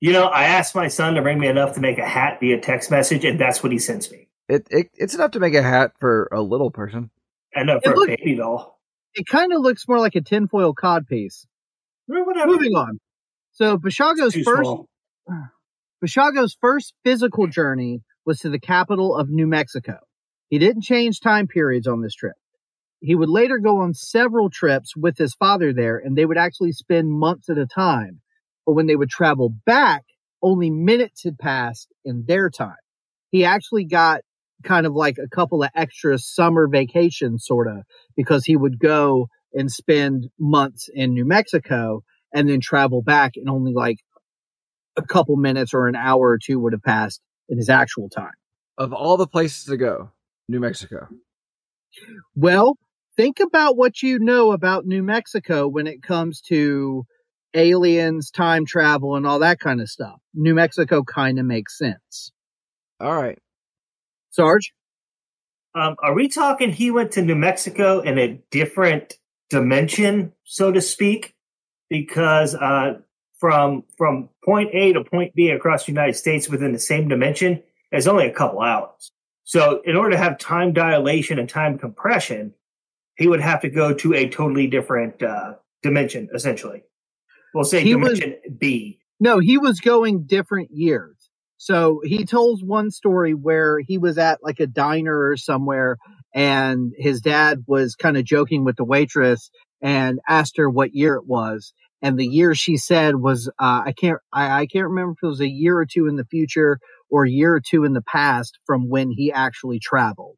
You 0.00 0.12
know, 0.12 0.24
I 0.26 0.44
asked 0.44 0.74
my 0.74 0.88
son 0.88 1.14
to 1.14 1.22
bring 1.22 1.38
me 1.38 1.48
enough 1.48 1.74
to 1.74 1.80
make 1.80 1.98
a 1.98 2.06
hat 2.06 2.38
via 2.40 2.60
text 2.60 2.90
message, 2.90 3.24
and 3.24 3.40
that's 3.40 3.62
what 3.62 3.72
he 3.72 3.78
sends 3.78 4.10
me. 4.12 4.28
It, 4.48 4.66
it 4.70 4.90
it's 4.94 5.14
enough 5.14 5.30
to 5.32 5.40
make 5.40 5.54
a 5.54 5.62
hat 5.62 5.92
for 5.98 6.28
a 6.30 6.42
little 6.42 6.70
person. 6.70 7.10
I 7.56 7.62
know 7.62 7.80
for 7.82 7.92
It 7.92 7.96
look- 7.96 8.08
a 8.10 8.16
baby 8.16 8.36
doll. 8.36 8.80
it 9.14 9.26
kind 9.26 9.52
of 9.52 9.60
looks 9.62 9.88
more 9.88 9.98
like 9.98 10.14
a 10.14 10.20
tinfoil 10.20 10.74
cod 10.74 11.06
piece. 11.06 11.46
Whatever. 12.06 12.46
Moving 12.52 12.74
on. 12.74 13.00
So 13.54 13.78
Bashago's 13.78 14.34
first 14.34 14.62
small. 14.62 14.88
Bashago's 16.02 16.56
first 16.60 16.92
physical 17.04 17.46
journey 17.46 18.02
was 18.26 18.40
to 18.40 18.50
the 18.50 18.58
capital 18.58 19.16
of 19.16 19.28
New 19.30 19.46
Mexico. 19.46 19.98
He 20.48 20.58
didn't 20.58 20.82
change 20.82 21.20
time 21.20 21.46
periods 21.46 21.86
on 21.86 22.02
this 22.02 22.14
trip. 22.14 22.34
He 23.00 23.14
would 23.14 23.28
later 23.28 23.58
go 23.58 23.78
on 23.78 23.94
several 23.94 24.50
trips 24.50 24.96
with 24.96 25.16
his 25.18 25.34
father 25.34 25.72
there, 25.72 25.98
and 25.98 26.16
they 26.16 26.24
would 26.24 26.38
actually 26.38 26.72
spend 26.72 27.10
months 27.10 27.48
at 27.48 27.58
a 27.58 27.66
time. 27.66 28.20
But 28.66 28.72
when 28.72 28.86
they 28.86 28.96
would 28.96 29.10
travel 29.10 29.54
back, 29.66 30.02
only 30.42 30.70
minutes 30.70 31.22
had 31.24 31.38
passed 31.38 31.88
in 32.04 32.24
their 32.26 32.50
time. 32.50 32.76
He 33.30 33.44
actually 33.44 33.84
got 33.84 34.22
kind 34.62 34.86
of 34.86 34.94
like 34.94 35.18
a 35.18 35.28
couple 35.28 35.62
of 35.62 35.70
extra 35.74 36.18
summer 36.18 36.66
vacations, 36.66 37.44
sort 37.46 37.68
of, 37.68 37.82
because 38.16 38.44
he 38.44 38.56
would 38.56 38.78
go 38.78 39.28
and 39.52 39.70
spend 39.70 40.28
months 40.38 40.88
in 40.92 41.12
New 41.12 41.24
Mexico 41.24 42.02
and 42.34 42.48
then 42.48 42.60
travel 42.60 43.00
back 43.00 43.36
and 43.36 43.48
only 43.48 43.72
like 43.72 43.98
a 44.96 45.02
couple 45.02 45.36
minutes 45.36 45.72
or 45.72 45.88
an 45.88 45.96
hour 45.96 46.28
or 46.28 46.38
two 46.38 46.58
would 46.60 46.72
have 46.72 46.82
passed 46.82 47.20
in 47.48 47.56
his 47.56 47.70
actual 47.70 48.08
time. 48.08 48.32
Of 48.76 48.92
all 48.92 49.16
the 49.16 49.26
places 49.26 49.64
to 49.66 49.76
go, 49.76 50.10
New 50.48 50.60
Mexico. 50.60 51.08
Well, 52.34 52.76
think 53.16 53.38
about 53.40 53.76
what 53.76 54.02
you 54.02 54.18
know 54.18 54.52
about 54.52 54.84
New 54.84 55.02
Mexico 55.02 55.68
when 55.68 55.86
it 55.86 56.02
comes 56.02 56.40
to 56.48 57.06
aliens, 57.54 58.30
time 58.30 58.66
travel, 58.66 59.14
and 59.14 59.26
all 59.26 59.38
that 59.38 59.60
kind 59.60 59.80
of 59.80 59.88
stuff. 59.88 60.18
New 60.34 60.54
Mexico 60.54 61.04
kind 61.04 61.38
of 61.38 61.46
makes 61.46 61.78
sense. 61.78 62.32
All 63.00 63.14
right. 63.14 63.38
Sarge? 64.30 64.72
Um, 65.76 65.96
are 66.02 66.14
we 66.14 66.28
talking 66.28 66.72
he 66.72 66.90
went 66.90 67.12
to 67.12 67.22
New 67.22 67.34
Mexico 67.34 68.00
in 68.00 68.18
a 68.18 68.40
different 68.50 69.14
dimension, 69.50 70.32
so 70.44 70.72
to 70.72 70.80
speak? 70.80 71.33
Because 71.88 72.54
uh, 72.54 72.98
from 73.38 73.84
from 73.96 74.30
point 74.44 74.70
A 74.74 74.92
to 74.94 75.04
point 75.04 75.34
B 75.34 75.50
across 75.50 75.84
the 75.84 75.92
United 75.92 76.14
States 76.14 76.48
within 76.48 76.72
the 76.72 76.78
same 76.78 77.08
dimension 77.08 77.62
is 77.92 78.08
only 78.08 78.26
a 78.26 78.32
couple 78.32 78.60
hours. 78.60 79.12
So 79.44 79.82
in 79.84 79.96
order 79.96 80.12
to 80.12 80.16
have 80.16 80.38
time 80.38 80.72
dilation 80.72 81.38
and 81.38 81.48
time 81.48 81.78
compression, 81.78 82.54
he 83.16 83.28
would 83.28 83.40
have 83.40 83.60
to 83.62 83.68
go 83.68 83.92
to 83.94 84.14
a 84.14 84.28
totally 84.28 84.66
different 84.66 85.22
uh, 85.22 85.54
dimension, 85.82 86.28
essentially. 86.34 86.82
We'll 87.54 87.64
say 87.64 87.82
He 87.82 87.94
was- 87.94 88.18
dimension 88.18 88.40
B. 88.58 88.98
No, 89.20 89.38
he 89.38 89.58
was 89.58 89.80
going 89.80 90.24
different 90.24 90.70
years. 90.72 91.14
So 91.56 92.00
he 92.04 92.24
tells 92.24 92.62
one 92.62 92.90
story 92.90 93.32
where 93.32 93.78
he 93.78 93.96
was 93.96 94.18
at 94.18 94.42
like 94.42 94.60
a 94.60 94.66
diner 94.66 95.28
or 95.28 95.36
somewhere 95.36 95.96
and 96.34 96.92
his 96.98 97.20
dad 97.20 97.64
was 97.66 97.94
kind 97.94 98.16
of 98.16 98.24
joking 98.24 98.64
with 98.64 98.76
the 98.76 98.84
waitress 98.84 99.50
and 99.84 100.18
asked 100.26 100.56
her 100.56 100.68
what 100.68 100.94
year 100.94 101.14
it 101.14 101.26
was. 101.26 101.74
And 102.02 102.18
the 102.18 102.26
year 102.26 102.54
she 102.54 102.76
said 102.76 103.16
was, 103.16 103.48
uh, 103.58 103.82
I 103.86 103.92
can't, 103.92 104.18
I, 104.32 104.62
I 104.62 104.66
can't 104.66 104.88
remember 104.88 105.12
if 105.12 105.22
it 105.22 105.26
was 105.26 105.40
a 105.40 105.48
year 105.48 105.78
or 105.78 105.86
two 105.86 106.08
in 106.08 106.16
the 106.16 106.24
future 106.24 106.78
or 107.10 107.24
a 107.24 107.30
year 107.30 107.54
or 107.54 107.60
two 107.60 107.84
in 107.84 107.92
the 107.92 108.02
past 108.02 108.58
from 108.66 108.88
when 108.88 109.12
he 109.12 109.30
actually 109.30 109.78
traveled. 109.78 110.36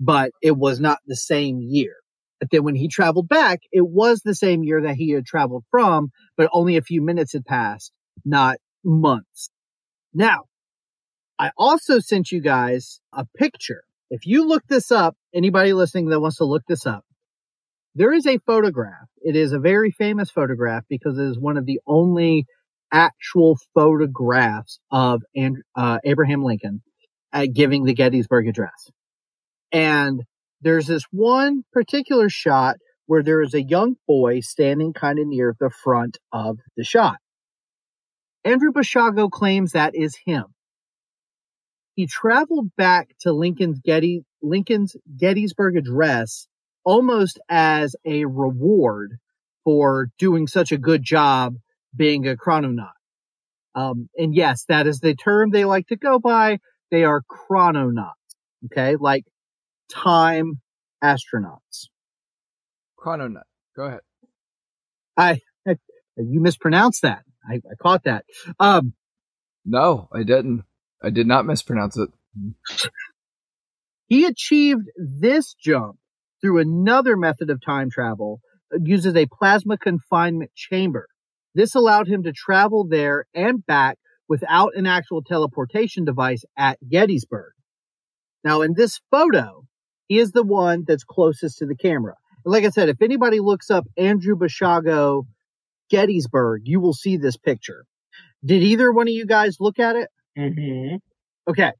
But 0.00 0.30
it 0.40 0.56
was 0.56 0.80
not 0.80 0.98
the 1.06 1.16
same 1.16 1.60
year. 1.60 1.94
But 2.40 2.50
then 2.50 2.64
when 2.64 2.74
he 2.76 2.88
traveled 2.88 3.28
back, 3.28 3.60
it 3.72 3.86
was 3.86 4.20
the 4.20 4.34
same 4.34 4.62
year 4.62 4.82
that 4.82 4.96
he 4.96 5.10
had 5.10 5.26
traveled 5.26 5.64
from, 5.70 6.10
but 6.36 6.50
only 6.52 6.76
a 6.76 6.82
few 6.82 7.02
minutes 7.02 7.32
had 7.32 7.44
passed 7.44 7.92
not 8.24 8.58
months. 8.84 9.50
Now, 10.12 10.44
I 11.38 11.50
also 11.56 11.98
sent 11.98 12.30
you 12.30 12.40
guys 12.40 13.00
a 13.12 13.26
picture. 13.36 13.82
If 14.10 14.26
you 14.26 14.46
look 14.46 14.62
this 14.68 14.92
up, 14.92 15.16
anybody 15.34 15.72
listening 15.72 16.10
that 16.10 16.20
wants 16.20 16.36
to 16.36 16.44
look 16.44 16.62
this 16.68 16.86
up, 16.86 17.04
there 17.94 18.12
is 18.12 18.26
a 18.26 18.38
photograph. 18.38 19.08
It 19.22 19.36
is 19.36 19.52
a 19.52 19.58
very 19.58 19.90
famous 19.90 20.30
photograph 20.30 20.84
because 20.88 21.18
it 21.18 21.24
is 21.24 21.38
one 21.38 21.56
of 21.56 21.66
the 21.66 21.80
only 21.86 22.46
actual 22.92 23.58
photographs 23.74 24.78
of 24.90 25.22
and, 25.34 25.58
uh, 25.76 25.98
Abraham 26.04 26.42
Lincoln 26.42 26.82
at 27.32 27.52
giving 27.52 27.84
the 27.84 27.94
Gettysburg 27.94 28.48
Address. 28.48 28.90
And 29.72 30.22
there's 30.60 30.86
this 30.86 31.04
one 31.10 31.64
particular 31.72 32.28
shot 32.28 32.76
where 33.06 33.22
there 33.22 33.42
is 33.42 33.54
a 33.54 33.62
young 33.62 33.96
boy 34.06 34.40
standing 34.40 34.92
kind 34.92 35.18
of 35.18 35.26
near 35.26 35.54
the 35.58 35.70
front 35.70 36.18
of 36.32 36.58
the 36.76 36.84
shot. 36.84 37.18
Andrew 38.44 38.72
Bashago 38.72 39.30
claims 39.30 39.72
that 39.72 39.94
is 39.94 40.16
him. 40.24 40.44
He 41.94 42.06
traveled 42.06 42.74
back 42.76 43.10
to 43.20 43.32
Lincoln's 43.32 43.78
Getty, 43.80 44.24
Lincoln's 44.42 44.96
Gettysburg 45.16 45.76
Address 45.76 46.48
almost 46.84 47.40
as 47.48 47.96
a 48.04 48.24
reward 48.26 49.18
for 49.64 50.08
doing 50.18 50.46
such 50.46 50.72
a 50.72 50.78
good 50.78 51.02
job 51.02 51.54
being 51.96 52.28
a 52.28 52.36
chrononaut. 52.36 52.92
Um, 53.74 54.08
and 54.16 54.34
yes, 54.34 54.64
that 54.68 54.86
is 54.86 55.00
the 55.00 55.14
term 55.14 55.50
they 55.50 55.64
like 55.64 55.88
to 55.88 55.96
go 55.96 56.18
by. 56.18 56.58
They 56.90 57.04
are 57.04 57.22
chrononauts. 57.22 58.12
Okay. 58.66 58.96
Like 58.96 59.24
time 59.90 60.60
astronauts. 61.02 61.88
Chrononaut. 62.98 63.42
Go 63.76 63.84
ahead. 63.84 64.00
I, 65.16 65.40
you 66.16 66.40
mispronounced 66.40 67.02
that. 67.02 67.22
I, 67.48 67.54
I 67.56 67.74
caught 67.80 68.04
that. 68.04 68.24
Um, 68.60 68.94
No, 69.64 70.08
I 70.12 70.22
didn't. 70.22 70.64
I 71.02 71.10
did 71.10 71.26
not 71.26 71.46
mispronounce 71.46 71.96
it. 71.96 72.10
He 74.06 74.26
achieved 74.26 74.86
this 74.96 75.54
jump 75.54 75.96
through 76.44 76.60
another 76.60 77.16
method 77.16 77.48
of 77.48 77.58
time 77.64 77.88
travel, 77.90 78.40
uh, 78.72 78.78
uses 78.82 79.16
a 79.16 79.26
plasma 79.26 79.78
confinement 79.78 80.50
chamber. 80.54 81.06
This 81.54 81.74
allowed 81.74 82.06
him 82.06 82.22
to 82.24 82.32
travel 82.32 82.86
there 82.86 83.24
and 83.34 83.64
back 83.64 83.96
without 84.28 84.76
an 84.76 84.86
actual 84.86 85.22
teleportation 85.22 86.04
device 86.04 86.44
at 86.58 86.78
Gettysburg. 86.86 87.52
Now, 88.42 88.60
in 88.60 88.74
this 88.76 89.00
photo, 89.10 89.62
he 90.06 90.18
is 90.18 90.32
the 90.32 90.42
one 90.42 90.84
that's 90.86 91.04
closest 91.04 91.58
to 91.58 91.66
the 91.66 91.76
camera. 91.76 92.14
And 92.44 92.52
like 92.52 92.64
I 92.64 92.70
said, 92.70 92.90
if 92.90 93.00
anybody 93.00 93.40
looks 93.40 93.70
up 93.70 93.86
Andrew 93.96 94.36
Bashago 94.36 95.22
Gettysburg, 95.88 96.62
you 96.64 96.78
will 96.78 96.92
see 96.92 97.16
this 97.16 97.38
picture. 97.38 97.86
Did 98.44 98.62
either 98.62 98.92
one 98.92 99.08
of 99.08 99.14
you 99.14 99.24
guys 99.24 99.56
look 99.60 99.78
at 99.78 99.96
it? 99.96 100.10
Mm-hmm. 100.38 100.96
Okay. 101.48 101.72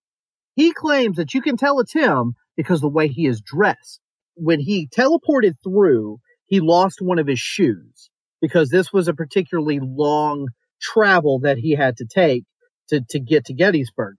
He 0.57 0.73
claims 0.73 1.19
that 1.19 1.35
you 1.35 1.43
can 1.43 1.59
tell 1.59 1.81
it's 1.81 1.93
him 1.93 2.33
because 2.57 2.81
the 2.81 2.89
way 2.89 3.09
he 3.09 3.27
is 3.27 3.43
dressed. 3.43 4.01
When 4.37 4.61
he 4.61 4.89
teleported 4.89 5.55
through, 5.63 6.19
he 6.47 6.61
lost 6.61 6.99
one 7.01 7.19
of 7.19 7.27
his 7.27 7.41
shoes 7.41 8.11
because 8.41 8.69
this 8.69 8.93
was 8.93 9.09
a 9.09 9.15
particularly 9.15 9.81
long 9.81 10.49
travel 10.81 11.41
that 11.41 11.59
he 11.59 11.73
had 11.73 11.97
to 11.99 12.07
take 12.07 12.45
to, 12.89 13.01
to 13.11 13.21
get 13.21 13.47
to 13.47 13.55
Gettysburg. 13.55 14.17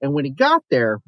And 0.00 0.14
when 0.14 0.24
he 0.24 0.30
got 0.30 0.62
there, 0.70 1.00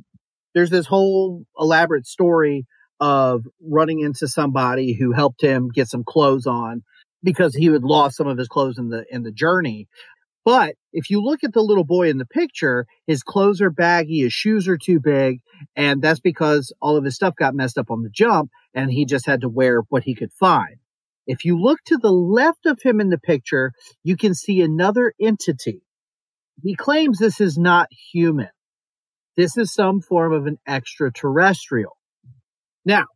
there's 0.54 0.70
this 0.70 0.86
whole 0.86 1.44
elaborate 1.58 2.06
story 2.06 2.66
of 3.00 3.44
running 3.60 4.00
into 4.00 4.28
somebody 4.28 4.92
who 4.92 5.12
helped 5.12 5.40
him 5.40 5.70
get 5.70 5.88
some 5.88 6.04
clothes 6.04 6.46
on 6.46 6.82
because 7.22 7.54
he 7.54 7.66
had 7.66 7.82
lost 7.82 8.16
some 8.16 8.26
of 8.26 8.38
his 8.38 8.48
clothes 8.48 8.78
in 8.78 8.88
the 8.88 9.04
in 9.10 9.22
the 9.22 9.32
journey. 9.32 9.88
But 10.44 10.74
if 10.92 11.08
you 11.08 11.22
look 11.22 11.44
at 11.44 11.52
the 11.52 11.62
little 11.62 11.84
boy 11.84 12.08
in 12.08 12.18
the 12.18 12.26
picture, 12.26 12.86
his 13.06 13.22
clothes 13.22 13.60
are 13.60 13.70
baggy, 13.70 14.20
his 14.20 14.32
shoes 14.32 14.66
are 14.66 14.78
too 14.78 14.98
big, 14.98 15.40
and 15.76 16.02
that's 16.02 16.20
because 16.20 16.72
all 16.80 16.96
of 16.96 17.04
his 17.04 17.14
stuff 17.14 17.34
got 17.36 17.54
messed 17.54 17.78
up 17.78 17.90
on 17.90 18.02
the 18.02 18.10
jump 18.10 18.50
and 18.74 18.90
he 18.90 19.04
just 19.04 19.26
had 19.26 19.42
to 19.42 19.48
wear 19.48 19.82
what 19.88 20.02
he 20.02 20.14
could 20.14 20.32
find. 20.32 20.76
If 21.26 21.44
you 21.44 21.60
look 21.60 21.78
to 21.86 21.96
the 21.96 22.10
left 22.10 22.66
of 22.66 22.82
him 22.82 23.00
in 23.00 23.08
the 23.08 23.18
picture, 23.18 23.72
you 24.02 24.16
can 24.16 24.34
see 24.34 24.60
another 24.60 25.14
entity. 25.20 25.82
He 26.62 26.74
claims 26.74 27.18
this 27.18 27.40
is 27.40 27.56
not 27.56 27.88
human. 28.12 28.50
This 29.36 29.56
is 29.56 29.72
some 29.72 30.00
form 30.00 30.32
of 30.32 30.46
an 30.46 30.58
extraterrestrial. 30.66 31.96
Now, 32.84 33.06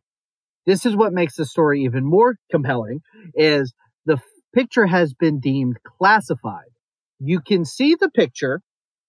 this 0.65 0.85
is 0.85 0.95
what 0.95 1.13
makes 1.13 1.35
the 1.35 1.45
story 1.45 1.83
even 1.83 2.05
more 2.05 2.37
compelling 2.49 3.01
is 3.35 3.73
the 4.05 4.19
picture 4.55 4.85
has 4.85 5.13
been 5.13 5.39
deemed 5.39 5.77
classified. 5.83 6.69
You 7.19 7.41
can 7.41 7.65
see 7.65 7.95
the 7.95 8.09
picture. 8.09 8.61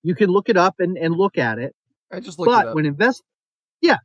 You 0.03 0.15
can 0.15 0.31
look 0.31 0.49
it 0.49 0.57
up 0.57 0.77
and, 0.79 0.97
and 0.97 1.15
look 1.15 1.39
at 1.39 1.59
it. 1.59 1.75
I 2.13 2.21
just 2.21 2.39
looked 2.39 2.51
it 2.51 2.55
But 2.55 2.67
up. 2.69 2.75
when 2.75 2.87
invest, 2.87 3.23
yeah, 3.83 3.99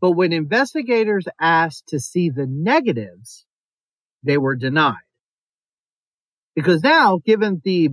but 0.00 0.12
when 0.12 0.32
investigators 0.32 1.26
asked 1.40 1.88
to 1.88 2.00
see 2.00 2.30
the 2.30 2.46
negatives, 2.48 3.44
they 4.22 4.38
were 4.38 4.56
denied. 4.56 4.94
Because 6.54 6.82
now, 6.82 7.18
given 7.24 7.60
the, 7.64 7.90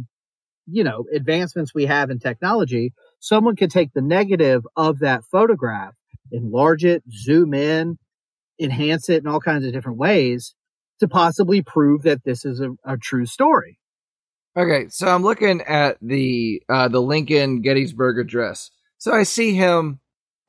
you 0.67 0.83
know, 0.83 1.05
advancements 1.13 1.73
we 1.73 1.85
have 1.85 2.09
in 2.09 2.19
technology, 2.19 2.93
someone 3.19 3.55
could 3.55 3.71
take 3.71 3.93
the 3.93 4.01
negative 4.01 4.65
of 4.75 4.99
that 4.99 5.23
photograph, 5.31 5.93
enlarge 6.31 6.85
it, 6.85 7.03
zoom 7.11 7.53
in, 7.53 7.97
enhance 8.59 9.09
it 9.09 9.23
in 9.23 9.27
all 9.27 9.39
kinds 9.39 9.65
of 9.65 9.73
different 9.73 9.97
ways 9.97 10.55
to 10.99 11.07
possibly 11.07 11.61
prove 11.61 12.03
that 12.03 12.23
this 12.23 12.45
is 12.45 12.59
a, 12.59 12.71
a 12.83 12.97
true 12.97 13.25
story. 13.25 13.78
Okay, 14.57 14.89
so 14.89 15.07
I'm 15.07 15.23
looking 15.23 15.62
at 15.62 15.97
the 16.01 16.62
uh, 16.69 16.88
the 16.88 17.01
Lincoln 17.01 17.62
Gettysburg 17.62 18.19
Address. 18.19 18.71
So 18.97 19.13
I 19.13 19.23
see 19.23 19.53
him 19.53 19.99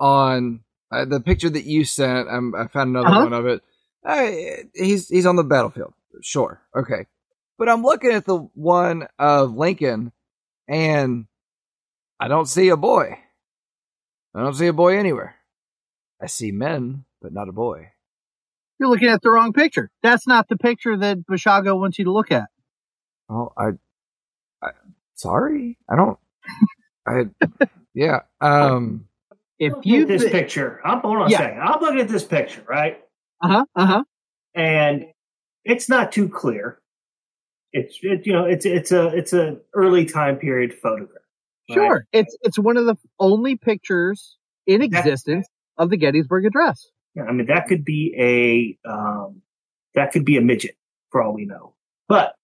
on 0.00 0.60
uh, 0.90 1.04
the 1.04 1.20
picture 1.20 1.50
that 1.50 1.64
you 1.64 1.84
sent. 1.84 2.28
I'm, 2.28 2.54
I 2.54 2.66
found 2.66 2.90
another 2.90 3.10
Uh-huh. 3.10 3.22
one 3.22 3.32
of 3.32 3.46
it. 3.46 3.62
Uh, 4.04 4.30
he's 4.74 5.08
he's 5.08 5.26
on 5.26 5.36
the 5.36 5.44
battlefield. 5.44 5.92
Sure, 6.22 6.60
okay, 6.74 7.06
but 7.58 7.68
I'm 7.68 7.82
looking 7.82 8.10
at 8.10 8.24
the 8.24 8.36
one 8.54 9.06
of 9.18 9.54
Lincoln, 9.54 10.12
and 10.66 11.26
I 12.18 12.28
don't 12.28 12.46
see 12.46 12.68
a 12.70 12.76
boy. 12.76 13.18
I 14.34 14.42
don't 14.42 14.54
see 14.54 14.66
a 14.66 14.72
boy 14.72 14.96
anywhere. 14.98 15.36
I 16.22 16.26
see 16.26 16.50
men, 16.52 17.04
but 17.20 17.32
not 17.32 17.48
a 17.48 17.52
boy. 17.52 17.92
You're 18.78 18.88
looking 18.88 19.08
at 19.08 19.20
the 19.22 19.30
wrong 19.30 19.52
picture. 19.52 19.90
That's 20.02 20.26
not 20.26 20.48
the 20.48 20.56
picture 20.56 20.96
that 20.96 21.18
Bashago 21.26 21.78
wants 21.78 21.98
you 21.98 22.06
to 22.06 22.12
look 22.12 22.32
at. 22.32 22.48
Oh, 23.28 23.52
I, 23.56 23.68
I 23.68 23.72
sorry, 25.20 25.78
I 25.90 25.96
don't. 25.96 26.18
I 27.06 27.24
yeah. 27.94 28.20
Um. 28.40 29.06
If 29.58 29.74
you, 29.82 30.06
this 30.06 30.24
thi- 30.24 30.30
picture. 30.30 30.80
I'm 30.84 31.00
hold 31.00 31.18
on 31.18 31.26
a 31.26 31.30
Yeah. 31.30 31.38
second. 31.38 31.60
I'm 31.60 31.80
looking 31.80 32.00
at 32.00 32.08
this 32.08 32.24
picture, 32.24 32.64
right? 32.68 32.98
uh 33.42 33.48
huh, 33.48 33.64
uh 33.74 33.86
huh. 33.86 34.04
And 34.54 35.04
it's 35.64 35.88
not 35.88 36.12
too 36.12 36.28
clear. 36.28 36.78
It's 37.72 37.98
it, 38.02 38.26
you 38.26 38.32
know 38.32 38.46
it's 38.46 38.64
it's 38.64 38.90
a 38.90 39.08
it's 39.08 39.32
a 39.32 39.58
early 39.74 40.06
time 40.06 40.36
period 40.36 40.74
photograph. 40.74 41.22
right? 41.68 41.74
Sure. 41.74 42.06
It's 42.12 42.36
it's 42.42 42.58
one 42.58 42.76
of 42.78 42.86
the 42.86 42.96
only 43.18 43.56
pictures 43.56 44.36
in 44.66 44.82
existence 44.82 45.46
of 45.76 45.90
the 45.90 45.96
Gettysburg 45.96 46.46
Address. 46.46 46.88
Yeah, 47.14 47.24
I 47.24 47.32
mean 47.32 47.46
that 47.46 47.66
could 47.66 47.84
be 47.84 48.14
a 48.86 48.88
um, 48.90 49.42
that 49.94 50.12
could 50.12 50.24
be 50.24 50.36
a 50.36 50.40
midget 50.40 50.76
for 51.12 51.22
all 51.22 51.34
we 51.34 51.44
know. 51.44 51.74
But 52.08 52.34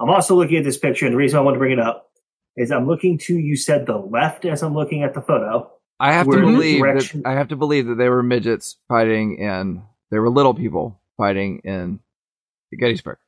I'm 0.00 0.08
also 0.08 0.34
looking 0.36 0.56
at 0.58 0.64
this 0.64 0.78
picture, 0.78 1.04
and 1.04 1.12
the 1.12 1.18
reason 1.18 1.38
I 1.38 1.42
want 1.42 1.56
to 1.56 1.58
bring 1.58 1.72
it 1.72 1.80
up 1.80 2.09
is 2.56 2.70
I'm 2.70 2.86
looking 2.86 3.18
to 3.26 3.34
you 3.38 3.56
said 3.56 3.86
the 3.86 3.96
left 3.96 4.44
as 4.44 4.62
I'm 4.62 4.74
looking 4.74 5.02
at 5.02 5.14
the 5.14 5.22
photo. 5.22 5.70
I 5.98 6.12
have 6.12 6.24
to 6.26 6.30
Where 6.30 6.40
the 6.40 6.46
believe 6.52 6.82
that 6.82 7.22
I 7.26 7.32
have 7.32 7.48
to 7.48 7.56
believe 7.56 7.86
that 7.86 7.96
they 7.96 8.08
were 8.08 8.22
midgets 8.22 8.76
fighting 8.88 9.38
in. 9.38 9.82
They 10.10 10.18
were 10.18 10.30
little 10.30 10.54
people 10.54 11.00
fighting 11.16 11.60
in 11.64 12.00
Gettysburg. 12.78 13.18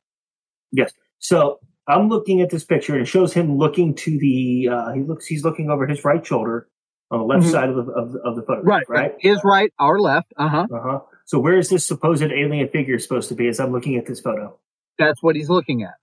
Yes. 0.71 0.91
So 1.19 1.59
I'm 1.87 2.09
looking 2.09 2.41
at 2.41 2.49
this 2.49 2.63
picture 2.63 2.93
and 2.93 3.03
it 3.03 3.05
shows 3.05 3.31
him 3.33 3.57
looking 3.57 3.93
to 3.95 4.17
the. 4.17 4.69
Uh, 4.71 4.91
he 4.93 5.01
looks. 5.03 5.25
He's 5.25 5.43
looking 5.43 5.69
over 5.69 5.85
his 5.87 6.03
right 6.03 6.25
shoulder 6.25 6.67
on 7.11 7.19
the 7.19 7.25
left 7.25 7.45
Mhm. 7.45 7.51
side 7.51 7.69
of 7.69 7.75
the 7.75 7.91
of, 7.91 8.11
the- 8.11 8.19
of 8.21 8.35
the 8.35 8.41
photograph. 8.41 8.83
Right. 8.89 9.13
His 9.19 9.39
right, 9.43 9.71
our 9.79 9.99
left. 9.99 10.33
Uh 10.37 10.47
huh. 10.47 10.67
Uh 10.73 10.79
huh. 10.81 10.99
So 11.25 11.39
where 11.39 11.57
is 11.57 11.69
this 11.69 11.85
supposed 11.85 12.23
alien 12.23 12.67
figure 12.69 12.97
supposed 12.99 13.29
to 13.29 13.35
be? 13.35 13.47
As 13.47 13.59
I'm 13.59 13.71
looking 13.71 13.95
at 13.97 14.05
this 14.07 14.19
photo, 14.19 14.57
That's 14.97 15.21
what 15.21 15.35
he's 15.35 15.49
looking 15.49 15.83
at. 15.83 15.93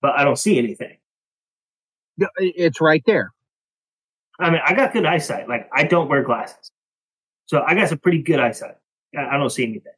but 0.00 0.12
I 0.16 0.24
don't 0.24 0.38
see 0.38 0.58
anything. 0.58 0.96
It's 2.38 2.80
right 2.80 3.02
there. 3.06 3.32
I 4.38 4.50
mean, 4.50 4.60
I 4.64 4.74
got 4.74 4.92
good 4.92 5.06
eyesight. 5.06 5.48
Like 5.48 5.68
I 5.72 5.84
don't 5.84 6.08
wear 6.08 6.22
glasses, 6.22 6.70
so 7.46 7.62
I 7.66 7.74
got 7.74 7.88
some 7.88 7.98
pretty 7.98 8.22
good 8.22 8.40
eyesight. 8.40 8.76
I, 9.16 9.34
I 9.34 9.38
don't 9.38 9.50
see 9.50 9.64
anything. 9.64 9.92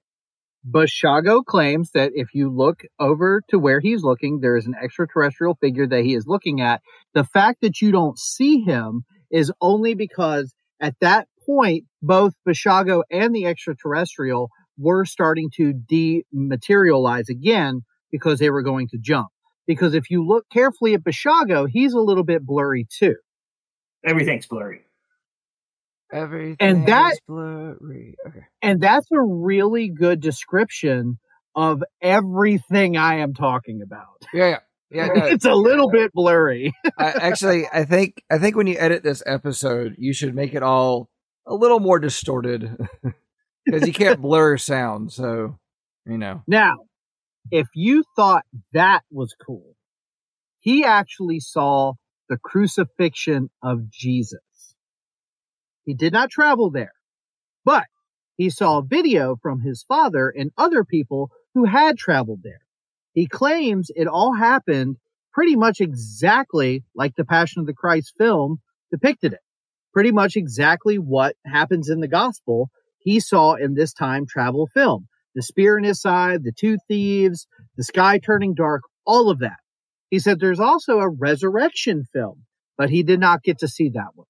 Bashago 0.69 1.45
claims 1.45 1.93
that 1.93 2.13
if 2.15 2.35
you 2.35 2.51
look 2.51 2.83
over 2.99 3.43
to 3.49 3.59
where 3.59 3.81
he's 3.81 4.03
looking, 4.03 4.41
there 4.41 4.57
is 4.57 4.67
an 4.67 4.75
extraterrestrial 4.83 5.57
figure 5.61 5.87
that 5.87 6.05
he 6.05 6.15
is 6.15 6.27
looking 6.27 6.61
at. 6.61 6.83
The 7.15 7.25
fact 7.25 7.59
that 7.63 7.81
you 7.81 7.93
don't 7.93 8.19
see 8.19 8.61
him 8.61 9.05
is 9.31 9.53
only 9.61 9.95
because 9.95 10.53
at 10.81 10.95
that 11.01 11.29
point, 11.47 11.85
both 12.03 12.35
Bashago 12.47 13.03
and 13.11 13.35
the 13.35 13.47
extraterrestrial 13.47 14.51
were 14.77 15.05
starting 15.05 15.51
to 15.57 15.73
dematerialize 15.73 17.29
again 17.29 17.83
because 18.11 18.39
they 18.39 18.51
were 18.51 18.63
going 18.63 18.89
to 18.89 18.99
jump. 18.99 19.29
Because 19.69 19.95
if 19.95 20.11
you 20.11 20.27
look 20.27 20.47
carefully 20.51 20.95
at 20.95 21.05
Bashago, 21.05 21.69
he's 21.71 21.93
a 21.93 22.01
little 22.01 22.25
bit 22.25 22.45
blurry 22.45 22.89
too. 22.91 23.15
Everything's 24.05 24.47
blurry. 24.47 24.81
Everything 26.13 26.87
that- 26.87 27.13
is 27.13 27.21
blurry. 27.29 28.17
Okay. 28.27 28.41
And 28.63 28.81
that's 28.81 29.07
a 29.13 29.21
really 29.21 29.91
good 29.91 30.21
description 30.21 31.19
of 31.55 31.83
everything 32.01 32.97
I 32.97 33.19
am 33.19 33.35
talking 33.35 33.83
about. 33.83 34.25
Yeah, 34.33 34.59
yeah, 34.91 35.07
yeah. 35.07 35.07
no, 35.15 35.27
it's 35.27 35.45
a 35.45 35.55
little 35.55 35.91
bit 35.91 36.13
blurry. 36.13 36.73
I, 36.97 37.11
actually, 37.11 37.67
I 37.73 37.85
think 37.85 38.23
I 38.31 38.39
think 38.39 38.57
when 38.57 38.67
you 38.67 38.77
edit 38.79 39.03
this 39.03 39.23
episode, 39.27 39.97
you 39.99 40.13
should 40.15 40.35
make 40.35 40.55
it 40.55 40.63
all 40.63 41.11
a 41.47 41.55
little 41.55 41.81
more 41.81 41.99
distorted 41.99 42.77
because 43.67 43.87
you 43.87 43.93
can't 43.93 44.21
blur 44.23 44.57
sound. 44.57 45.13
So 45.13 45.59
you 46.07 46.17
know, 46.17 46.43
Now, 46.47 46.77
if 47.51 47.69
you 47.75 48.05
thought 48.17 48.45
that 48.73 49.03
was 49.11 49.35
cool, 49.45 49.75
he 50.61 50.85
actually 50.85 51.41
saw 51.41 51.95
the 52.29 52.37
crucifixion 52.37 53.51
of 53.63 53.91
Jesus. 53.91 54.41
He 55.85 55.95
did 55.95 56.13
not 56.13 56.31
travel 56.31 56.71
there, 56.71 56.93
but 57.65 57.85
he 58.37 58.51
saw 58.51 58.79
a 58.79 58.85
video 58.85 59.37
from 59.41 59.61
his 59.61 59.83
father 59.83 60.29
and 60.29 60.51
other 60.57 60.85
people 60.85 61.31
who 61.55 61.65
had 61.65 61.97
traveled 61.97 62.41
there. 62.43 62.61
He 63.13 63.27
claims 63.27 63.91
it 63.95 64.07
all 64.07 64.35
happened 64.35 64.97
pretty 65.33 65.57
much 65.57 65.81
exactly 65.81 66.85
like 66.95 67.15
the 67.17 67.25
Passion 67.25 67.61
of 67.61 67.67
the 67.67 67.75
Christ 67.75 68.13
film 68.19 68.61
depicted 68.91 69.33
it. 69.33 69.41
Pretty 69.93 70.13
much 70.13 70.37
exactly 70.37 70.99
what 70.99 71.35
happens 71.45 71.89
in 71.89 72.01
the 72.01 72.09
gospel 72.09 72.71
he 72.99 73.21
saw 73.21 73.55
in 73.55 73.75
this 73.75 73.93
time 73.93 74.27
travel 74.27 74.69
film 74.73 75.09
the 75.38 75.42
spear 75.42 75.79
in 75.79 75.85
his 75.85 76.01
side, 76.01 76.42
the 76.42 76.51
two 76.51 76.79
thieves, 76.88 77.46
the 77.77 77.85
sky 77.85 78.18
turning 78.18 78.55
dark, 78.55 78.83
all 79.07 79.31
of 79.31 79.38
that. 79.38 79.59
He 80.11 80.18
said 80.18 80.40
there's 80.40 80.59
also 80.59 80.98
a 80.98 81.09
resurrection 81.09 82.03
film, 82.12 82.42
but 82.77 82.90
he 82.90 83.05
did 83.05 83.20
not 83.20 83.44
get 83.44 83.59
to 83.61 83.68
see 83.68 83.90
that 83.90 84.09
one. 84.16 84.27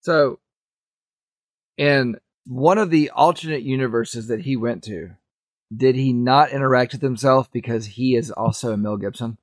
so 0.00 0.38
in 1.76 2.16
one 2.46 2.78
of 2.78 2.88
the 2.88 3.10
alternate 3.10 3.64
universes 3.64 4.28
that 4.28 4.40
he 4.40 4.56
went 4.56 4.82
to, 4.84 5.10
did 5.76 5.94
he 5.94 6.14
not 6.14 6.52
interact 6.52 6.92
with 6.92 7.02
himself 7.02 7.52
because 7.52 7.84
he 7.84 8.16
is 8.16 8.30
also 8.30 8.72
a 8.72 8.78
Mel 8.78 8.96
Gibson? 8.96 9.36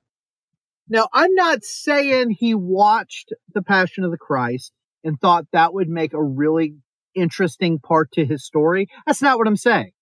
Now, 0.88 1.06
I'm 1.12 1.34
not 1.34 1.62
saying 1.62 2.30
he 2.30 2.56
watched 2.56 3.32
The 3.54 3.62
Passion 3.62 4.02
of 4.02 4.10
the 4.10 4.18
Christ 4.18 4.72
and 5.04 5.20
thought 5.20 5.46
that 5.52 5.74
would 5.74 5.88
make 5.88 6.12
a 6.12 6.22
really 6.22 6.74
interesting 7.14 7.78
part 7.78 8.10
to 8.14 8.26
his 8.26 8.44
story. 8.44 8.88
That's 9.06 9.22
not 9.22 9.38
what 9.38 9.46
I'm 9.46 9.54
saying. 9.54 9.92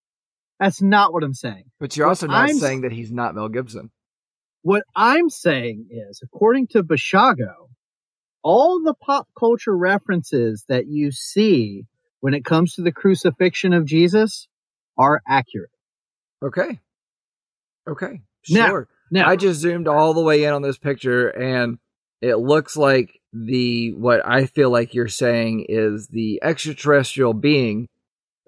That's 0.60 0.80
not 0.82 1.12
what 1.12 1.24
I'm 1.24 1.34
saying. 1.34 1.64
But 1.80 1.96
you're 1.96 2.06
What 2.06 2.10
also 2.10 2.26
not 2.28 2.48
I'm- 2.48 2.58
saying 2.58 2.82
that 2.82 2.92
he's 2.92 3.10
not 3.10 3.34
Mel 3.34 3.48
Gibson. 3.48 3.90
What 4.62 4.84
I'm 4.94 5.30
saying 5.30 5.86
is, 5.90 6.20
according 6.22 6.66
to 6.68 6.84
Bashago, 6.84 7.70
all 8.42 8.82
the 8.82 8.94
pop 8.94 9.26
culture 9.38 9.76
references 9.76 10.64
that 10.68 10.86
you 10.86 11.10
see 11.10 11.86
when 12.20 12.34
it 12.34 12.44
comes 12.44 12.74
to 12.74 12.82
the 12.82 12.92
crucifixion 12.92 13.72
of 13.72 13.86
Jesus 13.86 14.48
are 14.98 15.22
accurate. 15.26 15.70
Okay. 16.42 16.78
Okay. 17.88 18.20
Now- 18.50 18.66
Sure. 18.68 18.88
Now, 19.10 19.28
I 19.28 19.34
just 19.34 19.60
zoomed 19.60 19.88
all 19.88 20.14
the 20.14 20.22
way 20.22 20.44
in 20.44 20.52
on 20.52 20.62
this 20.62 20.78
picture 20.78 21.28
and 21.28 21.78
it 22.20 22.36
looks 22.36 22.76
like 22.76 23.18
the 23.32 23.92
what 23.94 24.20
I 24.24 24.46
feel 24.46 24.70
like 24.70 24.94
you're 24.94 25.08
saying 25.08 25.66
is 25.68 26.06
the 26.08 26.38
extraterrestrial 26.42 27.32
being 27.34 27.88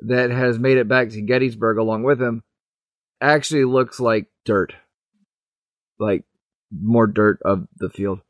that 0.06 0.30
has 0.30 0.58
made 0.58 0.78
it 0.78 0.88
back 0.88 1.10
to 1.10 1.20
Gettysburg 1.22 1.78
along 1.78 2.02
with 2.04 2.20
him 2.20 2.42
actually 3.20 3.64
looks 3.64 4.00
like 4.00 4.26
dirt. 4.44 4.74
Like 5.98 6.24
more 6.76 7.06
dirt 7.06 7.38
of 7.44 7.66
the 7.76 7.88
field. 7.90 8.20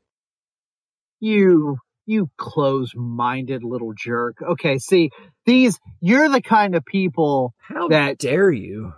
you, 1.20 1.78
you 2.04 2.28
close-minded 2.36 3.62
little 3.62 3.92
jerk. 3.96 4.36
Okay, 4.42 4.78
see, 4.78 5.10
these, 5.46 5.78
you're 6.00 6.28
the 6.28 6.42
kind 6.42 6.74
of 6.74 6.84
people 6.84 7.54
How 7.60 7.88
That- 7.88 8.18
dare 8.18 8.50
you? 8.50 8.92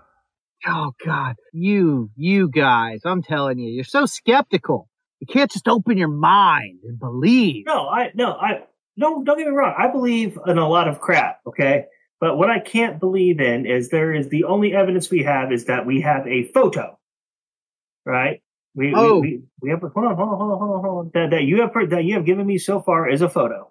Oh 0.66 0.92
God, 1.04 1.36
you, 1.52 2.08
you 2.16 2.48
guys, 2.48 3.02
I'm 3.04 3.22
telling 3.22 3.58
you, 3.58 3.70
you're 3.70 3.84
so 3.84 4.06
skeptical. 4.06 4.88
You 5.20 5.26
can't 5.26 5.50
just 5.50 5.68
open 5.68 5.98
your 5.98 6.08
mind 6.08 6.78
and 6.84 6.98
believe. 6.98 7.66
No, 7.66 7.86
I 7.86 8.10
no, 8.14 8.32
I 8.32 8.62
no. 8.96 9.22
Don't 9.22 9.36
get 9.36 9.46
me 9.46 9.52
wrong. 9.54 9.74
I 9.78 9.88
believe 9.88 10.38
in 10.46 10.56
a 10.56 10.66
lot 10.66 10.88
of 10.88 11.00
crap. 11.00 11.40
Okay, 11.46 11.84
but 12.24 12.38
what 12.38 12.48
I 12.48 12.58
can't 12.58 12.98
believe 12.98 13.38
in 13.38 13.66
is 13.66 13.90
there 13.90 14.10
is 14.10 14.30
the 14.30 14.44
only 14.44 14.74
evidence 14.74 15.10
we 15.10 15.22
have 15.24 15.52
is 15.52 15.66
that 15.66 15.84
we 15.84 16.00
have 16.00 16.26
a 16.26 16.44
photo, 16.54 16.98
right? 18.06 18.40
We 18.74 18.94
Oh. 18.94 19.18
we, 19.20 19.42
we, 19.60 19.68
have 19.68 19.80
hold 19.80 20.06
on, 20.06 20.16
hold 20.16 20.30
on, 20.30 20.38
hold 20.38 20.52
on, 20.52 20.58
hold 20.58 20.70
on, 20.70 20.80
hold 20.80 20.98
on. 21.00 21.10
That, 21.12 21.30
that 21.32 21.42
you 21.42 21.60
have 21.60 21.72
that 21.90 22.04
you 22.04 22.14
have 22.14 22.24
given 22.24 22.46
me 22.46 22.56
so 22.56 22.80
far 22.80 23.10
is 23.10 23.20
a 23.20 23.28
photo, 23.28 23.70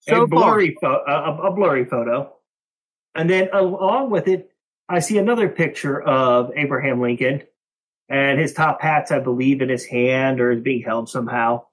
So 0.00 0.22
a 0.22 0.26
blurry 0.26 0.74
photo, 0.80 1.04
a, 1.06 1.48
a 1.48 1.54
blurry 1.54 1.84
photo, 1.84 2.32
and 3.14 3.28
then 3.28 3.50
along 3.52 4.08
with 4.08 4.28
it, 4.28 4.50
I 4.88 5.00
see 5.00 5.18
another 5.18 5.50
picture 5.50 6.00
of 6.00 6.52
Abraham 6.56 7.02
Lincoln, 7.02 7.42
and 8.08 8.40
his 8.40 8.54
top 8.54 8.80
hat's, 8.80 9.12
I 9.12 9.18
believe, 9.18 9.60
in 9.60 9.68
his 9.68 9.84
hand 9.84 10.40
or 10.40 10.52
is 10.52 10.62
being 10.62 10.80
held 10.80 11.10
somehow. 11.10 11.66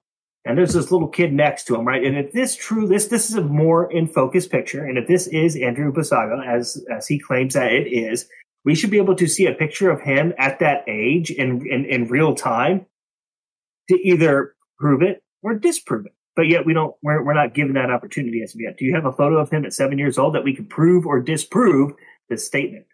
And 0.44 0.58
there's 0.58 0.72
this 0.72 0.90
little 0.90 1.08
kid 1.08 1.32
next 1.32 1.64
to 1.64 1.76
him, 1.76 1.86
right? 1.86 2.02
And 2.02 2.16
if 2.16 2.32
this 2.32 2.56
true, 2.56 2.88
this 2.88 3.06
this 3.06 3.30
is 3.30 3.36
a 3.36 3.42
more 3.42 3.90
in 3.92 4.08
focus 4.08 4.48
picture, 4.48 4.84
and 4.84 4.98
if 4.98 5.06
this 5.06 5.28
is 5.28 5.54
Andrew 5.56 5.92
Basaga, 5.92 6.44
as 6.44 6.84
as 6.90 7.06
he 7.06 7.18
claims 7.18 7.54
that 7.54 7.72
it 7.72 7.86
is, 7.86 8.28
we 8.64 8.74
should 8.74 8.90
be 8.90 8.98
able 8.98 9.14
to 9.16 9.28
see 9.28 9.46
a 9.46 9.54
picture 9.54 9.90
of 9.90 10.00
him 10.00 10.32
at 10.38 10.58
that 10.58 10.84
age 10.88 11.30
in 11.30 11.64
in, 11.70 11.84
in 11.84 12.08
real 12.08 12.34
time 12.34 12.86
to 13.88 13.96
either 14.02 14.54
prove 14.78 15.02
it 15.02 15.22
or 15.42 15.54
disprove 15.54 16.06
it. 16.06 16.12
But 16.34 16.48
yet 16.48 16.66
we 16.66 16.74
don't 16.74 16.94
we're 17.02 17.24
we're 17.24 17.34
not 17.34 17.54
given 17.54 17.74
that 17.74 17.90
opportunity 17.90 18.42
as 18.42 18.52
of 18.54 18.60
yet. 18.60 18.76
Do 18.76 18.84
you 18.84 18.94
have 18.96 19.06
a 19.06 19.12
photo 19.12 19.38
of 19.38 19.50
him 19.50 19.64
at 19.64 19.72
seven 19.72 19.98
years 19.98 20.18
old 20.18 20.34
that 20.34 20.44
we 20.44 20.56
can 20.56 20.66
prove 20.66 21.06
or 21.06 21.20
disprove 21.20 21.92
this 22.28 22.44
statement? 22.44 22.86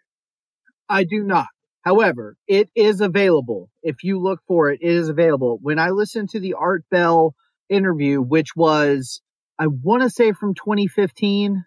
I 0.87 1.03
do 1.03 1.23
not. 1.23 1.47
However, 1.81 2.35
it 2.47 2.69
is 2.75 3.01
available. 3.01 3.69
If 3.81 4.03
you 4.03 4.19
look 4.19 4.41
for 4.47 4.71
it, 4.71 4.79
it 4.81 4.91
is 4.91 5.09
available. 5.09 5.59
When 5.61 5.79
I 5.79 5.89
listened 5.89 6.29
to 6.29 6.39
the 6.39 6.53
Art 6.53 6.83
Bell 6.91 7.35
interview, 7.69 8.21
which 8.21 8.55
was, 8.55 9.21
I 9.57 9.67
want 9.67 10.03
to 10.03 10.09
say 10.09 10.33
from 10.33 10.55
2015. 10.55 11.63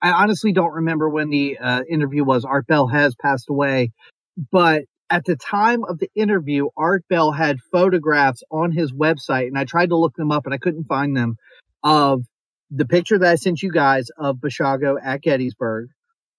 I 0.00 0.10
honestly 0.10 0.52
don't 0.52 0.74
remember 0.74 1.08
when 1.08 1.30
the 1.30 1.58
uh, 1.58 1.82
interview 1.90 2.24
was. 2.24 2.44
Art 2.44 2.66
Bell 2.66 2.86
has 2.88 3.14
passed 3.14 3.48
away, 3.48 3.92
but 4.52 4.84
at 5.10 5.24
the 5.24 5.36
time 5.36 5.84
of 5.84 5.98
the 5.98 6.10
interview, 6.14 6.68
Art 6.76 7.04
Bell 7.08 7.32
had 7.32 7.58
photographs 7.72 8.42
on 8.50 8.72
his 8.72 8.92
website, 8.92 9.48
and 9.48 9.58
I 9.58 9.64
tried 9.64 9.90
to 9.90 9.96
look 9.96 10.14
them 10.16 10.30
up 10.30 10.44
and 10.44 10.54
I 10.54 10.58
couldn't 10.58 10.84
find 10.84 11.16
them 11.16 11.36
of 11.82 12.22
the 12.70 12.86
picture 12.86 13.18
that 13.18 13.30
I 13.30 13.34
sent 13.36 13.62
you 13.62 13.70
guys 13.70 14.08
of 14.18 14.36
Bashago 14.36 14.96
at 15.02 15.22
Gettysburg, 15.22 15.88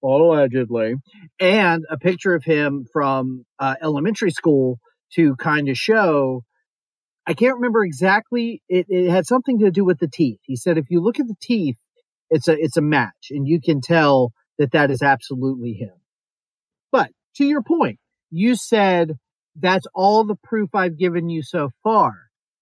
allegedly, 0.03 0.95
and 1.39 1.85
a 1.89 1.97
picture 1.97 2.35
of 2.35 2.43
him 2.43 2.85
from 2.91 3.45
uh, 3.59 3.75
elementary 3.81 4.31
school 4.31 4.79
to 5.13 5.35
kind 5.35 5.69
of 5.69 5.77
show. 5.77 6.43
I 7.27 7.33
can't 7.33 7.55
remember 7.55 7.83
exactly. 7.83 8.61
It, 8.69 8.85
it 8.89 9.09
had 9.09 9.25
something 9.25 9.59
to 9.59 9.71
do 9.71 9.83
with 9.83 9.99
the 9.99 10.07
teeth. 10.07 10.39
He 10.43 10.55
said 10.55 10.77
if 10.77 10.85
you 10.89 11.01
look 11.01 11.19
at 11.19 11.27
the 11.27 11.35
teeth, 11.41 11.77
it's 12.29 12.47
a 12.47 12.53
it's 12.53 12.77
a 12.77 12.81
match, 12.81 13.31
and 13.31 13.47
you 13.47 13.59
can 13.61 13.81
tell 13.81 14.31
that 14.57 14.71
that 14.71 14.91
is 14.91 15.01
absolutely 15.01 15.73
him. 15.73 15.93
But 16.91 17.11
to 17.37 17.45
your 17.45 17.61
point, 17.61 17.99
you 18.31 18.55
said 18.55 19.17
that's 19.55 19.87
all 19.93 20.23
the 20.23 20.35
proof 20.35 20.69
I've 20.73 20.97
given 20.97 21.29
you 21.29 21.41
so 21.43 21.69
far. 21.83 22.13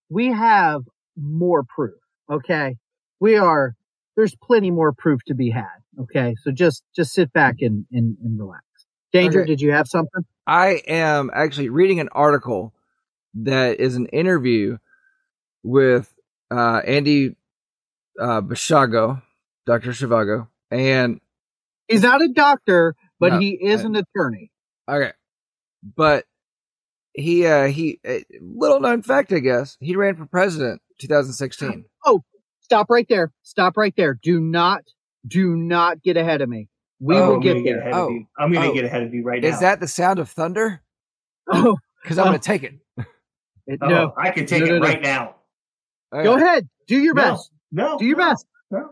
We 0.10 0.28
have 0.28 0.82
more 1.18 1.64
proof. 1.64 2.00
Okay, 2.32 2.78
we 3.20 3.38
are. 3.38 3.76
There's 4.16 4.36
plenty 4.36 4.70
more 4.70 4.94
proof 4.94 5.22
to 5.28 5.34
be 5.34 5.50
had. 5.50 5.83
Okay, 6.02 6.36
so 6.44 6.52
just 6.52 6.84
just 6.96 7.14
sit 7.14 7.32
back 7.34 7.56
and 7.62 7.86
and, 7.92 8.18
and 8.24 8.40
relax. 8.40 8.64
Danger, 9.12 9.42
Okay. 9.42 9.48
did 9.52 9.62
you 9.62 9.72
have 9.72 9.88
something? 9.88 10.24
I 10.48 10.82
am 10.88 11.30
actually 11.34 11.70
reading 11.70 12.00
an 12.00 12.10
article 12.12 12.74
that 13.36 13.80
is 13.80 13.96
an 13.96 14.08
interview 14.08 14.78
with 15.64 16.14
uh, 16.52 16.82
Andy 16.86 17.36
uh, 18.20 18.42
Bashago, 18.42 19.22
Dr. 19.66 19.92
Shivago, 19.92 20.48
and 20.72 21.20
He's 21.88 22.02
not 22.04 22.22
a 22.22 22.28
doctor, 22.30 22.96
but 23.20 23.34
No, 23.34 23.40
he 23.40 23.52
is 23.52 23.82
I- 23.82 23.86
an 23.86 23.96
attorney. 23.98 24.52
okay, 24.90 25.12
but 25.96 26.26
he 27.14 27.46
uh, 27.46 27.68
he 27.68 28.00
uh, 28.08 28.20
little 28.42 28.80
known 28.80 29.04
fact, 29.04 29.32
I 29.32 29.40
guess 29.40 29.78
he 29.80 29.96
ran 29.96 30.16
for 30.16 30.26
president 30.26 30.82
2016. 31.00 31.86
Oh, 32.06 32.24
Stop 32.62 32.90
right 32.90 33.06
there. 33.08 33.32
Stop 33.44 33.78
right 33.78 33.94
there. 33.96 34.18
Do 34.24 34.40
not, 34.40 34.82
do 35.28 35.56
not 35.56 36.02
get 36.04 36.18
ahead 36.18 36.42
of 36.42 36.50
me. 36.50 36.70
We 37.00 37.16
Oh, 37.16 37.28
will 37.30 37.34
I'm 37.36 37.40
get 37.42 37.54
gonna 37.54 37.64
there. 37.66 37.80
ahead 37.80 37.94
Oh. 37.94 38.06
of 38.08 38.12
you. 38.12 38.26
I'm 38.38 38.52
going 38.52 38.64
to 38.66 38.70
Oh. 38.72 38.74
get 38.74 38.86
ahead 38.86 39.04
of 39.04 39.14
you 39.14 39.24
right 39.24 39.42
now. 39.42 39.50
Is 39.50 39.60
that 39.60 39.80
the 39.80 39.88
sound 39.88 40.20
of 40.20 40.30
thunder? 40.30 40.82
Oh, 41.52 41.78
Because 42.02 42.18
I'm 42.18 42.28
Oh. 42.28 42.30
going 42.30 42.40
to 42.40 42.46
take 42.46 42.64
it. 42.64 42.74
it- 43.68 43.80
Oh, 43.82 43.88
no. 43.88 44.14
I 44.18 44.32
can 44.32 44.46
take 44.46 44.62
No, 44.62 44.68
no, 44.70 44.76
it 44.76 44.80
no. 44.80 44.88
right 44.88 45.02
now. 45.02 45.36
Go 46.12 46.36
ahead. 46.36 46.68
Do 46.88 46.98
your 47.00 47.14
No, 47.14 47.22
best. 47.22 47.52
No, 47.72 47.98
Do 47.98 48.06
your 48.06 48.18
no, 48.18 48.30
best. 48.30 48.46
no. 48.72 48.90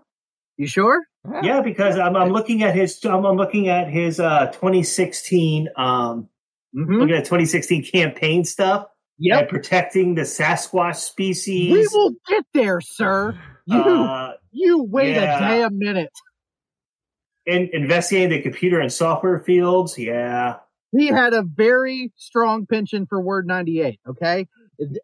You 0.57 0.67
sure? 0.67 1.01
Yeah, 1.43 1.61
because 1.61 1.97
I'm, 1.97 2.15
I'm 2.15 2.29
looking 2.31 2.63
at 2.63 2.75
his 2.75 2.99
I'm, 3.05 3.25
I'm 3.25 3.35
looking 3.37 3.67
at 3.69 3.89
his 3.89 4.19
uh 4.19 4.47
2016 4.47 5.69
um 5.77 6.27
Mm-hmm. 6.75 6.93
looking 6.93 7.15
at 7.15 7.25
2016 7.25 7.83
campaign 7.83 8.43
stuff 8.45 8.87
Yep. 9.19 9.39
and 9.41 9.49
protecting 9.49 10.15
the 10.15 10.21
Sasquatch 10.21 10.95
species. 10.95 11.71
We 11.73 11.87
will 11.91 12.13
get 12.27 12.45
there, 12.53 12.79
sir. 12.81 13.37
You, 13.65 13.77
uh, 13.81 14.33
you 14.51 14.83
wait 14.83 15.15
yeah. 15.15 15.37
a 15.37 15.39
damn 15.39 15.77
minute. 15.77 16.11
in, 17.45 17.69
investigating 17.73 18.29
the 18.29 18.41
computer 18.41 18.79
and 18.79 18.91
software 18.91 19.39
fields. 19.39 19.97
Yeah, 19.97 20.57
He 20.91 21.07
had 21.07 21.33
a 21.33 21.43
very 21.43 22.11
strong 22.17 22.65
penchant 22.65 23.09
for 23.09 23.21
Word 23.21 23.47
98. 23.47 23.99
Okay. 24.07 24.47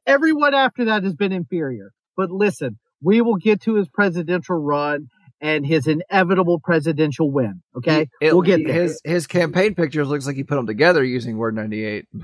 Everyone 0.05 0.53
after 0.53 0.85
that 0.85 1.03
has 1.03 1.15
been 1.15 1.31
inferior. 1.31 1.91
But 2.15 2.31
listen, 2.31 2.79
we 3.01 3.21
will 3.21 3.35
get 3.35 3.61
to 3.61 3.75
his 3.75 3.87
presidential 3.89 4.57
run 4.57 5.07
and 5.39 5.65
his 5.65 5.85
inevitable 5.87 6.59
presidential 6.59 7.31
win. 7.31 7.61
Okay. 7.75 8.09
It- 8.21 8.33
we'll 8.33 8.41
get 8.41 8.63
there. 8.65 8.73
his 8.73 8.99
his 9.03 9.27
campaign 9.27 9.75
pictures 9.75 10.07
looks 10.07 10.25
like 10.25 10.35
he 10.35 10.43
put 10.43 10.55
them 10.55 10.67
together 10.67 11.03
using 11.03 11.37
Word 11.37 11.55
98. 11.55 12.05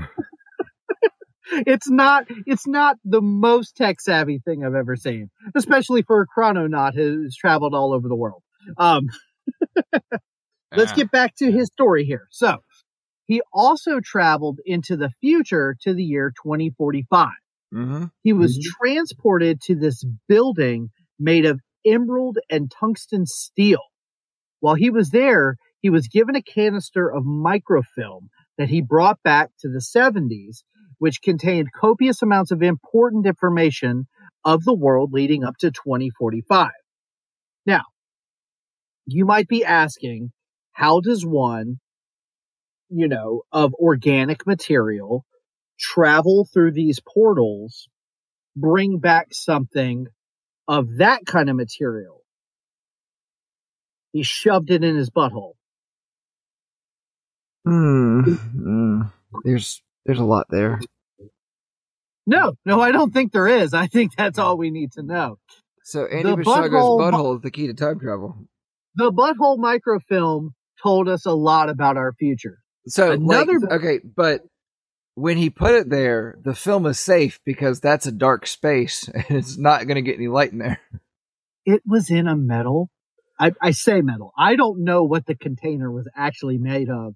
it's 1.67 1.89
not 1.89 2.25
it's 2.45 2.67
not 2.67 2.97
the 3.05 3.21
most 3.21 3.75
tech 3.75 4.01
savvy 4.01 4.39
thing 4.39 4.63
I've 4.65 4.75
ever 4.75 4.95
seen, 4.95 5.29
especially 5.55 6.01
for 6.03 6.21
a 6.21 6.25
chrononaut 6.27 6.93
who's 6.95 7.35
traveled 7.35 7.73
all 7.73 7.93
over 7.93 8.07
the 8.07 8.15
world. 8.15 8.43
Um, 8.77 9.09
let's 10.75 10.91
get 10.93 11.11
back 11.11 11.35
to 11.37 11.51
his 11.51 11.67
story 11.67 12.05
here. 12.05 12.27
So 12.31 12.57
he 13.25 13.41
also 13.53 13.99
traveled 14.03 14.59
into 14.65 14.97
the 14.97 15.11
future 15.21 15.75
to 15.81 15.93
the 15.93 16.03
year 16.03 16.33
2045. 16.43 17.29
Mm-hmm. 17.73 18.05
He 18.23 18.33
was 18.33 18.57
Mhm. 18.57 18.63
transported 18.79 19.61
to 19.61 19.75
this 19.75 20.03
building 20.27 20.89
made 21.19 21.45
of 21.45 21.59
emerald 21.85 22.37
and 22.49 22.71
tungsten 22.71 23.25
steel. 23.25 23.79
While 24.59 24.75
he 24.75 24.89
was 24.89 25.09
there, 25.09 25.57
he 25.81 25.89
was 25.89 26.07
given 26.07 26.35
a 26.35 26.41
canister 26.41 27.11
of 27.11 27.25
microfilm 27.25 28.29
that 28.57 28.69
he 28.69 28.81
brought 28.81 29.21
back 29.23 29.49
to 29.59 29.69
the 29.69 29.81
70s, 29.81 30.63
which 31.03 31.21
contained 31.21 31.67
copious 31.73 32.21
amounts 32.21 32.49
of 32.51 32.63
important 32.63 33.25
information 33.25 34.07
of 34.45 34.63
the 34.63 34.73
world 34.73 35.11
leading 35.11 35.43
up 35.43 35.53
to 35.57 35.69
2045. 35.69 36.69
Now, 37.65 37.81
you 39.05 39.25
might 39.25 39.49
be 39.49 39.65
asking, 39.65 40.31
how 40.71 41.01
does 41.01 41.25
one, 41.25 41.81
you 42.87 43.09
know, 43.09 43.41
of 43.51 43.73
organic 43.73 44.47
material 44.47 45.25
travel 45.77 46.47
through 46.53 46.71
these 46.71 47.01
portals, 47.01 47.89
bring 48.55 48.99
back 48.99 49.27
something 49.33 50.07
of 50.69 50.87
that 50.99 51.25
kind 51.25 51.49
of 51.49 51.57
material? 51.57 52.21
He 54.13 54.23
shoved 54.23 54.71
it 54.71 54.85
in 54.85 54.95
his 54.95 55.09
butthole. 55.09 55.55
Hmm. 57.65 58.21
Mm. 58.55 59.11
There's 59.43 59.83
there's 60.05 60.19
a 60.19 60.23
lot 60.23 60.47
there. 60.49 60.79
No, 62.25 62.53
no, 62.65 62.79
I 62.79 62.91
don't 62.91 63.13
think 63.13 63.31
there 63.31 63.47
is. 63.47 63.73
I 63.73 63.87
think 63.87 64.15
that's 64.15 64.39
all 64.39 64.57
we 64.57 64.71
need 64.71 64.93
to 64.93 65.03
know. 65.03 65.37
So 65.83 66.05
Andy 66.05 66.23
The 66.29 66.37
butthole- 66.37 66.99
butthole 66.99 67.35
is 67.35 67.41
the 67.41 67.51
key 67.51 67.67
to 67.67 67.73
time 67.73 67.99
travel. 67.99 68.37
The 68.95 69.11
butthole 69.11 69.57
microfilm 69.57 70.53
told 70.81 71.09
us 71.09 71.25
a 71.25 71.33
lot 71.33 71.69
about 71.69 71.97
our 71.97 72.13
future. 72.13 72.59
So 72.87 73.11
Another- 73.11 73.59
like, 73.59 73.71
okay, 73.71 73.99
but 74.03 74.43
when 75.15 75.37
he 75.37 75.49
put 75.49 75.75
it 75.75 75.89
there, 75.89 76.37
the 76.43 76.55
film 76.55 76.85
is 76.85 76.99
safe 76.99 77.39
because 77.45 77.79
that's 77.79 78.07
a 78.07 78.11
dark 78.11 78.47
space 78.47 79.07
and 79.13 79.25
it's 79.29 79.57
not 79.57 79.85
going 79.87 79.95
to 79.95 80.01
get 80.01 80.15
any 80.15 80.27
light 80.27 80.51
in 80.51 80.59
there. 80.59 80.79
It 81.65 81.81
was 81.85 82.09
in 82.09 82.27
a 82.27 82.35
metal. 82.35 82.89
I, 83.39 83.51
I 83.61 83.71
say 83.71 84.01
metal. 84.01 84.31
I 84.37 84.55
don't 84.55 84.83
know 84.83 85.03
what 85.03 85.25
the 85.25 85.35
container 85.35 85.91
was 85.91 86.09
actually 86.15 86.57
made 86.57 86.89
of. 86.89 87.15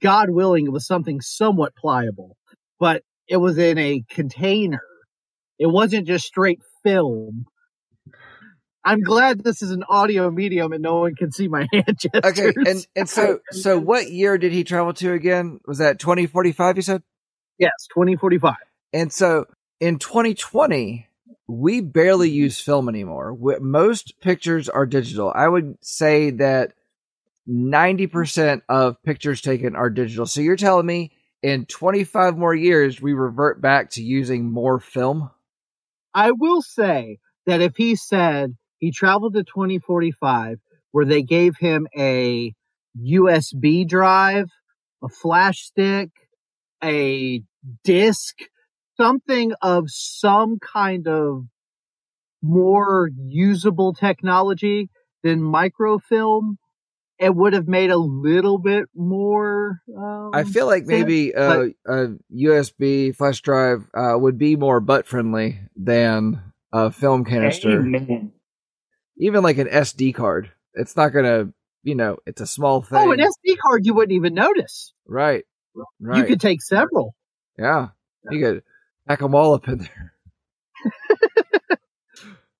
God 0.00 0.30
willing, 0.30 0.66
it 0.66 0.72
was 0.72 0.86
something 0.86 1.20
somewhat 1.20 1.74
pliable, 1.76 2.36
but 2.78 3.02
it 3.30 3.38
was 3.38 3.56
in 3.56 3.78
a 3.78 4.04
container. 4.10 4.82
It 5.58 5.66
wasn't 5.66 6.06
just 6.06 6.26
straight 6.26 6.60
film. 6.82 7.46
I'm 8.84 9.00
glad 9.00 9.44
this 9.44 9.62
is 9.62 9.70
an 9.70 9.84
audio 9.88 10.30
medium 10.30 10.72
and 10.72 10.82
no 10.82 11.00
one 11.00 11.14
can 11.14 11.32
see 11.32 11.48
my 11.48 11.66
hand 11.72 11.98
gestures. 11.98 12.38
Okay, 12.38 12.52
and 12.66 12.86
and 12.96 13.08
so 13.08 13.40
so 13.52 13.78
what 13.78 14.10
year 14.10 14.36
did 14.36 14.52
he 14.52 14.64
travel 14.64 14.92
to 14.94 15.12
again? 15.12 15.60
Was 15.66 15.78
that 15.78 15.98
2045 15.98 16.76
you 16.76 16.82
said? 16.82 17.02
yes, 17.60 17.86
2045. 17.94 18.54
And 18.92 19.12
so 19.12 19.46
in 19.78 19.98
2020, 19.98 21.06
we 21.46 21.80
barely 21.80 22.28
mm-hmm. 22.28 22.36
use 22.36 22.60
film 22.60 22.88
anymore. 22.88 23.36
Most 23.60 24.18
pictures 24.20 24.68
are 24.68 24.86
digital. 24.86 25.32
I 25.32 25.46
would 25.46 25.76
say 25.80 26.30
that 26.30 26.72
90% 27.48 28.62
of 28.68 29.00
pictures 29.04 29.40
taken 29.40 29.76
are 29.76 29.90
digital. 29.90 30.26
So 30.26 30.40
you're 30.40 30.56
telling 30.56 30.86
me 30.86 31.12
in 31.42 31.66
25 31.66 32.36
more 32.36 32.54
years, 32.54 33.00
we 33.00 33.12
revert 33.12 33.60
back 33.60 33.90
to 33.90 34.02
using 34.02 34.50
more 34.50 34.78
film? 34.78 35.30
I 36.14 36.32
will 36.32 36.62
say 36.62 37.18
that 37.46 37.60
if 37.60 37.76
he 37.76 37.96
said 37.96 38.56
he 38.78 38.90
traveled 38.90 39.34
to 39.34 39.44
2045 39.44 40.58
where 40.92 41.04
they 41.04 41.22
gave 41.22 41.56
him 41.56 41.86
a 41.96 42.52
USB 43.00 43.86
drive, 43.86 44.48
a 45.02 45.08
flash 45.08 45.60
stick, 45.60 46.10
a 46.82 47.42
disc, 47.84 48.36
something 48.96 49.52
of 49.62 49.84
some 49.88 50.58
kind 50.58 51.06
of 51.06 51.44
more 52.42 53.10
usable 53.16 53.92
technology 53.92 54.88
than 55.22 55.40
microfilm, 55.40 56.58
it 57.20 57.34
would 57.36 57.52
have 57.52 57.68
made 57.68 57.90
a 57.90 57.98
little 57.98 58.58
bit 58.58 58.88
more. 58.96 59.82
Um, 59.96 60.30
I 60.32 60.44
feel 60.44 60.66
like 60.66 60.86
maybe 60.86 61.34
uh, 61.34 61.66
a 61.86 62.06
USB 62.34 63.14
flash 63.14 63.42
drive 63.42 63.88
uh, 63.94 64.14
would 64.16 64.38
be 64.38 64.56
more 64.56 64.80
butt 64.80 65.06
friendly 65.06 65.60
than 65.76 66.40
a 66.72 66.90
film 66.90 67.24
canister. 67.26 67.80
Amen. 67.80 68.32
Even 69.18 69.42
like 69.42 69.58
an 69.58 69.68
SD 69.68 70.14
card. 70.14 70.50
It's 70.74 70.96
not 70.96 71.10
going 71.10 71.26
to, 71.26 71.52
you 71.82 71.94
know, 71.94 72.16
it's 72.24 72.40
a 72.40 72.46
small 72.46 72.80
thing. 72.80 72.98
Oh, 72.98 73.12
an 73.12 73.18
SD 73.18 73.56
card 73.62 73.84
you 73.84 73.92
wouldn't 73.92 74.12
even 74.16 74.32
notice. 74.32 74.94
Right. 75.06 75.44
Right. 76.00 76.18
You 76.18 76.24
could 76.24 76.40
take 76.40 76.62
several. 76.62 77.14
yeah. 77.58 77.88
You 78.30 78.40
could 78.40 78.62
pack 79.06 79.20
them 79.20 79.34
all 79.34 79.54
up 79.54 79.68
in 79.68 79.78
there. 79.78 80.14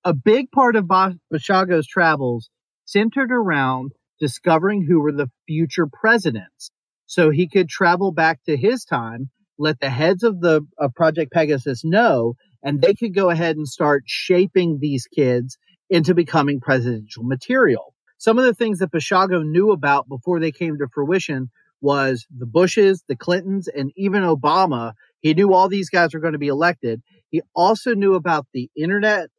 a 0.03 0.13
big 0.13 0.51
part 0.51 0.75
of 0.75 0.87
Ba- 0.87 1.17
Bashago's 1.31 1.87
travels 1.87 2.49
centered 2.85 3.31
around 3.31 3.93
discovering 4.21 4.85
who 4.87 5.01
were 5.01 5.11
the 5.11 5.29
future 5.47 5.87
presidents. 5.91 6.71
So 7.07 7.29
he 7.29 7.49
could 7.49 7.67
travel 7.67 8.13
back 8.13 8.39
to 8.45 8.55
his 8.55 8.85
time, 8.85 9.29
let 9.59 9.81
the 9.81 9.89
heads 9.89 10.23
of 10.23 10.39
the 10.39 10.61
of 10.77 10.95
Project 10.95 11.33
Pegasus 11.33 11.83
know, 11.83 12.35
and 12.63 12.81
they 12.81 12.93
could 12.93 13.13
go 13.13 13.29
ahead 13.29 13.57
and 13.57 13.67
start 13.67 14.03
shaping 14.05 14.77
these 14.79 15.07
kids 15.07 15.57
into 15.89 16.13
becoming 16.13 16.61
presidential 16.61 17.23
material. 17.23 17.93
Some 18.17 18.37
of 18.37 18.45
the 18.45 18.53
things 18.53 18.79
that 18.79 18.91
Bashago 18.91 19.43
knew 19.43 19.71
about 19.71 20.07
before 20.07 20.39
they 20.39 20.51
came 20.51 20.77
to 20.77 20.87
fruition 20.93 21.49
was 21.81 22.27
the 22.29 22.45
Bushes, 22.45 23.03
the 23.07 23.15
Clintons, 23.15 23.67
and 23.67 23.91
even 23.97 24.21
Obama. 24.21 24.93
He 25.21 25.33
knew 25.33 25.53
all 25.53 25.67
these 25.67 25.89
guys 25.89 26.13
were 26.13 26.19
going 26.19 26.33
to 26.33 26.39
be 26.39 26.47
elected. 26.47 27.01
He 27.31 27.41
also 27.55 27.95
knew 27.95 28.13
about 28.13 28.45
the 28.53 28.69
internet, 28.75 29.29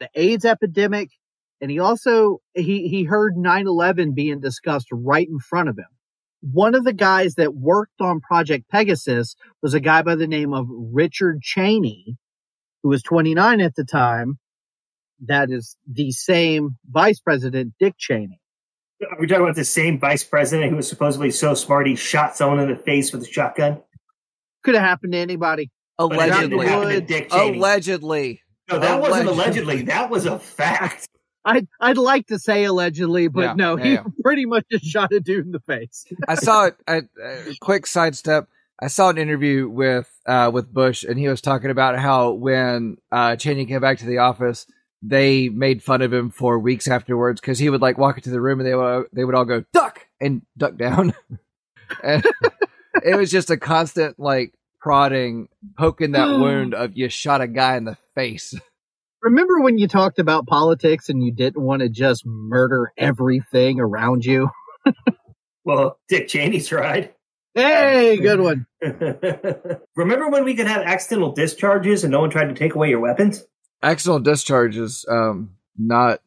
the 0.00 0.08
AIDS 0.14 0.46
epidemic, 0.46 1.10
and 1.60 1.70
he 1.70 1.78
also 1.78 2.40
he 2.54 2.88
he 2.88 3.04
heard 3.04 3.36
9/11 3.36 4.14
being 4.14 4.40
discussed 4.40 4.88
right 4.92 5.28
in 5.28 5.38
front 5.38 5.68
of 5.68 5.78
him. 5.78 5.86
One 6.40 6.74
of 6.74 6.84
the 6.84 6.92
guys 6.92 7.34
that 7.34 7.54
worked 7.54 8.00
on 8.00 8.20
Project 8.20 8.68
Pegasus 8.70 9.36
was 9.62 9.74
a 9.74 9.80
guy 9.80 10.02
by 10.02 10.14
the 10.14 10.26
name 10.26 10.54
of 10.54 10.66
Richard 10.70 11.42
Cheney, 11.42 12.16
who 12.82 12.88
was 12.88 13.02
29 13.02 13.60
at 13.60 13.74
the 13.74 13.84
time. 13.84 14.38
That 15.26 15.50
is 15.50 15.76
the 15.86 16.12
same 16.12 16.78
Vice 16.90 17.20
President 17.20 17.74
Dick 17.78 17.94
Cheney. 17.98 18.40
Are 19.02 19.18
we 19.18 19.26
talking 19.26 19.44
about 19.44 19.56
the 19.56 19.64
same 19.64 19.98
vice 19.98 20.22
president 20.22 20.70
who 20.70 20.76
was 20.76 20.88
supposedly 20.88 21.30
so 21.30 21.54
smart 21.54 21.86
he 21.86 21.96
shot 21.96 22.36
someone 22.36 22.60
in 22.60 22.68
the 22.68 22.76
face 22.76 23.12
with 23.12 23.22
a 23.22 23.26
shotgun? 23.26 23.80
Could 24.62 24.74
have 24.74 24.84
happened 24.84 25.12
to 25.12 25.18
anybody. 25.18 25.70
But 25.96 26.12
Allegedly. 26.12 26.66
happen 26.66 26.88
to 26.90 27.00
Dick 27.00 27.30
Cheney. 27.30 27.58
Allegedly. 27.58 28.42
no, 28.70 28.78
that 28.78 29.00
wasn't 29.00 29.28
allegedly. 29.28 29.74
allegedly. 29.74 29.82
That 29.84 30.10
was 30.10 30.26
a 30.26 30.38
fact. 30.38 31.08
I'd 31.44 31.68
I'd 31.80 31.98
like 31.98 32.26
to 32.28 32.38
say 32.38 32.64
allegedly, 32.64 33.28
but 33.28 33.40
Yeah, 33.40 33.54
no, 33.54 33.78
yeah, 33.78 33.84
he 33.84 33.92
yeah. 33.92 34.04
pretty 34.22 34.46
much 34.46 34.64
just 34.70 34.84
shot 34.84 35.12
a 35.12 35.20
dude 35.20 35.46
in 35.46 35.52
the 35.52 35.60
face. 35.60 36.04
I 36.28 36.34
saw 36.34 36.66
it. 36.66 36.76
A, 36.86 37.02
a 37.22 37.56
quick 37.60 37.86
sidestep. 37.86 38.48
I 38.82 38.88
saw 38.88 39.10
an 39.10 39.18
interview 39.18 39.68
with 39.68 40.10
uh, 40.26 40.50
with 40.52 40.72
Bush, 40.72 41.04
and 41.04 41.18
he 41.18 41.28
was 41.28 41.40
talking 41.40 41.70
about 41.70 41.98
how 41.98 42.32
when 42.32 42.96
uh, 43.12 43.36
Cheney 43.36 43.66
came 43.66 43.80
back 43.80 43.98
to 43.98 44.06
the 44.06 44.18
office, 44.18 44.66
they 45.02 45.48
made 45.48 45.82
fun 45.82 46.02
of 46.02 46.12
him 46.12 46.30
for 46.30 46.58
weeks 46.58 46.88
afterwards 46.88 47.40
because 47.40 47.58
he 47.58 47.70
would 47.70 47.82
like 47.82 47.98
walk 47.98 48.16
into 48.16 48.30
the 48.30 48.40
room 48.40 48.60
and 48.60 48.66
they 48.66 48.74
would 48.74 49.06
they 49.12 49.24
would 49.24 49.34
all 49.34 49.44
go 49.44 49.64
duck 49.72 50.06
and 50.20 50.42
duck 50.56 50.76
down, 50.76 51.14
and 52.02 52.24
it 53.02 53.16
was 53.16 53.30
just 53.30 53.50
a 53.50 53.56
constant 53.56 54.18
like 54.18 54.54
prodding, 54.80 55.48
poking 55.78 56.12
that 56.12 56.28
wound 56.38 56.74
of 56.74 56.96
you 56.96 57.08
shot 57.08 57.40
a 57.40 57.46
guy 57.46 57.76
in 57.76 57.84
the 57.84 57.96
face. 58.14 58.54
Remember 59.22 59.60
when 59.60 59.78
you 59.78 59.86
talked 59.88 60.18
about 60.18 60.46
politics 60.46 61.08
and 61.08 61.22
you 61.22 61.30
didn't 61.32 61.62
want 61.62 61.82
to 61.82 61.88
just 61.88 62.24
murder 62.24 62.92
everything 62.96 63.80
around 63.80 64.24
you? 64.24 64.50
Well, 65.62 65.98
Dick 66.08 66.26
Cheney 66.28 66.62
tried. 66.62 67.12
Hey, 67.54 68.16
good 68.16 68.40
one. 68.40 68.66
Remember 69.94 70.30
when 70.30 70.44
we 70.44 70.54
could 70.54 70.66
have 70.66 70.80
accidental 70.82 71.32
discharges 71.32 72.02
and 72.02 72.10
no 72.10 72.20
one 72.20 72.30
tried 72.30 72.48
to 72.48 72.54
take 72.54 72.74
away 72.74 72.88
your 72.88 73.00
weapons? 73.00 73.44
Accidental 73.82 74.20
discharges, 74.20 75.04
um, 75.08 75.50
not 75.78 76.20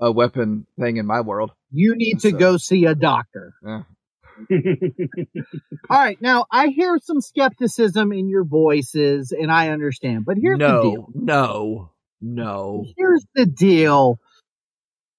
a 0.00 0.10
weapon 0.10 0.66
thing 0.80 0.96
in 0.96 1.06
my 1.06 1.20
world. 1.20 1.52
You 1.70 1.94
need 1.94 2.18
to 2.22 2.30
So- 2.30 2.36
go 2.36 2.56
see 2.56 2.84
a 2.86 2.94
doctor. 2.96 3.54
Yeah. 4.50 4.64
All 5.88 5.98
right, 5.98 6.20
now 6.20 6.46
I 6.50 6.66
hear 6.68 6.98
some 7.00 7.20
skepticism 7.20 8.12
in 8.12 8.28
your 8.28 8.44
voices, 8.44 9.30
and 9.30 9.52
I 9.52 9.68
understand. 9.68 10.24
But 10.24 10.38
here's 10.38 10.58
the 10.58 10.82
deal. 10.82 11.06
no, 11.14 11.90
no, 12.22 12.84
no. 12.84 12.84
Here's 12.96 13.24
the 13.34 13.46
deal. 13.46 14.18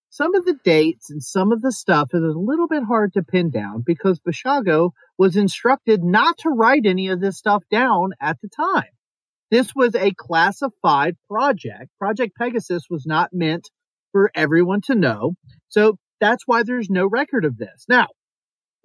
Some 0.09 0.35
of 0.35 0.45
the 0.45 0.57
dates 0.63 1.09
and 1.09 1.23
some 1.23 1.51
of 1.51 1.61
the 1.61 1.71
stuff 1.71 2.09
is 2.13 2.21
a 2.21 2.37
little 2.37 2.67
bit 2.67 2.83
hard 2.83 3.13
to 3.13 3.23
pin 3.23 3.49
down 3.49 3.83
because 3.85 4.19
Bashago 4.19 4.91
was 5.17 5.35
instructed 5.35 6.03
not 6.03 6.37
to 6.39 6.49
write 6.49 6.85
any 6.85 7.07
of 7.07 7.19
this 7.19 7.37
stuff 7.37 7.63
down 7.71 8.11
at 8.21 8.37
the 8.41 8.47
time. 8.49 8.89
This 9.49 9.73
was 9.75 9.95
a 9.95 10.13
classified 10.15 11.15
project. 11.29 11.89
Project 11.99 12.35
Pegasus 12.37 12.83
was 12.89 13.05
not 13.05 13.29
meant 13.33 13.69
for 14.11 14.31
everyone 14.35 14.81
to 14.85 14.95
know. 14.95 15.33
So 15.69 15.97
that's 16.19 16.43
why 16.45 16.63
there's 16.63 16.89
no 16.89 17.05
record 17.05 17.43
of 17.43 17.57
this. 17.57 17.85
Now, 17.89 18.07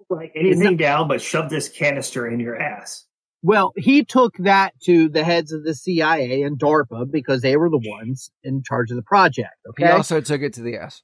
Write 0.09 0.31
anything 0.35 0.77
down 0.77 1.07
but 1.07 1.21
shove 1.21 1.49
this 1.49 1.69
canister 1.69 2.27
in 2.27 2.39
your 2.39 2.59
ass. 2.59 3.05
Well, 3.41 3.71
he 3.77 4.03
took 4.03 4.35
that 4.39 4.73
to 4.83 5.07
the 5.07 5.23
heads 5.23 5.53
of 5.53 5.63
the 5.63 5.73
CIA 5.73 6.41
and 6.41 6.59
DARPA 6.59 7.09
because 7.09 7.41
they 7.41 7.55
were 7.55 7.69
the 7.69 7.81
ones 7.83 8.31
in 8.43 8.63
charge 8.63 8.91
of 8.91 8.97
the 8.97 9.03
project. 9.03 9.55
Okay. 9.69 9.85
He 9.85 9.91
also 9.91 10.19
took 10.19 10.41
it 10.41 10.53
to 10.53 10.61
the 10.61 10.75
S, 10.75 11.01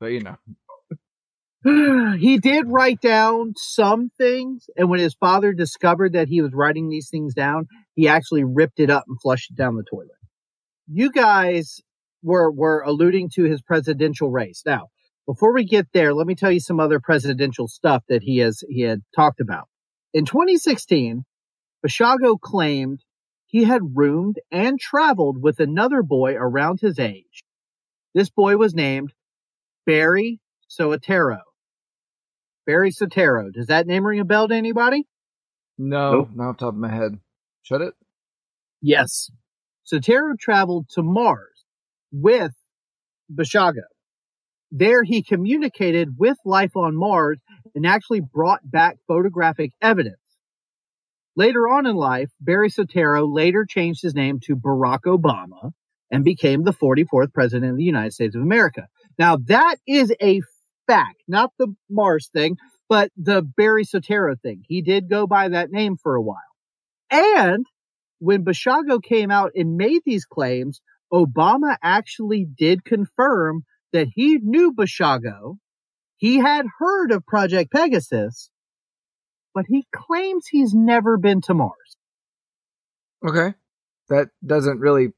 but 0.00 0.06
you 0.06 0.20
know. 0.20 0.36
he 2.18 2.38
did 2.38 2.66
write 2.68 3.00
down 3.00 3.54
some 3.56 4.10
things, 4.18 4.68
and 4.76 4.90
when 4.90 5.00
his 5.00 5.14
father 5.14 5.52
discovered 5.52 6.12
that 6.12 6.28
he 6.28 6.42
was 6.42 6.52
writing 6.52 6.88
these 6.88 7.08
things 7.08 7.34
down, 7.34 7.66
he 7.94 8.08
actually 8.08 8.44
ripped 8.44 8.80
it 8.80 8.90
up 8.90 9.04
and 9.06 9.20
flushed 9.20 9.50
it 9.50 9.56
down 9.56 9.76
the 9.76 9.84
toilet. 9.84 10.10
You 10.88 11.10
guys 11.10 11.80
were 12.22 12.50
were 12.50 12.82
alluding 12.82 13.30
to 13.34 13.44
his 13.44 13.62
presidential 13.62 14.30
race. 14.30 14.62
Now, 14.66 14.88
before 15.26 15.52
we 15.52 15.64
get 15.64 15.86
there, 15.92 16.14
let 16.14 16.26
me 16.26 16.34
tell 16.34 16.52
you 16.52 16.60
some 16.60 16.80
other 16.80 17.00
presidential 17.00 17.68
stuff 17.68 18.02
that 18.08 18.22
he 18.22 18.38
has 18.38 18.62
he 18.68 18.82
had 18.82 19.02
talked 19.14 19.40
about. 19.40 19.68
In 20.12 20.24
2016, 20.24 21.24
Bashago 21.86 22.40
claimed 22.40 23.00
he 23.46 23.64
had 23.64 23.96
roomed 23.96 24.40
and 24.50 24.78
traveled 24.80 25.40
with 25.40 25.60
another 25.60 26.02
boy 26.02 26.34
around 26.34 26.80
his 26.80 26.98
age. 26.98 27.44
This 28.14 28.28
boy 28.28 28.56
was 28.56 28.74
named 28.74 29.12
Barry 29.84 30.40
Soetoro. 30.68 31.40
Barry 32.66 32.90
Soetoro. 32.90 33.52
Does 33.52 33.68
that 33.68 33.86
name 33.86 34.04
ring 34.04 34.18
a 34.18 34.24
bell 34.24 34.48
to 34.48 34.54
anybody? 34.54 35.04
No, 35.78 36.12
Nope. 36.12 36.28
not 36.34 36.48
off 36.48 36.56
the 36.56 36.64
top 36.66 36.74
of 36.74 36.80
my 36.80 36.92
head. 36.92 37.18
Shut 37.62 37.82
it. 37.82 37.94
Yes. 38.82 39.30
Soetoro 39.90 40.36
traveled 40.38 40.88
to 40.94 41.02
Mars 41.02 41.64
with 42.10 42.52
Bashago. 43.32 43.82
There 44.72 45.04
he 45.04 45.22
communicated 45.22 46.16
with 46.18 46.38
life 46.44 46.74
on 46.74 46.96
Mars 46.96 47.38
and 47.76 47.86
actually 47.86 48.20
brought 48.20 48.68
back 48.68 48.96
photographic 49.06 49.70
evidence. 49.80 50.16
Later 51.36 51.68
on 51.68 51.86
in 51.86 51.96
life, 51.96 52.30
Barry 52.40 52.70
Soetoro 52.70 53.30
later 53.30 53.66
changed 53.68 54.02
his 54.02 54.14
name 54.14 54.40
to 54.44 54.56
Barack 54.56 55.02
Obama 55.06 55.72
and 56.10 56.24
became 56.24 56.64
the 56.64 56.72
44th 56.72 57.32
president 57.34 57.72
of 57.72 57.76
the 57.76 57.84
United 57.84 58.14
States 58.14 58.34
of 58.34 58.40
America. 58.40 58.88
Now 59.18 59.36
that 59.46 59.76
is 59.86 60.14
a 60.22 60.40
fact, 60.86 61.22
not 61.28 61.52
the 61.58 61.74
Mars 61.90 62.30
thing, 62.32 62.56
but 62.88 63.10
the 63.16 63.42
Barry 63.42 63.84
Soetoro 63.84 64.40
thing. 64.40 64.62
He 64.66 64.80
did 64.80 65.10
go 65.10 65.26
by 65.26 65.48
that 65.48 65.70
name 65.70 65.96
for 66.02 66.14
a 66.14 66.22
while. 66.22 66.38
And 67.10 67.66
when 68.18 68.44
Bashago 68.44 69.02
came 69.02 69.30
out 69.30 69.52
and 69.54 69.76
made 69.76 70.02
these 70.06 70.24
claims, 70.24 70.80
Obama 71.12 71.76
actually 71.82 72.46
did 72.46 72.84
confirm 72.84 73.64
that 73.92 74.08
he 74.14 74.38
knew 74.42 74.72
Bashago. 74.72 75.58
He 76.16 76.38
had 76.38 76.64
heard 76.78 77.12
of 77.12 77.26
Project 77.26 77.70
Pegasus, 77.72 78.50
but 79.56 79.64
he 79.66 79.86
claims 79.90 80.46
he's 80.46 80.74
never 80.74 81.16
been 81.16 81.40
to 81.40 81.54
Mars. 81.54 81.96
Okay. 83.26 83.54
That 84.10 84.28
doesn't 84.44 84.80
really 84.80 85.14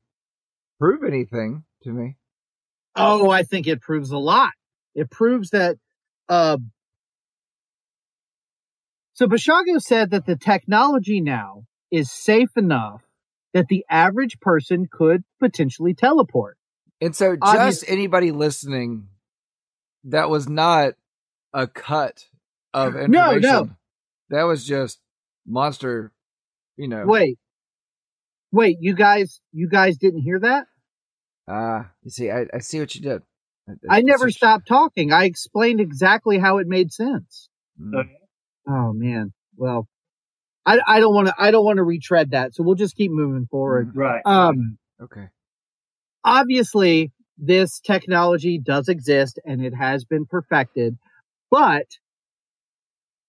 prove 0.79 1.03
anything 1.03 1.65
to 1.83 1.91
me. 1.91 2.17
Oh, 2.95 3.31
I 3.31 3.43
think 3.43 3.67
it 3.67 3.81
proves 3.81 4.13
a 4.13 4.17
lot. 4.17 4.53
It 4.95 5.11
proves 5.11 5.51
that, 5.51 5.77
uh, 6.29 6.59
so 9.15 9.27
Bashago 9.27 9.81
said 9.81 10.11
that 10.13 10.25
the 10.25 10.37
technology 10.37 11.21
now 11.21 11.65
is 11.91 12.09
safe 12.13 12.57
enough 12.57 13.03
that 13.55 13.67
the 13.67 13.85
average 13.91 14.39
person 14.39 14.87
could 14.89 15.25
potentially 15.41 15.95
teleport. 15.95 16.57
And 17.01 17.15
so, 17.15 17.35
just 17.35 17.57
Obvious- 17.57 17.85
anybody 17.89 18.31
listening, 18.31 19.09
that 20.05 20.31
was 20.31 20.49
not 20.49 20.95
a 21.53 21.67
cut 21.67 22.29
of 22.73 22.95
information. 22.95 23.11
No, 23.43 23.65
no. 23.65 23.71
That 24.31 24.43
was 24.45 24.65
just 24.67 24.99
monster, 25.47 26.13
you 26.77 26.89
know. 26.89 27.05
Wait, 27.07 27.39
wait, 28.53 28.77
you 28.81 28.95
guys, 28.95 29.41
you 29.53 29.69
guys 29.69 29.97
didn't 29.97 30.21
hear 30.23 30.39
that? 30.41 30.67
Ah, 31.49 31.91
you 32.03 32.11
see, 32.11 32.31
I, 32.31 32.47
I 32.53 32.59
see 32.59 32.79
what 32.81 32.95
you 32.95 33.01
did. 33.01 33.23
I 33.89 34.01
never 34.03 34.27
It's- 34.29 34.37
stopped 34.37 34.67
talking. 34.69 35.13
I 35.13 35.25
explained 35.25 35.81
exactly 35.81 36.39
how 36.39 36.59
it 36.59 36.67
made 36.67 36.93
sense. 36.93 37.49
Mm. 37.81 38.09
Oh 38.67 38.93
man. 38.93 39.33
Well, 39.57 39.89
I, 40.67 40.79
I 40.87 41.01
don't 41.01 41.15
want 41.15 41.29
to, 41.29 41.35
I 41.39 41.51
don't 41.51 41.65
want 41.65 41.77
to 41.79 41.83
retread 41.85 42.31
that. 42.33 42.55
So 42.55 42.63
we'll 42.63 42.75
just 42.75 42.97
keep 42.97 43.11
moving 43.11 43.47
forward. 43.51 43.93
Right. 43.95 44.21
Um, 44.25 44.79
Okay. 45.03 45.29
obviously 46.25 47.13
this 47.39 47.79
technology 47.81 48.59
does 48.59 48.89
exist 48.89 49.39
and 49.45 49.65
it 49.65 49.73
has 49.75 50.05
been 50.05 50.27
perfected, 50.27 50.97
but 51.51 51.87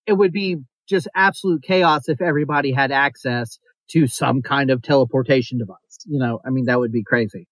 it 0.07 0.13
would 0.13 0.31
be 0.33 0.57
just 0.89 1.07
absolute 1.15 1.63
chaos 1.63 2.09
if 2.09 2.21
everybody 2.21 2.71
had 2.71 2.91
access 2.91 3.59
to 3.91 4.07
some 4.07 4.41
kind 4.41 4.69
of 4.69 4.81
teleportation 4.81 5.57
device. 5.57 5.77
You 6.05 6.19
know, 6.19 6.39
I 6.45 6.49
mean, 6.49 6.65
that 6.65 6.79
would 6.79 6.91
be 6.91 7.03
crazy. 7.03 7.47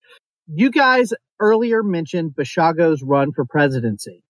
You 0.48 0.72
guys 0.72 1.14
earlier 1.40 1.84
mentioned 1.84 2.32
Bashago's 2.38 3.04
run 3.04 3.32
for 3.34 3.46
presidency. 3.46 4.24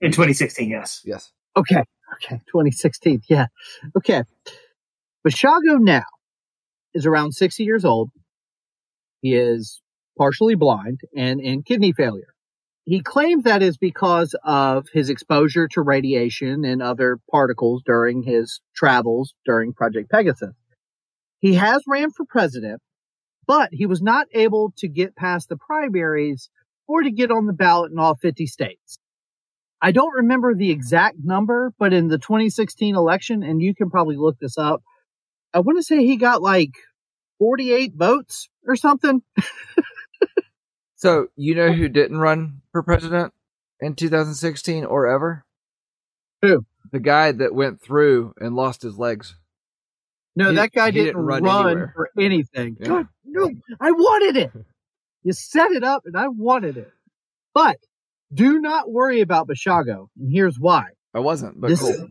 In 0.00 0.12
2016, 0.12 0.70
yes. 0.70 1.02
Yes. 1.04 1.32
Okay. 1.56 1.82
Okay. 2.14 2.36
2016. 2.46 3.22
Yeah. 3.28 3.46
Okay. 3.96 4.22
Bashago 5.26 5.80
now 5.80 6.04
is 6.94 7.04
around 7.04 7.32
60 7.32 7.64
years 7.64 7.84
old. 7.84 8.10
He 9.20 9.34
is 9.34 9.82
partially 10.16 10.54
blind 10.54 11.00
and 11.16 11.40
in 11.40 11.62
kidney 11.62 11.92
failure. 11.92 12.34
He 12.88 13.02
claims 13.02 13.44
that 13.44 13.62
is 13.62 13.76
because 13.76 14.34
of 14.44 14.86
his 14.94 15.10
exposure 15.10 15.68
to 15.72 15.82
radiation 15.82 16.64
and 16.64 16.80
other 16.80 17.18
particles 17.30 17.82
during 17.84 18.22
his 18.22 18.62
travels 18.74 19.34
during 19.44 19.74
Project 19.74 20.10
Pegasus. 20.10 20.54
He 21.38 21.56
has 21.56 21.82
ran 21.86 22.12
for 22.12 22.24
president, 22.24 22.80
but 23.46 23.68
he 23.72 23.84
was 23.84 24.00
not 24.00 24.26
able 24.32 24.72
to 24.78 24.88
get 24.88 25.14
past 25.14 25.50
the 25.50 25.58
primaries 25.58 26.48
or 26.86 27.02
to 27.02 27.10
get 27.10 27.30
on 27.30 27.44
the 27.44 27.52
ballot 27.52 27.92
in 27.92 27.98
all 27.98 28.14
50 28.14 28.46
states. 28.46 28.98
I 29.82 29.92
don't 29.92 30.14
remember 30.14 30.54
the 30.54 30.70
exact 30.70 31.18
number, 31.22 31.74
but 31.78 31.92
in 31.92 32.08
the 32.08 32.16
2016 32.16 32.96
election, 32.96 33.42
and 33.42 33.60
you 33.60 33.74
can 33.74 33.90
probably 33.90 34.16
look 34.16 34.38
this 34.40 34.56
up, 34.56 34.82
I 35.52 35.58
want 35.58 35.76
to 35.76 35.82
say 35.82 36.06
he 36.06 36.16
got 36.16 36.40
like 36.40 36.72
48 37.38 37.92
votes 37.96 38.48
or 38.66 38.76
something. 38.76 39.20
So, 40.98 41.28
you 41.36 41.54
know 41.54 41.70
who 41.70 41.88
didn't 41.88 42.18
run 42.18 42.60
for 42.72 42.82
president 42.82 43.32
in 43.80 43.94
2016 43.94 44.84
or 44.84 45.06
ever? 45.06 45.44
Who? 46.42 46.66
The 46.90 46.98
guy 46.98 47.30
that 47.30 47.54
went 47.54 47.80
through 47.80 48.34
and 48.40 48.56
lost 48.56 48.82
his 48.82 48.98
legs. 48.98 49.36
No, 50.34 50.50
He- 50.50 50.56
that 50.56 50.72
guy 50.72 50.90
didn't, 50.90 51.06
didn't 51.06 51.20
run 51.24 51.42
run, 51.44 51.92
for 51.94 52.10
anything. 52.18 52.78
Yeah. 52.80 52.88
God, 52.88 53.08
no, 53.24 53.48
I 53.80 53.92
wanted 53.92 54.36
it. 54.36 54.52
You 55.24 55.32
set 55.32 55.72
it 55.72 55.82
up 55.82 56.04
and 56.06 56.16
I 56.16 56.28
wanted 56.28 56.76
it. 56.78 56.90
But 57.52 57.76
do 58.32 58.60
not 58.60 58.90
worry 58.90 59.20
about 59.20 59.48
Bashago. 59.48 60.08
And 60.18 60.32
here's 60.32 60.58
why. 60.58 60.90
I 61.12 61.18
wasn't, 61.18 61.60
but 61.60 61.68
This- 61.68 61.80
cool. 61.82 62.08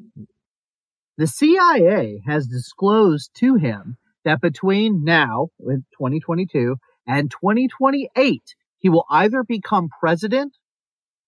The 1.18 1.26
CIA 1.28 2.22
has 2.28 2.48
disclosed 2.48 3.32
to 3.40 3.56
him 3.56 3.98
that 4.24 4.40
between 4.42 5.04
now, 5.04 5.50
in 5.60 5.86
2022, 5.98 6.76
and 7.08 7.32
2028, 7.32 8.44
he 8.80 8.90
will 8.90 9.06
either 9.10 9.44
become 9.44 9.90
president 10.00 10.54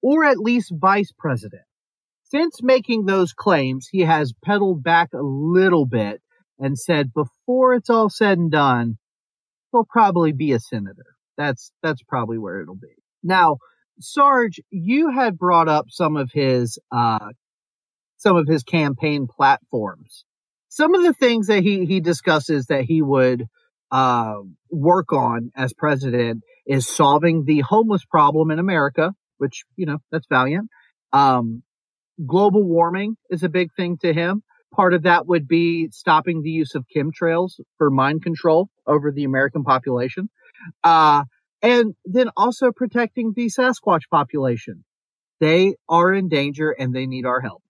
or 0.02 0.24
at 0.24 0.38
least 0.38 0.74
vice 0.76 1.12
president. 1.18 1.64
Since 2.24 2.62
making 2.62 3.06
those 3.06 3.34
claims, 3.34 3.88
he 3.92 4.02
has 4.02 4.34
pedaled 4.46 4.84
back 4.84 5.10
a 5.14 5.24
little 5.24 5.86
bit 5.86 6.22
and 6.60 6.78
said 6.78 7.14
before 7.14 7.74
it's 7.74 7.90
all 7.90 8.10
said 8.10 8.38
and 8.38 8.52
done, 8.52 8.98
he'll 9.72 9.88
probably 9.90 10.32
be 10.32 10.52
a 10.52 10.60
senator. 10.60 11.16
That's, 11.38 11.72
that's 11.82 12.04
probably 12.04 12.38
where 12.38 12.62
it'll 12.62 12.76
be. 12.76 12.96
Now, 13.24 13.58
Sarge, 14.00 14.60
you 14.70 15.10
had 15.10 15.38
brought 15.38 15.68
up 15.68 15.86
some 15.90 16.18
of 16.18 16.32
his, 16.32 16.78
uh, 16.92 17.30
some 18.18 18.36
of 18.36 18.48
his 18.48 18.64
campaign 18.64 19.28
platforms. 19.28 20.26
Some 20.68 20.94
of 20.94 21.02
the 21.02 21.14
things 21.14 21.48
that 21.48 21.64
he, 21.64 21.86
he 21.86 22.00
discusses 22.00 22.68
that 22.68 22.84
he 22.84 23.02
would, 23.02 23.46
uh, 23.92 24.36
work 24.70 25.12
on 25.12 25.52
as 25.56 25.74
president 25.74 26.44
is 26.70 26.88
solving 26.88 27.44
the 27.46 27.60
homeless 27.62 28.06
problem 28.06 28.52
in 28.52 28.60
America, 28.60 29.14
which, 29.40 29.64
you 29.76 29.86
know, 29.86 29.98
that's 30.12 30.28
valiant. 30.30 30.70
Um, 31.12 31.64
global 32.26 32.64
warming 32.64 33.18
is 33.30 33.44
a 33.44 33.50
big 33.50 33.72
thing 33.76 33.98
to 34.04 34.14
him. 34.14 34.44
Part 34.74 34.94
of 34.94 35.04
that 35.04 35.26
would 35.28 35.48
be 35.48 35.90
stopping 35.92 36.44
the 36.44 36.52
use 36.52 36.76
of 36.76 36.86
chemtrails 36.96 37.60
for 37.78 37.90
mind 37.90 38.24
control 38.24 38.70
over 38.86 39.12
the 39.12 39.26
American 39.26 39.64
population. 39.64 40.30
Uh, 40.84 41.26
and 41.62 41.96
then 42.06 42.30
also 42.38 42.72
protecting 42.72 43.34
the 43.36 43.48
Sasquatch 43.48 44.04
population. 44.12 44.86
They 45.40 45.76
are 45.90 46.14
in 46.14 46.30
danger 46.30 46.72
and 46.72 46.94
they 46.94 47.08
need 47.08 47.26
our 47.26 47.42
help. 47.42 47.64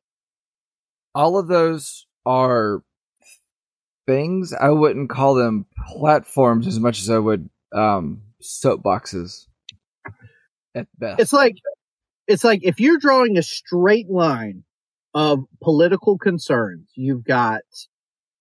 all 1.16 1.38
of 1.38 1.48
those 1.48 2.06
are 2.26 2.82
things. 4.08 4.54
I 4.54 4.70
wouldn't 4.70 5.10
call 5.10 5.36
them 5.36 5.66
platforms 5.88 6.68
as 6.68 6.80
much 6.80 7.00
as 7.02 7.10
I 7.10 7.18
would 7.18 7.50
um, 7.74 8.24
soapboxes 8.42 9.46
at 10.76 10.88
best. 10.98 11.22
It's 11.22 11.34
like, 11.34 11.56
it's 12.28 12.44
like 12.44 12.62
if 12.64 12.80
you're 12.80 13.00
drawing 13.00 13.38
a 13.38 13.44
straight 13.44 14.10
line 14.10 14.64
of 15.14 15.40
political 15.62 16.18
concerns, 16.18 16.90
you've 16.96 17.24
got 17.24 17.62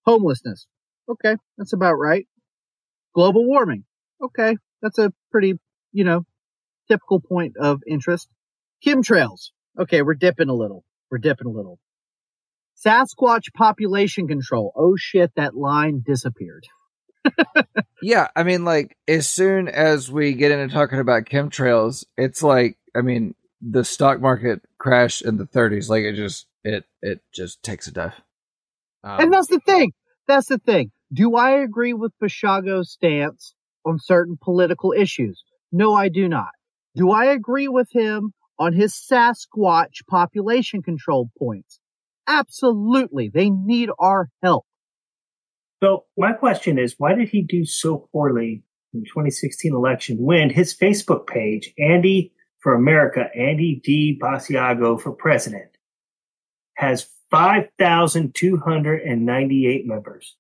homelessness. 0.05 0.67
Okay. 1.09 1.37
That's 1.57 1.73
about 1.73 1.95
right. 1.95 2.27
Global 3.15 3.47
warming. 3.47 3.85
Okay. 4.23 4.57
That's 4.83 4.99
a 4.99 5.13
pretty, 5.31 5.55
you 5.93 6.05
know, 6.05 6.25
typical 6.89 7.21
point 7.21 7.57
of 7.59 7.81
interest. 7.87 8.29
Chemtrails. 8.87 9.51
Okay. 9.79 10.03
We're 10.03 10.15
dipping 10.15 10.49
a 10.49 10.55
little. 10.55 10.85
We're 11.11 11.19
dipping 11.19 11.47
a 11.47 11.51
little. 11.51 11.79
Sasquatch 12.87 13.53
population 13.55 14.29
control. 14.29 14.73
Oh 14.77 14.97
shit. 14.97 15.33
That 15.37 15.57
line 15.57 16.03
disappeared. 16.05 16.67
yeah, 18.03 18.29
I 18.37 18.43
mean, 18.43 18.65
like 18.65 18.97
as 19.07 19.29
soon 19.29 19.69
as 19.69 20.11
we 20.11 20.35
get 20.35 20.53
into 20.53 20.73
talking 20.73 20.99
about 20.99 21.25
chemtrails, 21.25 22.05
it's 22.17 22.43
like, 22.43 22.77
I 22.95 23.01
mean, 23.03 23.35
the 23.61 23.85
stock 23.85 24.21
market 24.21 24.63
crashed 24.79 25.23
in 25.23 25.37
the 25.37 25.47
30s. 25.47 25.89
Like 25.89 26.03
it 26.03 26.15
just, 26.15 26.47
it, 26.65 26.85
it 27.03 27.21
just 27.33 27.63
takes 27.63 27.87
a 27.87 27.93
dive. 27.93 28.13
Um, 29.05 29.21
And 29.21 29.33
that's 29.33 29.49
the 29.49 29.61
thing. 29.61 29.93
That's 30.27 30.49
the 30.49 30.59
thing. 30.59 30.91
Do 31.13 31.37
I 31.37 31.53
agree 31.53 31.95
with 31.95 32.13
Bashago's 32.23 32.93
stance 32.93 33.55
on 33.85 33.99
certain 33.99 34.39
political 34.41 34.93
issues? 34.93 35.43
No, 35.73 35.95
I 35.95 36.09
do 36.09 36.29
not. 36.29 36.51
Do 36.95 37.11
I 37.11 37.27
agree 37.27 37.69
with 37.69 37.89
him 37.93 38.33
on 38.59 38.73
his 38.73 38.93
Sasquatch 38.93 40.07
population 40.09 40.83
control 40.83 41.31
points? 41.39 41.81
Absolutely. 42.27 43.31
They 43.33 43.49
need 43.51 43.89
our 43.99 44.29
help. 44.43 44.67
So 45.83 46.05
my 46.17 46.33
question 46.33 46.79
is, 46.79 46.95
why 46.99 47.15
did 47.15 47.29
he 47.29 47.43
do 47.43 47.65
so 47.65 48.09
poorly 48.13 48.63
in 48.93 49.01
the 49.01 49.07
2016 49.07 49.75
election 49.75 50.17
when 50.19 50.51
his 50.51 50.77
Facebook 50.77 51.27
page, 51.27 51.73
Andy 51.79 52.33
for 52.61 52.75
America, 52.75 53.27
Andy 53.35 53.81
D. 53.85 54.19
Basiago 54.21 55.01
for 55.01 55.13
president, 55.13 55.71
has 56.75 57.09
5,298 57.31 59.87
members? 59.87 60.37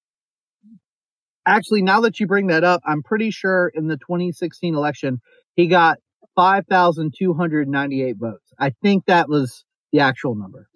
Actually, 1.47 1.82
now 1.82 2.01
that 2.01 2.18
you 2.18 2.26
bring 2.26 2.49
that 2.49 2.64
up, 2.64 2.82
I'm 2.84 3.03
pretty 3.03 3.30
sure 3.30 3.70
in 3.74 3.86
the 3.86 3.97
2016 3.97 4.74
election, 4.74 5.20
he 5.55 5.66
got 5.66 5.99
5,298 6.36 8.16
votes. 8.18 8.53
I 8.59 8.70
think 8.82 9.07
that 9.07 9.28
was 9.28 9.64
the 9.93 10.01
actual 10.01 10.34
number. 10.34 10.68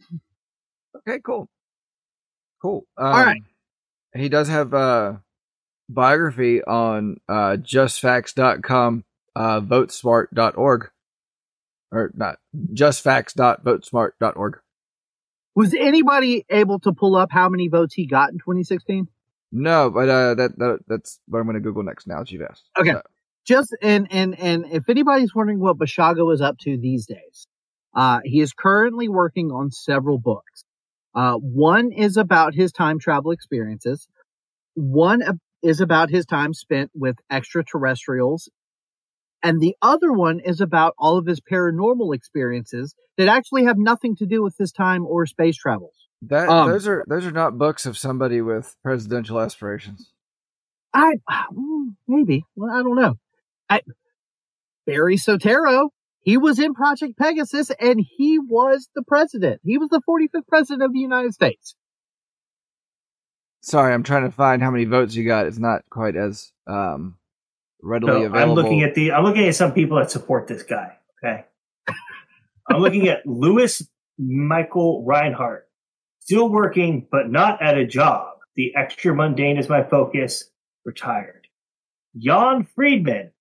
Okay, 0.97 1.19
cool. 1.25 1.49
Cool. 2.61 2.85
Um, 2.97 3.07
All 3.07 3.25
right. 3.25 3.43
He 4.15 4.29
does 4.29 4.49
have 4.49 4.73
a 4.75 5.23
biography 5.89 6.63
on 6.63 7.19
uh, 7.29 7.57
justfacts.com, 7.59 9.05
uh, 9.35 9.61
votesmart.org. 9.61 10.91
Or 11.91 12.11
not, 12.15 12.39
justfacts.votesmart.org. 12.73 14.59
Was 15.55 15.75
anybody 15.75 16.47
able 16.49 16.79
to 16.81 16.93
pull 16.93 17.17
up 17.17 17.31
how 17.31 17.51
many 17.51 17.69
votes 17.69 17.95
he 17.95 18.07
got 18.07 18.31
in 18.31 18.39
2016? 18.39 19.09
No, 19.53 19.91
but 19.91 20.09
uh, 20.09 20.35
that, 20.35 20.59
that 20.59 20.79
that's 20.89 21.21
what 21.29 21.41
I'm 21.41 21.45
going 21.45 21.55
to 21.55 21.61
Google 21.61 21.83
next 21.83 22.07
now 22.07 22.21
that 22.21 22.31
you've 22.31 22.43
asked. 22.43 22.65
Okay. 22.79 22.93
So, 22.93 23.03
just 23.45 23.77
and 23.83 24.09
and 24.11 24.39
and 24.39 24.65
if 24.73 24.89
anybody's 24.89 25.35
wondering 25.35 25.61
what 25.61 25.77
Bashago 25.77 26.33
is 26.33 26.41
up 26.41 26.57
to 26.61 26.79
these 26.79 27.05
days, 27.05 27.47
uh, 27.95 28.21
he 28.25 28.41
is 28.41 28.55
currently 28.55 29.11
working 29.11 29.51
on 29.51 29.71
several 29.71 30.19
books. 30.19 30.65
Uh, 31.15 31.35
one 31.35 31.93
is 31.93 32.17
about 32.17 32.55
his 32.55 32.73
time 32.73 32.99
travel 32.99 33.31
experiences. 33.31 34.09
One 34.75 35.23
is 35.63 35.81
about 35.81 36.11
his 36.11 36.27
time 36.27 36.55
spent 36.55 36.91
with 36.95 37.17
extraterrestrials. 37.31 38.49
And 39.43 39.61
the 39.61 39.77
other 39.83 40.13
one 40.13 40.41
is 40.41 40.61
about 40.61 40.95
all 40.99 41.19
of 41.19 41.27
his 41.27 41.41
paranormal 41.41 42.15
experiences 42.15 42.95
that 43.19 43.29
actually 43.29 43.65
have 43.65 43.77
nothing 43.77 44.17
to 44.17 44.27
do 44.27 44.43
with 44.43 44.57
his 44.57 44.73
time 44.73 45.05
or 45.05 45.27
space 45.27 45.57
travels. 45.57 45.95
that 46.23 46.49
Um, 46.49 46.71
those 46.71 46.87
are 46.87 47.05
those 47.09 47.27
are 47.27 47.33
not 47.33 47.59
books 47.59 47.85
of 47.85 47.99
somebody 47.99 48.41
with 48.41 48.77
presidential 48.83 49.41
aspirations. 49.41 50.13
I 50.95 51.15
mm, 51.53 51.97
maybe. 52.07 52.45
Well, 52.55 52.73
I 52.73 52.83
don't 52.83 52.97
know. 52.97 53.15
I 53.69 53.81
Barry 54.87 55.17
Soetoro. 55.17 55.89
He 56.23 56.37
was 56.37 56.59
in 56.59 56.75
Project 56.75 57.19
Pegasus, 57.19 57.71
and 57.81 58.01
he 58.17 58.39
was 58.39 58.89
the 58.95 59.03
president. 59.03 59.61
He 59.65 59.77
was 59.77 59.91
the 59.91 60.01
45th 60.09 60.47
president 60.49 60.83
of 60.83 60.93
the 60.93 61.01
United 61.01 61.35
States. 61.35 61.75
Sorry, 63.61 63.93
I'm 63.93 64.03
trying 64.03 64.25
to 64.25 64.31
find 64.31 64.63
how 64.63 64.71
many 64.71 64.85
votes 64.85 65.15
you 65.15 65.25
got. 65.25 65.47
It's 65.47 65.59
not 65.59 65.83
quite 65.91 66.17
as 66.17 66.53
um, 66.67 67.17
readily 67.81 68.13
So 68.13 68.27
available. 68.27 68.39
I'm 68.39 68.55
looking 68.55 68.83
at 68.83 68.95
the 68.95 69.13
I'm 69.13 69.25
looking 69.25 69.47
at 69.47 69.55
some 69.55 69.73
people 69.73 69.99
that 69.99 70.11
support 70.11 70.47
this 70.49 70.63
guy. 70.63 70.97
Okay. 71.23 71.45
I'm 72.69 72.81
looking 72.81 73.09
at 73.09 73.27
Louis 73.27 73.83
Michael 74.19 75.05
Reinhardt. 75.05 75.69
Still 76.21 76.49
working, 76.49 77.07
but 77.11 77.31
not 77.31 77.61
at 77.63 77.77
a 77.77 77.87
job. 77.87 78.37
The 78.55 78.75
extra 78.77 79.15
mundane 79.15 79.59
is 79.59 79.69
my 79.69 79.83
focus. 79.83 80.45
Retired. 80.85 81.47
Jan 82.17 82.65
Friedman, 82.75 83.32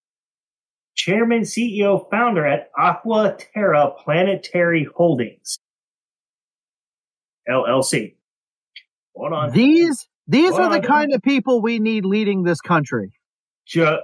chairman, 0.96 1.42
CEO, 1.42 2.10
founder 2.10 2.46
at 2.46 2.70
Aqua 2.78 3.38
Terra 3.54 3.92
Planetary 4.04 4.88
Holdings. 4.96 5.60
LLC. 7.50 8.16
Hold 9.16 9.34
on. 9.34 9.52
These 9.52 10.08
these 10.28 10.54
are 10.54 10.70
the 10.70 10.86
kind 10.86 11.14
of 11.14 11.22
people 11.22 11.62
we 11.62 11.80
need 11.80 12.06
leading 12.06 12.44
this 12.44 12.62
country. 12.62 13.12
Ja- 13.74 13.98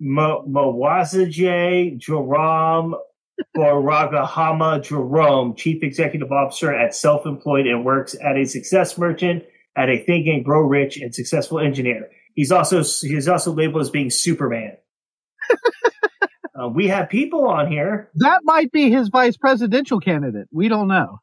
Ma- 0.00 0.42
Mawazaje 0.42 1.98
Jerome 1.98 2.94
Baragahama 3.56 4.82
Jerome, 4.82 5.54
Chief 5.54 5.82
Executive 5.82 6.30
Officer 6.32 6.72
at 6.72 6.94
Self 6.94 7.26
Employed 7.26 7.66
and 7.66 7.84
works 7.84 8.14
at 8.22 8.36
a 8.36 8.44
success 8.46 8.96
merchant 8.96 9.44
at 9.76 9.90
a 9.90 9.98
Think 10.04 10.26
and 10.26 10.44
Grow 10.44 10.60
Rich 10.62 10.96
and 10.98 11.14
successful 11.14 11.58
engineer. 11.58 12.08
He's 12.34 12.52
also 12.52 12.82
he's 12.82 13.28
also 13.28 13.52
labeled 13.52 13.82
as 13.82 13.90
being 13.90 14.10
Superman. 14.10 14.76
uh, 16.60 16.68
we 16.68 16.88
have 16.88 17.08
people 17.08 17.46
on 17.48 17.70
here. 17.70 18.10
That 18.16 18.40
might 18.44 18.72
be 18.72 18.90
his 18.90 19.08
vice 19.08 19.36
presidential 19.36 20.00
candidate. 20.00 20.48
We 20.50 20.68
don't 20.68 20.88
know. 20.88 21.20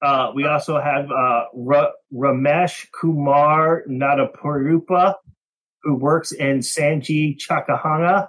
Uh, 0.00 0.30
we 0.34 0.46
also 0.46 0.80
have 0.80 1.10
uh, 1.10 1.44
Ra- 1.54 1.90
Ramesh 2.14 2.86
Kumar 2.92 3.82
Nadapurupa, 3.88 5.14
who 5.82 5.96
works 5.96 6.32
in 6.32 6.60
Sanji 6.60 7.36
Chakahanga. 7.36 8.28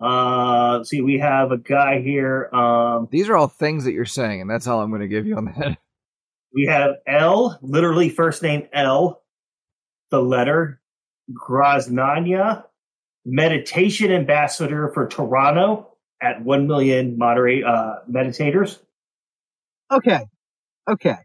Uh, 0.00 0.82
see, 0.84 1.00
we 1.00 1.18
have 1.18 1.52
a 1.52 1.58
guy 1.58 2.00
here. 2.00 2.48
Um, 2.52 3.08
These 3.10 3.28
are 3.28 3.36
all 3.36 3.48
things 3.48 3.84
that 3.84 3.92
you're 3.92 4.04
saying, 4.04 4.40
and 4.40 4.50
that's 4.50 4.66
all 4.66 4.80
I'm 4.80 4.90
going 4.90 5.02
to 5.02 5.08
give 5.08 5.26
you 5.26 5.36
on 5.36 5.46
that. 5.46 5.78
we 6.54 6.66
have 6.66 6.96
L, 7.06 7.58
literally 7.62 8.08
first 8.08 8.42
name 8.42 8.68
L, 8.72 9.22
the 10.10 10.20
letter, 10.20 10.80
Grosnaya, 11.32 12.64
meditation 13.24 14.10
ambassador 14.12 14.90
for 14.94 15.06
Toronto 15.08 15.88
at 16.20 16.42
1 16.42 16.66
million 16.66 17.18
moderate 17.18 17.64
uh, 17.64 17.96
meditators. 18.10 18.78
Okay. 19.90 20.20
Okay. 20.88 21.16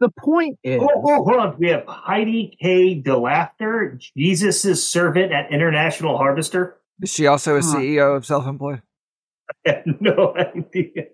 The 0.00 0.10
point 0.18 0.58
is, 0.62 0.80
Oh, 0.82 0.88
oh, 1.04 1.24
hold 1.24 1.36
on. 1.36 1.56
We 1.58 1.68
have 1.68 1.84
Heidi 1.86 2.56
K. 2.60 3.00
DeLaughter, 3.00 3.98
Jesus' 4.16 4.86
servant 4.86 5.32
at 5.32 5.50
International 5.52 6.18
Harvester. 6.18 6.76
Is 7.00 7.10
she 7.12 7.26
also 7.26 7.56
a 7.56 7.60
Huh. 7.62 7.76
CEO 7.78 8.16
of 8.16 8.26
Self 8.26 8.46
Employed? 8.46 8.82
I 9.66 9.70
have 9.86 10.00
no 10.00 10.34
idea. 10.36 11.04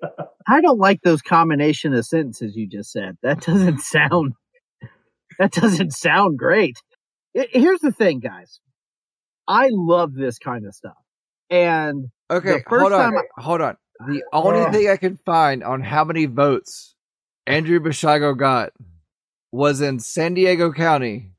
I 0.49 0.61
don't 0.61 0.79
like 0.79 1.03
those 1.03 1.21
combination 1.23 1.95
of 1.95 2.05
sentences 2.07 2.57
you 2.57 2.67
just 2.67 2.91
said. 2.91 3.17
That 3.23 3.43
doesn't 3.43 3.81
sound, 3.81 4.33
that 5.39 5.53
doesn't 5.53 5.93
sound 5.93 6.39
great. 6.39 6.77
I- 7.37 7.49
Here's 7.53 7.81
the 7.81 7.93
thing, 7.93 8.19
guys. 8.21 8.61
I 9.51 9.69
love 9.73 10.15
this 10.15 10.39
kind 10.39 10.65
of 10.65 10.75
stuff. 10.75 10.97
And 11.51 12.11
Okay, 12.31 12.59
The 12.59 12.63
first 12.69 12.81
hold 12.83 12.93
on. 12.93 13.13
time 13.13 13.23
Hold 13.39 13.61
on. 13.61 13.77
The 14.07 14.23
only 14.33 14.61
Ugh. 14.61 14.73
thing 14.73 14.89
I 14.89 14.97
can 14.97 15.17
find 15.27 15.65
on 15.65 15.83
how 15.83 16.05
many 16.05 16.27
votes 16.27 16.95
Andrew 17.47 17.81
Bashago 17.81 18.37
got 18.39 18.73
was 19.51 19.81
in 19.81 19.99
San 19.99 20.35
Diego 20.35 20.73
County. 20.73 21.33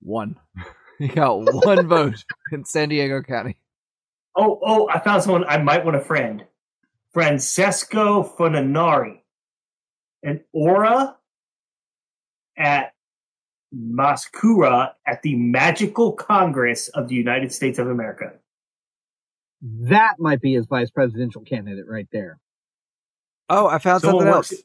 One. 0.00 0.34
he 0.98 1.06
got 1.06 1.34
one 1.64 1.86
vote 1.86 2.24
in 2.50 2.64
San 2.64 2.88
Diego 2.88 3.22
County. 3.22 3.56
Oh, 4.34 4.58
oh, 4.64 4.88
I 4.88 4.98
found 4.98 5.22
someone 5.22 5.44
I 5.44 5.58
might 5.58 5.84
want 5.84 5.96
a 5.96 6.00
friend. 6.00 6.44
Francesco 7.12 8.24
Fonanari. 8.36 9.20
An 10.24 10.42
aura 10.52 11.16
at 12.56 12.91
Mascura 13.74 14.92
at 15.06 15.22
the 15.22 15.34
Magical 15.36 16.12
Congress 16.12 16.88
of 16.88 17.08
the 17.08 17.14
United 17.14 17.52
States 17.52 17.78
of 17.78 17.88
America. 17.88 18.32
that 19.62 20.14
might 20.18 20.40
be 20.40 20.54
his 20.54 20.66
vice 20.66 20.90
presidential 20.90 21.42
candidate 21.42 21.84
right 21.88 22.08
there. 22.12 22.40
Oh, 23.48 23.66
I 23.68 23.78
found 23.78 24.00
Someone 24.02 24.22
something 24.22 24.34
works- 24.36 24.52
else. 24.52 24.62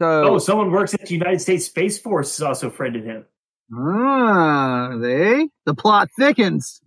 So 0.00 0.34
Oh, 0.34 0.38
someone 0.38 0.70
works 0.70 0.94
at 0.94 1.00
the 1.06 1.14
United 1.14 1.40
States 1.40 1.66
Space 1.66 1.98
Force 1.98 2.34
is 2.34 2.42
also 2.42 2.70
friended 2.70 3.04
him. 3.04 3.24
Ah, 3.74 4.96
they? 5.00 5.48
The 5.64 5.74
plot 5.74 6.10
thickens. 6.16 6.80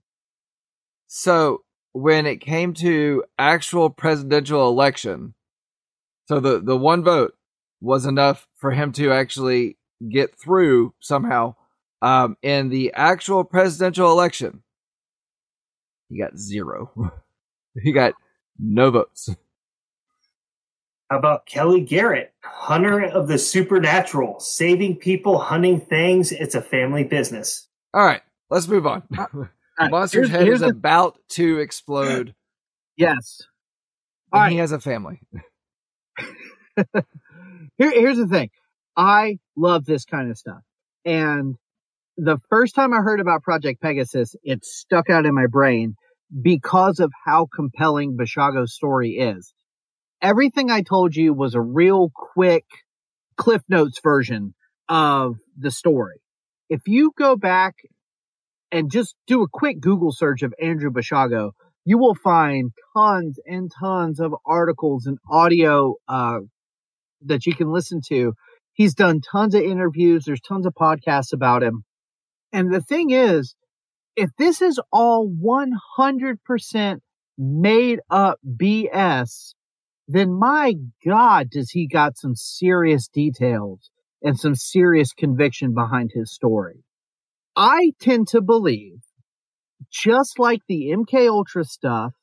So 1.08 1.64
when 1.92 2.26
it 2.28 2.38
came 2.38 2.74
to 2.76 3.24
actual 3.38 3.90
presidential 3.90 4.68
election, 4.70 5.34
so 6.28 6.40
the, 6.40 6.62
the 6.62 6.78
one 6.78 7.04
vote 7.04 7.34
was 7.82 8.06
enough 8.06 8.48
for 8.56 8.72
him 8.72 8.92
to 8.94 9.12
actually 9.12 9.78
get 10.08 10.40
through 10.40 10.94
somehow. 11.00 11.56
Um, 12.02 12.38
in 12.42 12.70
the 12.70 12.94
actual 12.94 13.44
presidential 13.44 14.10
election, 14.12 14.64
he 16.10 16.18
got 16.20 16.38
zero. 16.38 16.92
he 17.84 17.92
got 17.92 18.14
no 18.58 18.90
votes. 18.92 19.30
How 21.10 21.18
about 21.18 21.46
Kelly 21.46 21.82
Garrett, 21.82 22.34
hunter 22.44 23.04
of 23.04 23.28
the 23.28 23.38
supernatural, 23.40 24.40
saving 24.40 24.98
people, 24.98 25.40
hunting 25.40 25.82
things? 25.82 26.32
It's 26.32 26.56
a 26.56 26.62
family 26.62 27.04
business. 27.04 27.68
All 27.94 28.06
right, 28.06 28.22
let's 28.50 28.68
move 28.68 28.86
on. 28.86 29.04
right, 29.10 29.50
Monster's 29.92 30.28
here's- 30.28 30.30
head 30.30 30.46
here's 30.46 30.56
is 30.62 30.68
the- 30.68 30.68
about 30.70 31.18
to 31.30 31.58
explode, 31.60 32.34
Yes. 32.98 33.42
and 34.32 34.42
All 34.44 34.48
he 34.50 34.58
has 34.58 34.72
a 34.72 34.80
family. 34.80 35.20
Here, 37.78 37.92
here's 37.92 38.18
the 38.18 38.28
thing. 38.28 38.50
I 38.96 39.40
love 39.56 39.86
this 39.86 40.06
kind 40.06 40.30
of 40.30 40.38
stuff. 40.38 40.62
And 41.06 41.56
the 42.22 42.38
first 42.50 42.76
time 42.76 42.94
I 42.94 42.98
heard 42.98 43.22
about 43.22 43.44
Project 43.44 43.82
Pegasus, 43.82 44.36
it 44.44 44.66
stuck 44.66 45.10
out 45.10 45.26
in 45.26 45.34
my 45.34 45.48
brain 45.48 45.96
because 46.42 47.00
of 47.00 47.12
how 47.26 47.48
compelling 47.54 48.18
Bashago's 48.18 48.74
story 48.74 49.12
is. 49.12 49.54
Everything 50.22 50.70
I 50.70 50.82
told 50.82 51.16
you 51.16 51.34
was 51.34 51.56
a 51.56 51.62
real 51.62 52.12
quick 52.14 52.66
Cliff 53.38 53.62
Notes 53.70 54.00
version 54.04 54.54
of 54.90 55.38
the 55.58 55.72
story. 55.72 56.18
If 56.70 56.82
you 56.88 57.12
go 57.18 57.38
back 57.38 57.76
and 58.72 58.92
just 58.92 59.16
do 59.26 59.42
a 59.42 59.50
quick 59.52 59.80
Google 59.80 60.12
search 60.12 60.44
of 60.44 60.54
Andrew 60.62 60.92
Bashago, 60.92 61.52
you 61.86 61.98
will 61.98 62.16
find 62.16 62.72
tons 62.96 63.40
and 63.46 63.72
tons 63.80 64.20
of 64.20 64.36
articles 64.46 65.06
and 65.06 65.18
audio 65.32 65.96
uh, 66.08 66.40
that 67.22 67.46
you 67.46 67.56
can 67.56 67.72
listen 67.72 68.02
to. 68.10 68.34
He's 68.74 68.94
done 68.94 69.22
tons 69.22 69.56
of 69.56 69.64
interviews. 69.64 70.26
There's 70.26 70.42
tons 70.42 70.66
of 70.66 70.74
podcasts 70.74 71.34
about 71.34 71.64
him. 71.64 71.86
And 72.52 72.74
the 72.74 72.82
thing 72.82 73.12
is, 73.12 73.56
if 74.16 74.30
this 74.38 74.62
is 74.62 74.80
all 74.92 75.30
100% 75.30 77.00
made 77.38 78.00
up 78.10 78.40
BS, 78.46 79.54
then 80.08 80.34
my 80.38 80.74
God, 81.06 81.50
does 81.50 81.72
he 81.72 81.88
got 81.88 82.18
some 82.18 82.36
serious 82.36 83.08
details 83.08 83.92
and 84.22 84.38
some 84.40 84.56
serious 84.56 85.14
conviction 85.14 85.74
behind 85.74 86.12
his 86.14 86.34
story. 86.34 86.84
I 87.56 87.92
tend 88.02 88.28
to 88.30 88.42
believe, 88.42 89.00
just 89.92 90.40
like 90.40 90.62
the 90.68 90.92
MK 90.92 91.30
Ultra 91.30 91.64
stuff, 91.64 92.14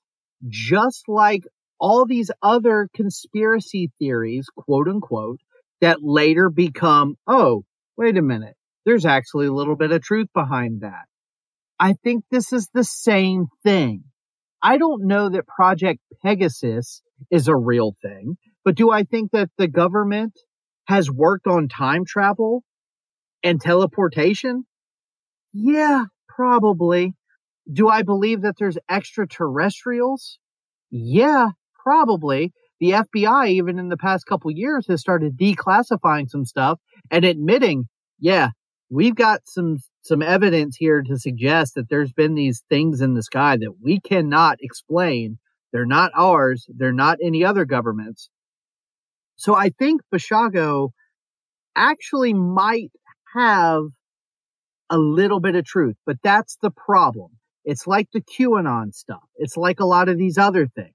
just 0.47 1.05
like 1.09 1.43
all 1.79 2.07
these 2.07 2.31
other 2.43 2.89
conspiracy 2.95 3.91
theories, 3.99 4.47
quote 4.57 4.89
unquote, 4.89 5.41
that 5.81 5.99
later 6.03 6.51
become, 6.51 7.17
oh, 7.27 7.65
wait 7.97 8.17
a 8.17 8.23
minute, 8.23 8.56
there's 8.87 9.05
actually 9.05 9.47
a 9.47 9.53
little 9.53 9.77
bit 9.77 9.93
of 9.93 10.03
truth 10.03 10.29
behind 10.33 10.81
that. 10.81 11.05
I 11.79 11.93
think 11.93 12.25
this 12.31 12.53
is 12.53 12.71
the 12.73 12.85
same 12.85 13.47
thing. 13.63 14.05
I 14.63 14.79
don't 14.79 15.07
know 15.07 15.29
that 15.29 15.47
Project 15.47 16.01
Pegasus 16.25 17.03
is 17.31 17.49
a 17.49 17.57
real 17.57 17.95
thing, 18.01 18.37
but 18.65 18.77
do 18.77 18.91
I 18.91 19.03
think 19.03 19.33
that 19.33 19.51
the 19.59 19.69
government 19.69 20.33
has 20.87 21.11
worked 21.11 21.47
on 21.47 21.69
time 21.69 22.05
travel 22.07 22.63
and 23.43 23.61
teleportation? 23.61 24.65
Yeah, 25.53 26.05
probably. 26.29 27.15
Do 27.71 27.89
I 27.89 28.03
believe 28.03 28.43
that 28.43 28.55
there's 28.59 28.79
extraterrestrials? 28.89 30.39
Yeah, 30.91 31.51
probably. 31.83 32.53
The 32.79 32.91
FBI, 32.93 33.49
even 33.51 33.79
in 33.79 33.89
the 33.89 33.97
past 33.97 34.27
couple 34.27 34.51
years, 34.51 34.87
has 34.89 35.01
started 35.01 35.37
declassifying 35.37 36.29
some 36.29 36.45
stuff 36.45 36.79
and 37.11 37.25
admitting, 37.25 37.85
yeah, 38.19 38.51
we've 38.91 39.15
got 39.15 39.41
some 39.45 39.79
some 40.03 40.23
evidence 40.23 40.77
here 40.77 41.03
to 41.03 41.19
suggest 41.19 41.75
that 41.75 41.89
there's 41.89 42.13
been 42.13 42.35
these 42.35 42.63
things 42.69 43.01
in 43.01 43.15
the 43.15 43.23
sky 43.23 43.57
that 43.57 43.75
we 43.83 44.01
cannot 44.01 44.59
explain. 44.61 45.39
They're 45.73 45.85
not 45.85 46.13
ours. 46.15 46.67
They're 46.69 46.93
not 46.93 47.19
any 47.23 47.45
other 47.45 47.65
governments. 47.65 48.31
So 49.37 49.55
I 49.55 49.71
think 49.71 50.03
Bashago 50.15 50.91
actually 51.75 52.35
might 52.35 52.93
have 53.35 53.83
a 54.89 54.97
little 54.97 55.41
bit 55.41 55.57
of 55.57 55.65
truth, 55.65 55.97
but 56.07 56.17
that's 56.23 56.57
the 56.63 56.71
problem. 56.71 57.33
It's 57.65 57.87
like 57.87 58.09
the 58.13 58.23
QAnon 58.23 58.95
stuff. 58.95 59.25
It's 59.35 59.57
like 59.57 59.81
a 59.81 59.85
lot 59.85 60.09
of 60.09 60.17
these 60.17 60.39
other 60.39 60.69
things. 60.69 60.95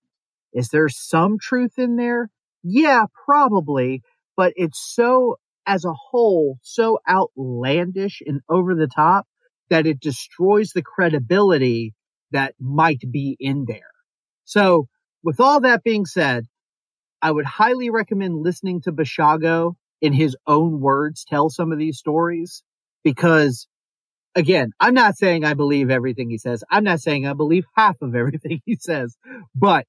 Is 0.54 0.70
there 0.70 0.88
some 0.90 1.38
truth 1.40 1.74
in 1.78 1.98
there? 1.98 2.30
Yeah, 2.64 3.06
probably, 3.26 4.02
but 4.38 4.54
it's 4.56 4.80
so 4.96 5.38
as 5.66 5.86
a 5.86 5.94
whole 5.94 6.58
so 6.62 7.00
outlandish 7.08 8.22
and 8.26 8.42
over 8.50 8.76
the 8.76 8.88
top 8.88 9.26
that 9.70 9.88
it 9.88 10.00
destroys 10.00 10.72
the 10.72 10.82
credibility 10.82 11.94
that 12.32 12.54
might 12.60 13.02
be 13.12 13.36
in 13.40 13.66
there. 13.68 13.92
So 14.46 14.88
with 15.24 15.40
all 15.40 15.62
that 15.62 15.84
being 15.84 16.06
said, 16.06 16.46
I 17.22 17.32
would 17.32 17.46
highly 17.46 17.90
recommend 17.90 18.42
listening 18.42 18.82
to 18.82 18.92
Bashago 18.92 19.76
in 20.02 20.14
his 20.14 20.36
own 20.48 20.80
words 20.80 21.24
tell 21.24 21.50
some 21.50 21.72
of 21.72 21.78
these 21.78 21.98
stories 21.98 22.64
because 23.04 23.68
again, 24.36 24.72
I'm 24.80 24.94
not 24.94 25.18
saying 25.18 25.46
I 25.46 25.54
believe 25.54 25.90
everything 25.90 26.30
he 26.30 26.38
says. 26.38 26.64
I'm 26.72 26.84
not 26.84 27.00
saying 27.00 27.28
I 27.28 27.34
believe 27.34 27.66
half 27.76 28.02
of 28.02 28.16
everything 28.16 28.62
he 28.66 28.78
says, 28.80 29.16
but 29.56 29.86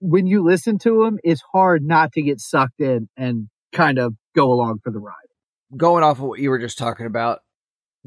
when 0.00 0.26
you 0.26 0.44
listen 0.44 0.78
to 0.78 1.04
him, 1.04 1.18
it's 1.24 1.42
hard 1.52 1.82
not 1.82 2.12
to 2.12 2.22
get 2.22 2.40
sucked 2.40 2.80
in 2.80 3.08
and 3.16 3.48
kind 3.72 3.98
of 3.98 4.14
go 4.34 4.52
along 4.52 4.80
for 4.82 4.90
the 4.90 4.98
ride. 4.98 5.14
Going 5.76 6.04
off 6.04 6.18
of 6.18 6.24
what 6.24 6.40
you 6.40 6.50
were 6.50 6.58
just 6.58 6.78
talking 6.78 7.06
about, 7.06 7.40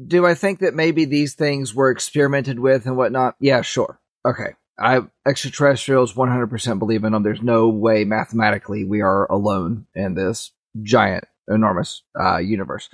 do 0.04 0.26
I 0.26 0.34
think 0.34 0.60
that 0.60 0.74
maybe 0.74 1.04
these 1.04 1.34
things 1.34 1.74
were 1.74 1.90
experimented 1.90 2.58
with 2.58 2.86
and 2.86 2.96
whatnot? 2.96 3.36
Yeah, 3.38 3.62
sure. 3.62 4.00
Okay. 4.26 4.54
I 4.78 5.02
extraterrestrials 5.26 6.14
100% 6.14 6.78
believe 6.78 7.04
in 7.04 7.12
them. 7.12 7.22
There's 7.22 7.42
no 7.42 7.68
way 7.68 8.04
mathematically 8.04 8.84
we 8.84 9.00
are 9.02 9.30
alone 9.30 9.86
in 9.94 10.14
this 10.14 10.50
giant, 10.82 11.24
enormous 11.48 12.02
uh, 12.18 12.38
universe. 12.38 12.88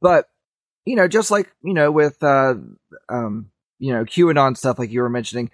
But 0.00 0.28
you 0.84 0.96
know, 0.96 1.08
just 1.08 1.30
like 1.30 1.52
you 1.62 1.74
know, 1.74 1.90
with 1.90 2.22
uh, 2.22 2.54
um, 3.08 3.50
you 3.78 3.92
know, 3.92 4.04
QAnon 4.04 4.56
stuff, 4.56 4.78
like 4.78 4.90
you 4.90 5.02
were 5.02 5.10
mentioning, 5.10 5.50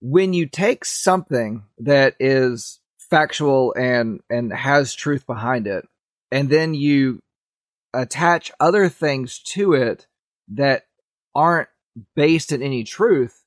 when 0.00 0.32
you 0.32 0.46
take 0.46 0.84
something 0.84 1.64
that 1.78 2.14
is 2.20 2.79
factual 3.10 3.74
and 3.74 4.20
and 4.30 4.52
has 4.52 4.94
truth 4.94 5.26
behind 5.26 5.66
it, 5.66 5.86
and 6.30 6.48
then 6.48 6.74
you 6.74 7.20
attach 7.92 8.52
other 8.60 8.88
things 8.88 9.40
to 9.40 9.72
it 9.72 10.06
that 10.48 10.84
aren't 11.34 11.68
based 12.14 12.52
in 12.52 12.62
any 12.62 12.84
truth 12.84 13.40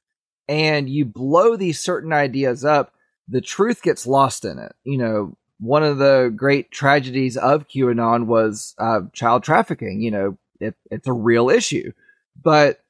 and 0.48 0.90
you 0.90 1.06
blow 1.06 1.56
these 1.56 1.80
certain 1.80 2.12
ideas 2.12 2.66
up, 2.66 2.94
the 3.28 3.42
truth 3.42 3.82
gets 3.82 4.06
lost 4.06 4.46
in 4.46 4.60
it. 4.60 4.74
You 4.84 4.98
know, 4.98 5.38
one 5.60 5.84
of 5.84 5.98
the 5.98 6.34
great 6.36 6.72
tragedies 6.72 7.38
of 7.38 7.68
QAnon 7.68 8.26
was 8.26 8.76
uh, 8.78 9.02
child 9.14 9.44
trafficking. 9.44 10.02
You 10.02 10.12
know, 10.12 10.38
it, 10.60 10.76
it's 10.92 11.08
a 11.08 11.14
real 11.14 11.50
issue, 11.50 11.94
but 12.42 12.84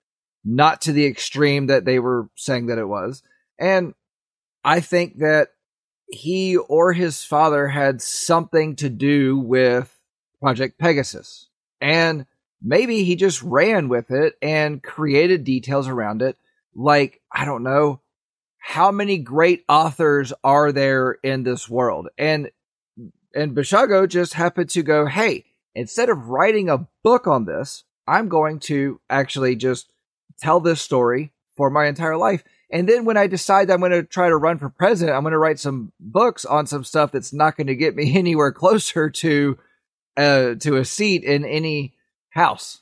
not 0.43 0.82
to 0.82 0.91
the 0.91 1.05
extreme 1.05 1.67
that 1.67 1.86
they 1.86 1.99
were 1.99 2.28
saying 2.36 2.67
that 2.67 2.80
it 2.80 2.88
was. 2.88 3.21
And 3.59 3.93
I 4.63 4.80
think 4.80 5.19
that 5.19 5.49
he 6.14 6.57
or 6.57 6.93
his 6.93 7.24
father 7.24 7.68
had 7.68 8.01
something 8.01 8.76
to 8.78 8.89
do 8.89 9.38
with 9.38 9.95
Project 10.39 10.78
Pegasus. 10.78 11.47
And 11.82 12.26
maybe 12.61 13.03
he 13.03 13.16
just 13.16 13.41
ran 13.41 13.89
with 13.89 14.11
it 14.11 14.36
and 14.41 14.82
created 14.82 15.43
details 15.43 15.88
around 15.88 16.22
it. 16.22 16.38
Like, 16.76 17.22
I 17.32 17.45
don't 17.45 17.64
know, 17.64 18.01
how 18.59 18.91
many 18.91 19.18
great 19.18 19.66
authors 19.68 20.32
are 20.43 20.72
there 20.72 21.18
in 21.24 21.43
this 21.43 21.70
world? 21.70 22.09
And 22.18 22.49
and 23.36 23.55
Bishago 23.55 24.07
just 24.07 24.36
happened 24.36 24.70
to 24.72 24.84
go, 24.84 25.07
hey, 25.07 25.45
instead 25.74 26.09
of 26.09 26.30
writing 26.30 26.70
a 26.70 26.88
book 27.03 27.26
on 27.26 27.45
this, 27.45 27.84
I'm 28.07 28.30
going 28.30 28.59
to 28.61 29.01
actually 29.09 29.55
just 29.55 29.91
tell 30.39 30.59
this 30.59 30.82
story 30.82 31.32
for 31.57 31.70
my 31.70 31.88
entire 31.88 32.16
life. 32.16 32.43
And 32.74 32.89
then 32.89 33.05
when 33.05 33.17
I 33.17 33.28
decide 33.28 33.69
I'm 33.69 33.82
going 33.82 33.91
to 33.91 34.01
try 34.01 34.30
to 34.30 34.36
run 34.36 34.57
for 34.57 34.67
president, 34.67 35.15
I'm 35.15 35.21
going 35.21 35.34
to 35.34 35.38
write 35.38 35.59
some 35.59 35.93
books 35.99 36.43
on 36.43 36.65
some 36.65 36.84
stuff 36.84 37.11
that's 37.11 37.32
not 37.32 37.55
going 37.55 37.67
to 37.67 37.76
get 37.76 37.95
me 37.95 38.17
anywhere 38.17 38.51
closer 38.51 39.11
to 39.11 39.59
uh, 40.17 40.55
to 40.55 40.78
a 40.78 40.86
seat 40.86 41.24
in 41.24 41.45
any 41.45 41.93
house. 42.32 42.82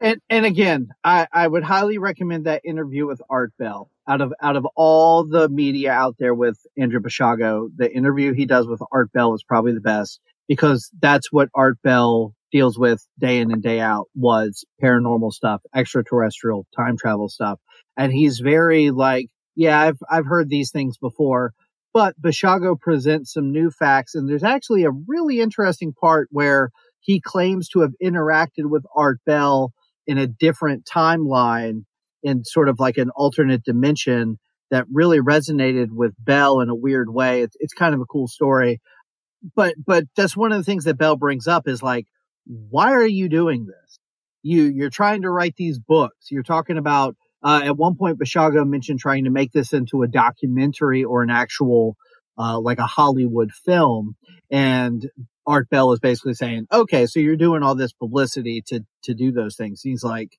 And 0.00 0.20
and 0.28 0.44
again, 0.44 0.88
I, 1.04 1.28
I 1.32 1.46
would 1.46 1.62
highly 1.62 1.98
recommend 1.98 2.46
that 2.46 2.62
interview 2.64 3.06
with 3.06 3.22
Art 3.30 3.52
Bell. 3.56 3.88
Out 4.08 4.20
of 4.20 4.32
out 4.42 4.56
of 4.56 4.66
all 4.74 5.24
the 5.24 5.48
media 5.48 5.92
out 5.92 6.16
there 6.18 6.34
with 6.34 6.58
Andrew 6.76 6.98
Basiago, 6.98 7.68
the 7.76 7.92
interview 7.92 8.32
he 8.32 8.46
does 8.46 8.66
with 8.66 8.80
Art 8.90 9.12
Bell 9.12 9.32
is 9.34 9.44
probably 9.44 9.74
the 9.74 9.80
best 9.80 10.20
because 10.48 10.90
that's 11.00 11.30
what 11.30 11.50
Art 11.54 11.78
Bell 11.84 12.34
deals 12.50 12.76
with 12.76 13.06
day 13.20 13.38
in 13.38 13.52
and 13.52 13.62
day 13.62 13.78
out 13.78 14.06
was 14.16 14.64
paranormal 14.82 15.32
stuff, 15.32 15.62
extraterrestrial, 15.72 16.66
time 16.76 16.96
travel 16.96 17.28
stuff. 17.28 17.60
And 18.00 18.12
he's 18.14 18.38
very 18.38 18.90
like, 18.90 19.26
yeah, 19.54 19.78
I've 19.78 19.98
I've 20.10 20.24
heard 20.24 20.48
these 20.48 20.70
things 20.70 20.96
before, 20.96 21.52
but 21.92 22.14
Basiago 22.18 22.80
presents 22.80 23.34
some 23.34 23.52
new 23.52 23.70
facts 23.70 24.14
and 24.14 24.26
there's 24.26 24.42
actually 24.42 24.84
a 24.84 24.90
really 25.06 25.40
interesting 25.40 25.92
part 25.92 26.28
where 26.30 26.70
he 27.00 27.20
claims 27.20 27.68
to 27.68 27.80
have 27.80 27.92
interacted 28.02 28.70
with 28.70 28.84
Art 28.96 29.20
Bell 29.26 29.72
in 30.06 30.16
a 30.16 30.26
different 30.26 30.88
timeline 30.90 31.84
in 32.22 32.42
sort 32.44 32.70
of 32.70 32.80
like 32.80 32.96
an 32.96 33.10
alternate 33.10 33.64
dimension 33.64 34.38
that 34.70 34.86
really 34.90 35.18
resonated 35.20 35.88
with 35.90 36.14
Bell 36.18 36.60
in 36.60 36.70
a 36.70 36.74
weird 36.74 37.12
way. 37.12 37.42
It's, 37.42 37.56
it's 37.60 37.74
kind 37.74 37.94
of 37.94 38.00
a 38.00 38.06
cool 38.06 38.28
story. 38.28 38.80
But, 39.54 39.74
but 39.84 40.04
that's 40.16 40.36
one 40.36 40.52
of 40.52 40.58
the 40.58 40.64
things 40.64 40.84
that 40.84 40.98
Bell 40.98 41.16
brings 41.16 41.46
up 41.46 41.68
is 41.68 41.82
like, 41.82 42.06
why 42.46 42.92
are 42.92 43.06
you 43.06 43.28
doing 43.28 43.66
this? 43.66 43.98
You, 44.42 44.64
you're 44.64 44.90
trying 44.90 45.22
to 45.22 45.30
write 45.30 45.56
these 45.56 45.78
books. 45.78 46.30
You're 46.30 46.42
talking 46.42 46.78
about, 46.78 47.16
uh, 47.42 47.62
at 47.64 47.76
one 47.76 47.96
point, 47.96 48.18
Basiago 48.18 48.66
mentioned 48.66 49.00
trying 49.00 49.24
to 49.24 49.30
make 49.30 49.52
this 49.52 49.72
into 49.72 50.02
a 50.02 50.08
documentary 50.08 51.04
or 51.04 51.22
an 51.22 51.30
actual, 51.30 51.96
uh, 52.38 52.60
like 52.60 52.78
a 52.78 52.86
Hollywood 52.86 53.50
film. 53.52 54.16
And 54.50 55.08
Art 55.46 55.70
Bell 55.70 55.92
is 55.92 56.00
basically 56.00 56.34
saying, 56.34 56.66
okay, 56.70 57.06
so 57.06 57.18
you're 57.18 57.36
doing 57.36 57.62
all 57.62 57.74
this 57.74 57.92
publicity 57.92 58.62
to, 58.68 58.84
to 59.04 59.14
do 59.14 59.32
those 59.32 59.56
things. 59.56 59.80
He's 59.82 60.04
like, 60.04 60.36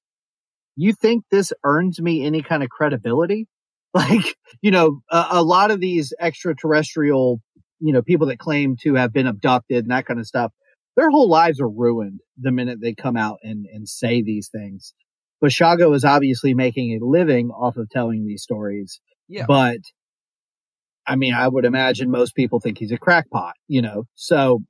you 0.76 0.94
think 0.94 1.26
this 1.32 1.52
earns 1.64 2.00
me 2.00 2.26
any 2.26 2.42
kind 2.42 2.64
of 2.64 2.70
credibility? 2.70 3.48
Like, 3.94 4.38
you 4.62 4.72
know, 4.72 5.02
a, 5.12 5.26
a 5.32 5.44
lot 5.44 5.70
of 5.70 5.82
these 5.82 6.14
extraterrestrial, 6.18 7.42
you 7.82 7.92
know, 7.92 8.02
people 8.02 8.28
that 8.28 8.40
claim 8.40 8.78
to 8.84 8.94
have 8.96 9.12
been 9.12 9.28
abducted 9.28 9.80
and 9.80 9.92
that 9.92 10.06
kind 10.06 10.18
of 10.18 10.26
stuff, 10.26 10.54
their 10.96 11.10
whole 11.10 11.28
lives 11.28 11.60
are 11.60 11.68
ruined 11.68 12.22
the 12.38 12.54
minute 12.54 12.80
they 12.82 12.94
come 12.94 13.18
out 13.18 13.40
and, 13.44 13.66
and 13.66 13.90
say 13.90 14.22
these 14.22 14.48
things. 14.48 14.94
Basiago 15.44 15.96
is 15.96 16.06
obviously 16.06 16.54
making 16.54 16.94
a 16.94 17.06
living 17.06 17.50
off 17.50 17.78
of 17.78 17.90
telling 17.90 18.26
these 18.26 18.44
stories. 18.44 19.00
Yeah. 19.28 19.46
But 19.48 19.80
I 21.08 21.16
mean, 21.16 21.34
I 21.34 21.48
would 21.48 21.66
imagine 21.66 22.12
most 22.12 22.36
people 22.36 22.60
think 22.60 22.78
he's 22.78 22.92
a 22.92 22.98
crackpot, 22.98 23.54
you 23.68 23.82
know, 23.82 24.06
so 24.16 24.62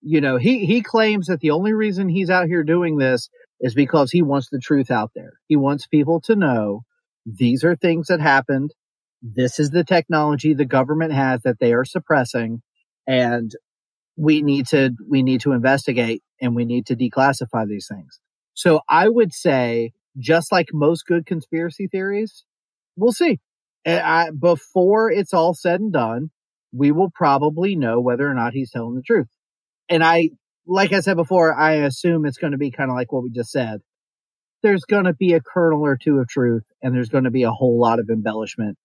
you 0.00 0.20
know, 0.20 0.36
he, 0.36 0.64
he 0.64 0.82
claims 0.82 1.26
that 1.26 1.40
the 1.40 1.50
only 1.50 1.72
reason 1.72 2.08
he's 2.08 2.30
out 2.30 2.46
here 2.46 2.62
doing 2.62 2.98
this 2.98 3.28
is 3.60 3.74
because 3.74 4.10
he 4.10 4.22
wants 4.22 4.48
the 4.50 4.60
truth 4.60 4.90
out 4.90 5.10
there. 5.14 5.32
He 5.48 5.56
wants 5.56 5.86
people 5.86 6.20
to 6.22 6.36
know 6.36 6.82
these 7.26 7.64
are 7.64 7.76
things 7.76 8.06
that 8.06 8.20
happened. 8.20 8.72
This 9.20 9.58
is 9.58 9.70
the 9.70 9.84
technology 9.84 10.54
the 10.54 10.64
government 10.64 11.12
has 11.12 11.42
that 11.42 11.58
they 11.58 11.72
are 11.72 11.84
suppressing 11.84 12.62
and 13.06 13.50
we 14.16 14.42
need 14.42 14.66
to, 14.68 14.94
we 15.08 15.22
need 15.22 15.40
to 15.42 15.52
investigate 15.52 16.22
and 16.40 16.54
we 16.54 16.64
need 16.64 16.86
to 16.86 16.96
declassify 16.96 17.66
these 17.66 17.88
things. 17.88 18.20
So 18.54 18.80
I 18.88 19.08
would 19.08 19.32
say, 19.32 19.92
just 20.18 20.52
like 20.52 20.68
most 20.72 21.06
good 21.06 21.26
conspiracy 21.26 21.86
theories, 21.86 22.44
we'll 22.96 23.12
see. 23.12 23.40
I, 23.86 24.30
before 24.38 25.10
it's 25.10 25.32
all 25.32 25.54
said 25.54 25.80
and 25.80 25.92
done, 25.92 26.30
we 26.72 26.92
will 26.92 27.10
probably 27.14 27.76
know 27.76 28.00
whether 28.00 28.28
or 28.28 28.34
not 28.34 28.52
he's 28.52 28.70
telling 28.70 28.96
the 28.96 29.02
truth 29.02 29.28
and 29.88 30.04
I, 30.04 30.30
like 30.66 30.92
I 30.92 31.00
said 31.00 31.16
before, 31.16 31.54
I 31.54 31.74
assume 31.74 32.26
it's 32.26 32.38
going 32.38 32.52
to 32.52 32.58
be 32.58 32.70
kind 32.70 32.90
of 32.90 32.96
like 32.96 33.12
what 33.12 33.22
we 33.22 33.30
just 33.30 33.50
said. 33.50 33.80
There's 34.62 34.84
going 34.84 35.04
to 35.04 35.14
be 35.14 35.32
a 35.32 35.40
kernel 35.40 35.84
or 35.84 35.96
two 35.96 36.18
of 36.18 36.28
truth 36.28 36.64
and 36.82 36.94
there's 36.94 37.08
going 37.08 37.24
to 37.24 37.30
be 37.30 37.44
a 37.44 37.50
whole 37.50 37.80
lot 37.80 38.00
of 38.00 38.10
embellishment. 38.10 38.76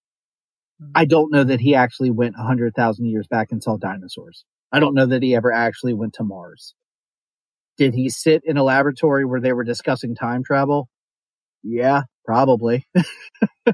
Mm-hmm. 0.81 0.91
I 0.95 1.05
don't 1.05 1.31
know 1.31 1.43
that 1.43 1.59
he 1.59 1.75
actually 1.75 2.11
went 2.11 2.37
100,000 2.37 3.05
years 3.05 3.27
back 3.27 3.51
and 3.51 3.61
saw 3.61 3.77
dinosaurs. 3.77 4.45
I 4.71 4.79
don't 4.79 4.95
know 4.95 5.07
that 5.07 5.23
he 5.23 5.35
ever 5.35 5.51
actually 5.51 5.93
went 5.93 6.13
to 6.15 6.23
Mars. 6.23 6.73
Did 7.77 7.95
he 7.95 8.09
sit 8.09 8.43
in 8.45 8.57
a 8.57 8.63
laboratory 8.63 9.25
where 9.25 9.41
they 9.41 9.53
were 9.53 9.63
discussing 9.63 10.15
time 10.15 10.43
travel? 10.43 10.89
Yeah, 11.63 12.03
probably. 12.25 12.87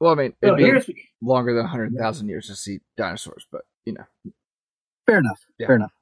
well, 0.00 0.12
I 0.12 0.14
mean, 0.14 0.34
it'd 0.42 0.86
be 0.86 1.08
longer 1.22 1.54
than 1.54 1.62
100,000 1.62 2.28
years 2.28 2.46
to 2.48 2.56
see 2.56 2.80
dinosaurs, 2.96 3.46
but 3.50 3.62
you 3.84 3.94
know. 3.94 4.04
Fair 5.06 5.18
enough. 5.18 5.40
Yeah. 5.58 5.66
Fair 5.66 5.76
enough. 5.76 5.92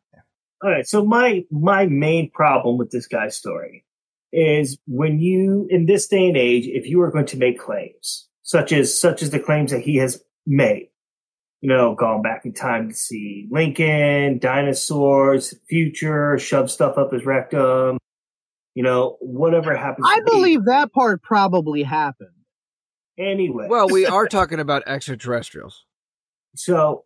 All 0.62 0.70
right. 0.70 0.86
So 0.86 1.04
my, 1.04 1.44
my 1.50 1.86
main 1.86 2.30
problem 2.30 2.76
with 2.76 2.90
this 2.90 3.06
guy's 3.06 3.36
story 3.36 3.84
is 4.32 4.78
when 4.86 5.18
you, 5.18 5.66
in 5.70 5.86
this 5.86 6.06
day 6.06 6.28
and 6.28 6.36
age, 6.36 6.66
if 6.66 6.86
you 6.86 7.00
are 7.00 7.10
going 7.10 7.26
to 7.26 7.38
make 7.38 7.58
claims, 7.58 8.28
such 8.42 8.72
as, 8.72 8.98
such 8.98 9.22
as 9.22 9.30
the 9.30 9.40
claims 9.40 9.70
that 9.70 9.80
he 9.80 9.96
has 9.96 10.22
made, 10.46 10.88
you 11.62 11.68
know, 11.68 11.94
gone 11.94 12.20
back 12.22 12.44
in 12.44 12.52
time 12.52 12.90
to 12.90 12.94
see 12.94 13.48
Lincoln, 13.50 14.38
dinosaurs, 14.38 15.54
future, 15.68 16.38
shove 16.38 16.70
stuff 16.70 16.98
up 16.98 17.12
his 17.12 17.24
rectum, 17.24 17.98
you 18.74 18.82
know, 18.82 19.16
whatever 19.20 19.76
happens. 19.76 20.06
I 20.08 20.20
believe 20.24 20.60
be. 20.60 20.70
that 20.70 20.92
part 20.92 21.22
probably 21.22 21.82
happened. 21.82 22.30
Anyway. 23.18 23.66
Well, 23.68 23.88
we 23.88 24.06
are 24.06 24.26
talking 24.28 24.60
about 24.60 24.82
extraterrestrials. 24.86 25.84
So 26.54 27.04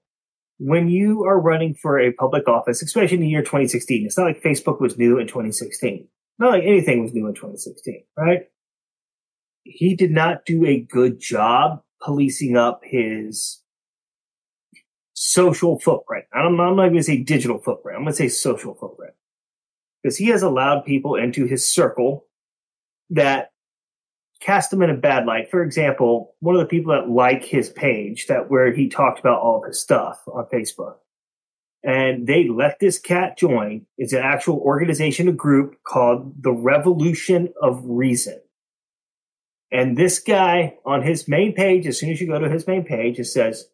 when 0.59 0.89
you 0.89 1.25
are 1.25 1.41
running 1.41 1.75
for 1.75 1.99
a 1.99 2.13
public 2.13 2.49
office, 2.49 2.83
especially 2.83 3.17
in 3.17 3.21
the 3.21 3.29
year 3.29 3.43
2016, 3.43 4.07
it's 4.07 4.19
not 4.19 4.25
like 4.25 4.43
Facebook 4.43 4.81
was 4.81 4.97
new 4.99 5.19
in 5.19 5.27
2016. 5.27 6.07
Not 6.39 6.51
like 6.51 6.65
anything 6.65 7.03
was 7.03 7.13
new 7.13 7.27
in 7.27 7.35
2016, 7.35 8.05
right? 8.17 8.43
He 9.63 9.95
did 9.97 10.11
not 10.11 10.45
do 10.45 10.67
a 10.67 10.81
good 10.81 11.21
job 11.21 11.81
policing 12.03 12.57
up 12.57 12.81
his 12.85 13.63
social 15.15 15.79
footprint. 15.79 16.27
I'm, 16.35 16.61
I'm 16.61 16.77
not 16.77 16.89
going 16.89 16.97
to 16.97 17.03
say 17.03 17.23
digital 17.23 17.59
footprint. 17.59 17.97
I'm 17.97 18.05
going 18.05 18.13
to 18.13 18.17
say 18.17 18.29
social 18.29 18.75
footprint 18.75 19.15
because 20.05 20.19
he 20.19 20.27
has 20.27 20.43
allowed 20.43 20.85
people 20.85 21.17
into 21.17 21.47
his 21.47 21.67
circle 21.67 22.27
that 23.09 23.53
cast 24.41 24.71
him 24.71 24.83
in 24.83 24.91
a 24.91 24.97
bad 24.97 25.25
light. 25.25 25.51
For 25.51 25.63
example, 25.63 26.35
one 26.41 26.55
of 26.55 26.61
the 26.61 26.67
people 26.67 26.93
that 26.93 27.09
like 27.09 27.43
his 27.43 27.71
page 27.71 28.27
that 28.27 28.51
where 28.51 28.71
he 28.75 28.91
talked 28.91 29.19
about 29.19 29.41
all 29.41 29.63
of 29.63 29.67
his 29.67 29.81
stuff 29.81 30.23
on 30.27 30.45
Facebook. 30.53 30.97
And 31.83 32.27
they 32.27 32.49
let 32.49 32.81
this 32.81 32.99
cat 32.99 33.39
join. 33.39 33.87
It's 33.97 34.13
an 34.13 34.23
actual 34.23 34.59
organization, 34.59 35.29
a 35.29 35.33
group 35.33 35.77
called 35.85 36.43
the 36.43 36.53
Revolution 36.53 37.53
of 37.63 37.81
Reason. 37.85 38.41
And 39.71 39.97
this 39.97 40.19
guy 40.19 40.77
on 40.85 41.03
his 41.03 41.29
main 41.29 41.55
page, 41.55 41.87
as 41.87 41.99
soon 41.99 42.11
as 42.11 42.21
you 42.21 42.27
go 42.27 42.39
to 42.39 42.49
his 42.49 42.67
main 42.67 42.85
page, 42.85 43.19
it 43.19 43.25
says, 43.25 43.69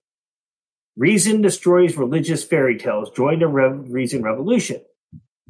Reason 0.96 1.40
destroys 1.40 1.96
religious 1.96 2.44
fairy 2.44 2.78
tales. 2.78 3.10
Join 3.10 3.40
the 3.40 3.48
Reason 3.48 4.22
Revolution. 4.22 4.82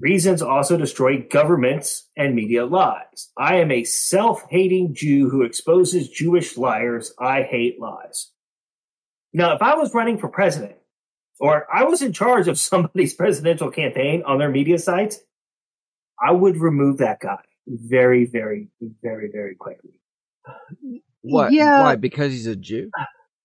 Reasons 0.01 0.41
also 0.41 0.79
destroy 0.79 1.27
governments 1.31 2.09
and 2.17 2.35
media 2.35 2.65
lies. 2.65 3.31
I 3.37 3.57
am 3.57 3.71
a 3.71 3.85
self-hating 3.85 4.95
Jew 4.95 5.29
who 5.29 5.43
exposes 5.43 6.09
Jewish 6.09 6.57
liars. 6.57 7.13
I 7.19 7.43
hate 7.43 7.79
lies. 7.79 8.31
Now, 9.35 9.55
if 9.55 9.61
I 9.61 9.75
was 9.75 9.93
running 9.93 10.19
for 10.19 10.29
president 10.29 10.77
or 11.39 11.67
I 11.73 11.85
was 11.85 12.01
in 12.01 12.15
charge 12.15 12.49
of 12.49 12.59
somebody's 12.59 13.15
presidential 13.15 13.71
campaign 13.71 14.23
on 14.27 14.39
their 14.39 14.51
media 14.51 14.79
sites, 14.79 15.19
I 16.19 16.33
would 16.33 16.57
remove 16.57 16.99
that 16.99 17.21
guy 17.21 17.43
very, 17.67 18.25
very, 18.25 18.69
very, 19.03 19.31
very 19.31 19.55
quickly. 19.55 20.01
What? 21.21 21.53
Yeah. 21.53 21.83
Why? 21.83 21.97
Because 21.97 22.33
he's 22.33 22.47
a 22.47 22.57
Jew? 22.57 22.91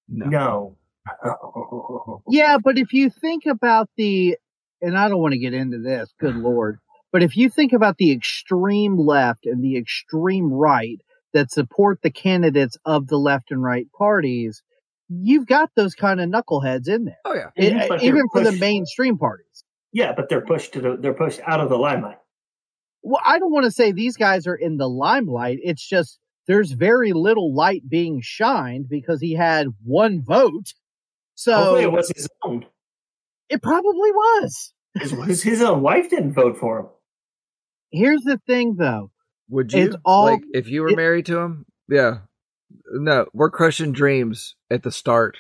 No. 0.08 0.26
No. 0.30 0.78
Yeah, 2.28 2.58
but 2.58 2.80
if 2.80 2.94
you 2.94 3.12
think 3.12 3.46
about 3.46 3.90
the, 3.98 4.38
and 4.82 4.98
I 4.98 5.10
don't 5.10 5.22
want 5.22 5.34
to 5.34 5.40
get 5.40 5.54
into 5.54 5.80
this, 5.80 6.14
good 6.20 6.36
lord, 6.36 6.80
but 7.12 7.24
if 7.24 7.38
you 7.38 7.50
think 7.50 7.74
about 7.74 7.98
the 7.98 8.12
extreme 8.12 8.98
left 8.98 9.46
and 9.46 9.64
the 9.64 9.78
extreme 9.78 10.52
right 10.52 11.00
that 11.34 11.52
support 11.52 12.00
the 12.02 12.12
candidates 12.12 12.78
of 12.86 13.08
the 13.08 13.18
left 13.18 13.52
and 13.52 13.64
right 13.64 13.88
parties, 13.98 14.62
you've 15.08 15.48
got 15.48 15.70
those 15.76 15.96
kind 15.96 16.20
of 16.20 16.30
knuckleheads 16.30 16.88
in 16.88 17.06
there, 17.06 17.18
Oh 17.26 17.34
yeah. 17.34 17.52
But 17.56 18.00
they're 18.00 18.10
even 18.10 18.24
for 18.32 18.44
the 18.44 18.52
mainstream 18.52 19.18
parties. 19.18 19.64
Yeah, 19.94 20.12
but 20.14 20.28
they're 20.28 20.42
pushed 20.42 20.74
to 20.74 20.82
the, 20.82 20.98
they're 20.98 21.14
pushed 21.14 21.40
out 21.48 21.62
of 21.62 21.70
the 21.70 21.78
limelight. 21.78 22.18
Well, 23.02 23.22
I 23.24 23.40
don't 23.40 23.54
want 23.54 23.64
to 23.66 23.72
say 23.72 23.92
these 23.92 24.18
guys 24.18 24.46
are 24.46 24.56
in 24.56 24.76
the 24.76 24.90
limelight. 24.90 25.60
It's 25.62 25.88
just 25.88 26.20
there's 26.48 26.72
very 26.72 27.14
little 27.14 27.56
light 27.56 27.88
being 27.88 28.20
shined 28.22 28.90
because 28.90 29.22
he 29.22 29.36
had 29.36 29.68
one 29.84 30.22
vote. 30.22 30.74
So 31.36 31.56
Hopefully 31.56 31.84
it 31.84 31.92
was 31.92 32.12
his 32.14 32.28
own. 32.44 32.66
It 33.50 33.62
probably 33.62 34.12
was. 34.12 34.74
His, 35.00 35.12
his, 35.12 35.44
his 35.44 35.62
own 35.62 35.82
wife 35.82 36.10
didn't 36.10 36.34
vote 36.34 36.58
for 36.58 36.80
him. 36.80 36.86
Here's 37.92 38.22
the 38.24 38.40
thing 38.48 38.76
though. 38.78 39.12
Would 39.50 39.74
you? 39.74 39.84
It's 39.86 39.96
all- 40.06 40.26
like 40.26 40.42
if 40.54 40.68
you 40.70 40.82
were 40.82 40.90
it- 40.90 40.96
married 40.96 41.26
to 41.28 41.38
him? 41.40 41.66
Yeah. 41.90 42.20
No, 42.92 43.28
we're 43.34 43.52
crushing 43.52 43.92
dreams 43.92 44.56
at 44.72 44.84
the 44.84 44.92
start. 44.92 45.38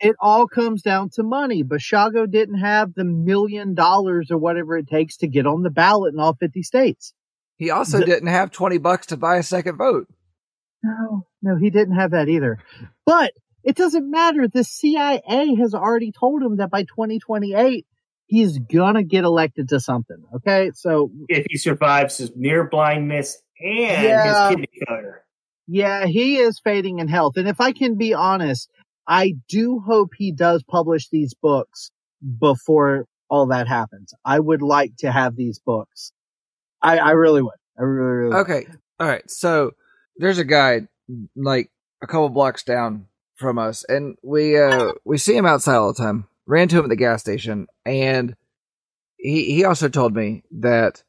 It 0.00 0.16
all 0.20 0.46
comes 0.48 0.82
down 0.82 1.10
to 1.14 1.22
money. 1.22 1.62
Bashago 1.62 2.28
didn't 2.30 2.58
have 2.58 2.94
the 2.94 3.04
million 3.04 3.74
dollars 3.74 4.30
or 4.30 4.38
whatever 4.38 4.76
it 4.76 4.88
takes 4.88 5.16
to 5.18 5.28
get 5.28 5.46
on 5.46 5.62
the 5.62 5.70
ballot 5.70 6.12
in 6.14 6.20
all 6.20 6.34
50 6.34 6.62
states. 6.62 7.12
He 7.56 7.70
also 7.70 7.98
The- 8.00 8.06
didn't 8.06 8.28
have 8.28 8.50
twenty 8.50 8.78
bucks 8.78 9.06
to 9.08 9.16
buy 9.16 9.36
a 9.36 9.42
second 9.42 9.76
vote. 9.76 10.06
No, 10.82 11.26
no, 11.42 11.56
he 11.56 11.70
didn't 11.70 11.94
have 11.94 12.10
that 12.12 12.28
either. 12.28 12.58
But 13.06 13.32
it 13.64 13.76
doesn't 13.76 14.10
matter. 14.10 14.48
The 14.48 14.64
CIA 14.64 15.54
has 15.58 15.74
already 15.74 16.12
told 16.12 16.42
him 16.42 16.56
that 16.56 16.70
by 16.70 16.82
2028, 16.82 17.86
he's 18.26 18.58
gonna 18.58 19.02
get 19.02 19.24
elected 19.24 19.68
to 19.70 19.80
something. 19.80 20.22
Okay. 20.36 20.70
So 20.74 21.10
If 21.28 21.46
he 21.50 21.56
survives 21.58 22.18
his 22.18 22.32
near 22.36 22.68
blindness 22.68 23.40
and 23.60 23.68
Yeah. 24.02 24.48
his 24.48 24.56
kidney 24.56 24.68
failure. 24.88 25.24
yeah, 25.66 26.06
he 26.06 26.36
is 26.38 26.58
fading 26.58 26.98
in 26.98 27.08
health. 27.08 27.36
And 27.36 27.46
if 27.48 27.60
I 27.60 27.72
can 27.72 27.96
be 27.96 28.14
honest, 28.14 28.68
I 29.06 29.34
do 29.48 29.80
hope 29.80 30.10
he 30.16 30.32
does 30.32 30.62
publish 30.62 31.08
these 31.10 31.34
books 31.34 31.90
before 32.40 33.06
all 33.28 33.46
that 33.46 33.66
happens. 33.68 34.12
I 34.24 34.38
would 34.38 34.62
like 34.62 34.92
to 34.98 35.10
have 35.10 35.36
these 35.36 35.58
books. 35.58 36.12
I, 36.80 36.98
I 36.98 37.10
really 37.12 37.42
would. 37.42 37.54
I 37.78 37.82
really, 37.82 38.10
really 38.12 38.28
would. 38.34 38.40
Okay. 38.42 38.66
All 39.00 39.06
right. 39.08 39.28
So 39.30 39.72
there's 40.16 40.38
a 40.38 40.44
guy 40.44 40.86
like 41.34 41.70
a 42.02 42.06
couple 42.06 42.28
blocks 42.28 42.62
down 42.62 43.06
from 43.36 43.58
us, 43.58 43.84
and 43.88 44.16
we 44.22 44.58
uh 44.58 44.92
we 45.04 45.18
see 45.18 45.36
him 45.36 45.46
outside 45.46 45.76
all 45.76 45.92
the 45.92 46.02
time. 46.02 46.26
Ran 46.46 46.68
to 46.68 46.78
him 46.78 46.84
at 46.84 46.88
the 46.88 46.96
gas 46.96 47.20
station, 47.20 47.66
and 47.84 48.36
he 49.16 49.54
he 49.54 49.64
also 49.64 49.88
told 49.88 50.14
me 50.14 50.42
that 50.50 51.02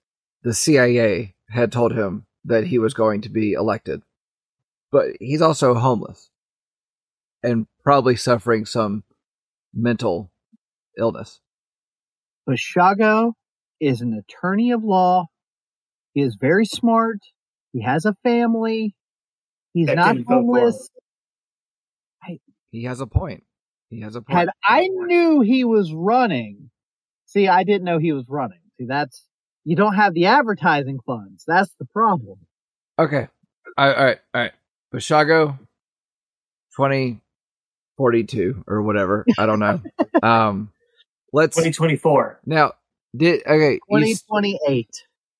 the 0.43 0.53
CIA 0.53 1.35
had 1.49 1.71
told 1.71 1.93
him 1.93 2.25
that 2.45 2.65
he 2.67 2.79
was 2.79 2.93
going 2.93 3.21
to 3.21 3.29
be 3.29 3.53
elected, 3.53 4.01
but 4.91 5.07
he's 5.19 5.41
also 5.41 5.73
homeless 5.75 6.29
and 7.41 7.67
probably 7.83 8.15
suffering 8.15 8.65
some 8.65 9.03
mental 9.73 10.31
illness. 10.97 11.39
Bashago 12.47 13.33
is 13.79 14.01
an 14.01 14.13
attorney 14.13 14.71
of 14.71 14.83
law. 14.83 15.25
He 16.13 16.21
is 16.21 16.37
very 16.39 16.65
smart. 16.65 17.17
He 17.71 17.81
has 17.81 18.05
a 18.05 18.15
family. 18.23 18.95
He's 19.73 19.87
That 19.87 19.95
not 19.95 20.13
didn't 20.15 20.27
vote 20.27 20.33
for 20.33 20.39
him. 20.39 20.45
homeless. 20.45 20.89
He 22.73 22.83
has 22.85 22.99
a 23.01 23.07
point. 23.07 23.43
He 23.91 24.01
has 24.01 24.15
a 24.15 24.21
point. 24.21 24.39
Had 24.39 24.49
I 24.65 24.87
knew 24.87 25.41
he 25.41 25.63
was 25.63 25.93
running, 25.93 26.71
see, 27.27 27.47
I 27.47 27.63
didn't 27.63 27.83
know 27.83 27.99
he 27.99 28.11
was 28.11 28.25
running. 28.27 28.57
See, 28.79 28.85
that's, 28.85 29.27
you 29.63 29.75
don't 29.75 29.93
have 29.93 30.15
the 30.15 30.25
advertising 30.25 30.99
funds. 31.05 31.43
That's 31.47 31.69
the 31.77 31.85
problem. 31.85 32.39
Okay. 32.97 33.27
All 33.77 33.87
right. 33.87 33.95
All 33.95 34.05
right. 34.05 34.17
All 34.33 34.41
right. 34.41 34.51
Bashago, 34.91 35.59
2042 36.75 38.63
or 38.65 38.81
whatever. 38.81 39.23
I 39.37 39.45
don't 39.45 39.59
know. 39.59 39.79
um, 40.23 40.71
let's 41.31 41.55
2024. 41.55 42.39
now, 42.47 42.71
did, 43.15 43.43
okay. 43.45 43.79
You, 43.87 44.15
2028. 44.15 44.89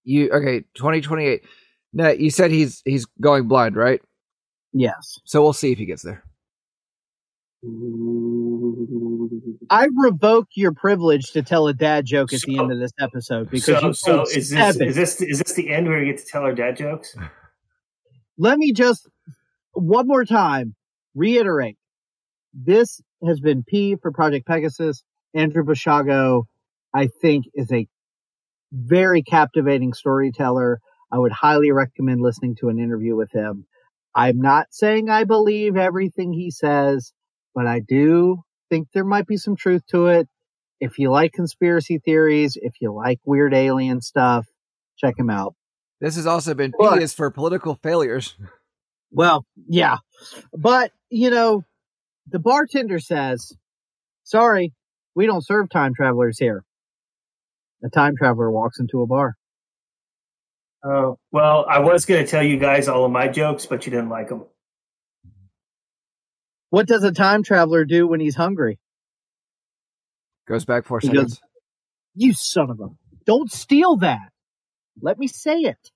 you, 0.04 0.30
okay. 0.30 0.60
2028. 0.76 1.42
Now, 1.94 2.10
you 2.10 2.30
said 2.30 2.52
he's, 2.52 2.84
he's 2.86 3.08
going 3.20 3.48
blind, 3.48 3.76
right? 3.76 4.04
Yes. 4.72 5.20
So 5.24 5.42
we'll 5.42 5.54
see 5.54 5.72
if 5.72 5.80
he 5.80 5.86
gets 5.86 6.04
there. 6.04 6.24
I 9.70 9.88
revoke 9.96 10.48
your 10.56 10.74
privilege 10.74 11.32
to 11.32 11.42
tell 11.44 11.68
a 11.68 11.74
dad 11.74 12.06
joke 12.06 12.34
at 12.34 12.42
the 12.42 12.60
end 12.60 12.74
of 12.74 12.80
this 12.80 12.92
episode 13.00 13.50
because 13.50 13.66
So, 13.80 13.88
you 13.88 13.94
so 13.94 14.22
is 14.24 14.50
this 14.50 14.76
is 14.76 14.96
this 14.96 15.22
is 15.22 15.40
this 15.40 15.54
the 15.54 15.70
end 15.70 15.88
where 15.88 16.00
we 16.00 16.06
get 16.08 16.18
to 16.18 16.26
tell 16.26 16.44
our 16.44 16.54
dad 16.54 16.76
jokes? 16.76 17.16
let 18.38 18.58
me 18.58 18.74
just 18.74 19.08
one 19.72 20.08
more 20.08 20.26
time 20.26 20.76
reiterate. 21.16 21.78
This 22.54 23.00
has 23.26 23.40
been 23.40 23.64
p 23.64 23.96
for 24.02 24.12
project 24.12 24.46
pegasus. 24.46 25.04
Andrew 25.34 25.64
bashago 25.64 26.44
i 26.94 27.08
think 27.22 27.46
is 27.54 27.72
a 27.72 27.88
very 28.74 29.24
captivating 29.24 29.94
storyteller. 29.94 30.80
I 31.12 31.18
would 31.18 31.32
highly 31.32 31.72
recommend 31.72 32.22
listening 32.22 32.56
to 32.60 32.70
an 32.70 32.78
interview 32.80 33.16
with 33.16 33.32
him. 33.32 33.68
I'm 34.14 34.42
not 34.42 34.68
saying 34.72 35.10
i 35.10 35.24
believe 35.24 35.78
everything 35.78 36.34
he 36.34 36.52
says 36.52 37.14
but 37.56 37.68
i 37.68 37.80
do 37.80 38.42
think 38.70 38.88
there 38.94 39.04
might 39.06 39.28
be 39.28 39.38
some 39.38 39.56
truth 39.56 39.84
to 39.88 40.08
it 40.08 40.28
if 40.80 40.98
you 41.00 41.12
like 41.12 41.32
conspiracy 41.34 42.00
theories 42.00 42.58
if 42.62 42.74
you 42.82 42.92
like 42.94 43.20
weird 43.26 43.54
alien 43.54 44.02
stuff 44.02 44.46
check 44.98 45.18
him 45.18 45.30
out 45.30 45.56
This 46.02 46.16
has 46.16 46.26
also 46.28 46.54
been 46.54 46.72
P 46.72 46.78
But- 46.80 47.02
is 47.02 47.14
for 47.14 47.30
political 47.32 47.76
failures. 47.84 48.36
Well, 49.16 49.46
yeah. 49.70 49.98
But, 50.58 50.92
you 51.12 51.30
know, 51.30 51.64
the 52.32 52.40
bartender 52.40 52.98
says, 52.98 53.54
sorry, 54.24 54.74
we 55.14 55.28
don't 55.28 55.46
serve 55.46 55.70
time 55.70 55.94
travelers 55.94 56.40
here. 56.40 56.64
A 57.84 57.90
time 57.90 58.16
traveler 58.18 58.50
walks 58.50 58.80
into 58.80 59.04
a 59.04 59.06
bar. 59.06 59.36
Oh 60.84 61.20
well, 61.32 61.64
I 61.70 61.78
was 61.80 62.06
going 62.06 62.26
to 62.26 62.30
tell 62.30 62.42
you 62.44 62.58
guys 62.58 62.88
all 62.88 63.06
of 63.06 63.12
my 63.12 63.28
jokes, 63.28 63.68
but 63.68 63.86
you 63.86 63.92
didn't 63.92 64.10
like 64.10 64.30
them. 64.30 64.46
What 66.74 66.88
does 66.88 67.04
a 67.04 67.12
time 67.12 67.44
traveler 67.44 67.86
do 67.86 68.08
when 68.08 68.20
he's 68.20 68.34
hungry? 68.36 68.80
Goes 70.48 70.66
back 70.66 70.86
four 70.88 71.00
He 71.02 71.06
seconds. 71.06 71.36
goes- 71.36 71.42
You 72.16 72.34
son 72.34 72.72
of 72.72 72.80
a. 72.80 72.88
Don't 73.28 73.52
steal 73.52 73.98
that. 73.98 74.32
Let 75.00 75.20
me 75.20 75.28
say 75.28 75.60
it. 75.60 75.92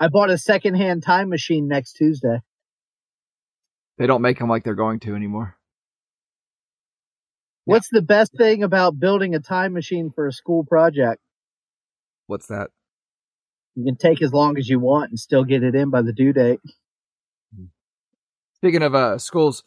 I 0.00 0.08
bought 0.08 0.30
a 0.30 0.36
secondhand 0.36 1.04
time 1.04 1.28
machine 1.28 1.68
next 1.68 1.92
Tuesday. 1.92 2.40
They 3.98 4.08
don't 4.08 4.20
make 4.20 4.40
them 4.40 4.48
like 4.48 4.64
they're 4.64 4.74
going 4.74 4.98
to 5.00 5.14
anymore. 5.14 5.56
What's 7.66 7.90
the 7.90 8.02
best 8.02 8.32
thing 8.36 8.64
about 8.64 8.98
building 8.98 9.32
a 9.32 9.38
time 9.38 9.74
machine 9.74 10.10
for 10.10 10.26
a 10.26 10.32
school 10.32 10.64
project? 10.64 11.22
What's 12.26 12.48
that? 12.48 12.70
You 13.76 13.84
can 13.84 13.96
take 13.96 14.22
as 14.22 14.32
long 14.32 14.58
as 14.58 14.68
you 14.68 14.80
want 14.80 15.10
and 15.10 15.20
still 15.20 15.44
get 15.44 15.62
it 15.62 15.76
in 15.76 15.88
by 15.88 16.02
the 16.02 16.12
due 16.12 16.32
date. 16.32 16.58
Speaking 18.60 18.82
of 18.82 18.94
uh 18.94 19.18
schools, 19.18 19.64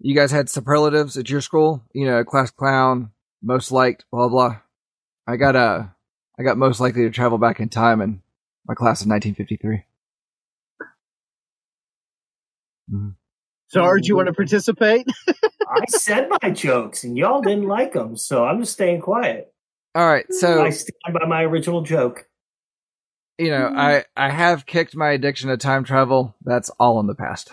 you 0.00 0.14
guys 0.14 0.30
had 0.30 0.50
superlatives 0.50 1.16
at 1.16 1.30
your 1.30 1.40
school. 1.40 1.82
You 1.92 2.06
know, 2.06 2.24
class 2.24 2.50
clown, 2.50 3.12
most 3.42 3.70
liked, 3.70 4.04
blah 4.10 4.28
blah. 4.28 4.58
I 5.26 5.36
got 5.36 5.54
uh, 5.56 5.84
I 6.38 6.42
got 6.42 6.58
most 6.58 6.80
likely 6.80 7.02
to 7.02 7.10
travel 7.10 7.38
back 7.38 7.60
in 7.60 7.68
time 7.68 8.00
in 8.00 8.22
my 8.66 8.74
class 8.74 9.02
of 9.02 9.08
1953. 9.08 9.84
Sarge, 13.68 14.08
you 14.08 14.16
want 14.16 14.26
to 14.26 14.34
participate? 14.34 15.06
I 15.28 15.86
said 15.88 16.28
my 16.42 16.50
jokes, 16.50 17.04
and 17.04 17.16
y'all 17.16 17.40
didn't 17.40 17.68
like 17.68 17.92
them, 17.94 18.16
so 18.16 18.44
I'm 18.44 18.60
just 18.60 18.72
staying 18.74 19.00
quiet. 19.00 19.52
All 19.94 20.06
right, 20.06 20.26
so 20.30 20.62
I 20.62 20.70
stand 20.70 21.14
by 21.14 21.26
my 21.26 21.42
original 21.44 21.82
joke. 21.82 22.26
you 23.38 23.50
know, 23.50 23.72
I 23.74 24.04
I 24.16 24.30
have 24.30 24.66
kicked 24.66 24.96
my 24.96 25.10
addiction 25.10 25.48
to 25.48 25.56
time 25.56 25.84
travel. 25.84 26.34
That's 26.44 26.70
all 26.80 27.00
in 27.00 27.06
the 27.06 27.14
past. 27.14 27.50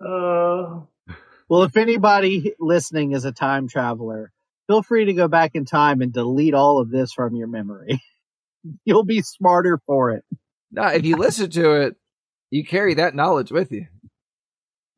Uh, 0.00 0.80
Well, 1.48 1.64
if 1.64 1.76
anybody 1.76 2.54
listening 2.58 3.12
is 3.12 3.24
a 3.24 3.32
time 3.32 3.68
traveler, 3.68 4.32
feel 4.66 4.82
free 4.82 5.04
to 5.06 5.12
go 5.12 5.28
back 5.28 5.54
in 5.54 5.64
time 5.64 6.00
and 6.00 6.12
delete 6.12 6.54
all 6.54 6.80
of 6.80 6.90
this 6.90 7.12
from 7.12 7.36
your 7.36 7.48
memory. 7.48 8.02
You'll 8.84 9.04
be 9.04 9.22
smarter 9.22 9.80
for 9.86 10.12
it. 10.12 10.24
No, 10.70 10.86
if 10.86 11.04
you 11.04 11.16
listen 11.16 11.50
to 11.50 11.72
it, 11.82 11.96
you 12.50 12.64
carry 12.64 12.94
that 12.94 13.14
knowledge 13.14 13.50
with 13.50 13.72
you. 13.72 13.86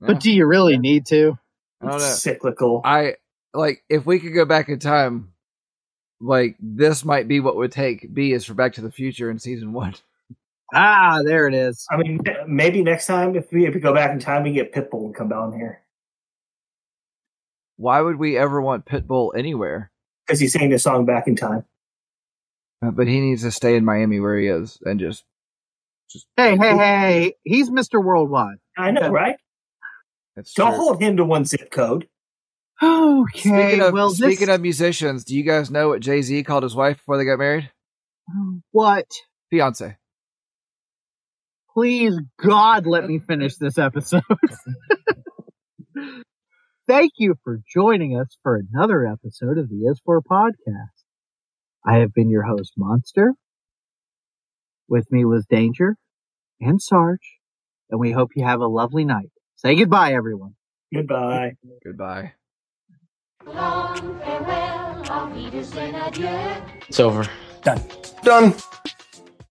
Yeah, 0.00 0.06
But 0.08 0.20
do 0.20 0.30
you 0.32 0.46
really 0.46 0.78
need 0.78 1.06
to? 1.06 1.38
I 1.80 1.86
don't 1.86 1.98
know. 1.98 2.04
cyclical. 2.04 2.82
I 2.84 3.16
like 3.52 3.82
if 3.88 4.06
we 4.06 4.20
could 4.20 4.34
go 4.34 4.44
back 4.44 4.68
in 4.68 4.78
time, 4.78 5.32
like 6.20 6.56
this 6.60 7.04
might 7.04 7.26
be 7.28 7.40
what 7.40 7.56
would 7.56 7.72
take 7.72 8.12
B 8.12 8.32
is 8.32 8.44
for 8.44 8.54
Back 8.54 8.74
to 8.74 8.80
the 8.80 8.92
Future 8.92 9.30
in 9.30 9.38
season 9.38 9.72
one. 9.72 9.94
Ah, 10.74 11.20
there 11.24 11.46
it 11.46 11.54
is. 11.54 11.86
I 11.90 11.96
mean, 11.96 12.20
maybe 12.48 12.82
next 12.82 13.06
time 13.06 13.36
if 13.36 13.52
we 13.52 13.66
if 13.66 13.74
we 13.74 13.80
go 13.80 13.94
back 13.94 14.10
in 14.10 14.18
time, 14.18 14.42
we 14.42 14.52
get 14.52 14.72
Pitbull 14.72 15.06
and 15.06 15.14
come 15.14 15.28
down 15.28 15.52
here 15.52 15.82
Why 17.76 18.00
would 18.00 18.16
we 18.16 18.36
ever 18.36 18.60
want 18.60 18.84
Pitbull 18.86 19.30
anywhere? 19.36 19.90
because 20.26 20.40
he 20.40 20.48
sang 20.48 20.70
the 20.70 20.78
song 20.78 21.04
back 21.04 21.26
in 21.28 21.36
time. 21.36 21.64
Uh, 22.84 22.90
But 22.90 23.06
he 23.06 23.20
needs 23.20 23.42
to 23.42 23.50
stay 23.50 23.76
in 23.76 23.84
Miami 23.84 24.18
where 24.20 24.38
he 24.38 24.46
is 24.48 24.78
and 24.84 24.98
just 24.98 25.24
just 26.10 26.26
Hey, 26.36 26.56
hey, 26.56 26.76
hey! 26.76 27.34
He's 27.44 27.70
Mr. 27.70 28.02
Worldwide. 28.02 28.56
I 28.76 28.90
know, 28.90 29.00
Okay. 29.02 29.10
right? 29.10 29.36
That's 30.34 30.52
Don't 30.54 30.72
true. 30.72 30.78
hold 30.80 31.00
him 31.00 31.16
to 31.18 31.24
one 31.24 31.44
zip 31.44 31.70
code. 31.70 32.08
Okay. 32.82 33.38
Speaking 33.38 33.80
of 33.82 33.92
well, 33.92 34.10
speaking 34.10 34.46
this, 34.46 34.54
of 34.56 34.60
musicians, 34.60 35.24
do 35.24 35.36
you 35.36 35.44
guys 35.44 35.70
know 35.70 35.88
what 35.90 36.00
Jay 36.00 36.20
Z 36.22 36.42
called 36.42 36.64
his 36.64 36.74
wife 36.74 36.96
before 36.96 37.16
they 37.18 37.24
got 37.24 37.38
married? 37.38 37.70
what? 38.72 39.06
Fiance. 39.50 39.96
Please, 41.74 42.16
God, 42.40 42.86
let 42.86 43.04
me 43.06 43.18
finish 43.18 43.56
this 43.56 43.78
episode. 43.78 44.22
Thank 46.86 47.12
you 47.16 47.34
for 47.42 47.60
joining 47.72 48.16
us 48.16 48.36
for 48.42 48.56
another 48.56 49.04
episode 49.06 49.58
of 49.58 49.68
the 49.68 49.86
Is 49.86 50.00
For 50.04 50.22
podcast. 50.22 51.02
I 51.84 51.98
have 51.98 52.14
been 52.14 52.30
your 52.30 52.44
host, 52.44 52.74
Monster. 52.76 53.32
With 54.88 55.10
me 55.10 55.24
was 55.24 55.46
Danger 55.46 55.96
and 56.60 56.80
Sarge, 56.80 57.38
and 57.90 57.98
we 57.98 58.12
hope 58.12 58.30
you 58.36 58.44
have 58.44 58.60
a 58.60 58.66
lovely 58.66 59.04
night. 59.04 59.30
Say 59.56 59.74
goodbye, 59.74 60.12
everyone. 60.12 60.54
Goodbye. 60.94 61.54
Goodbye. 61.82 62.34
Long 63.46 64.20
farewell, 64.20 65.02
auf 65.10 65.34
Wiedersehen, 65.34 65.94
adieu. 65.94 66.28
It's 66.88 67.00
over. 67.00 67.26
Done. 67.62 67.80
Done. 68.22 68.54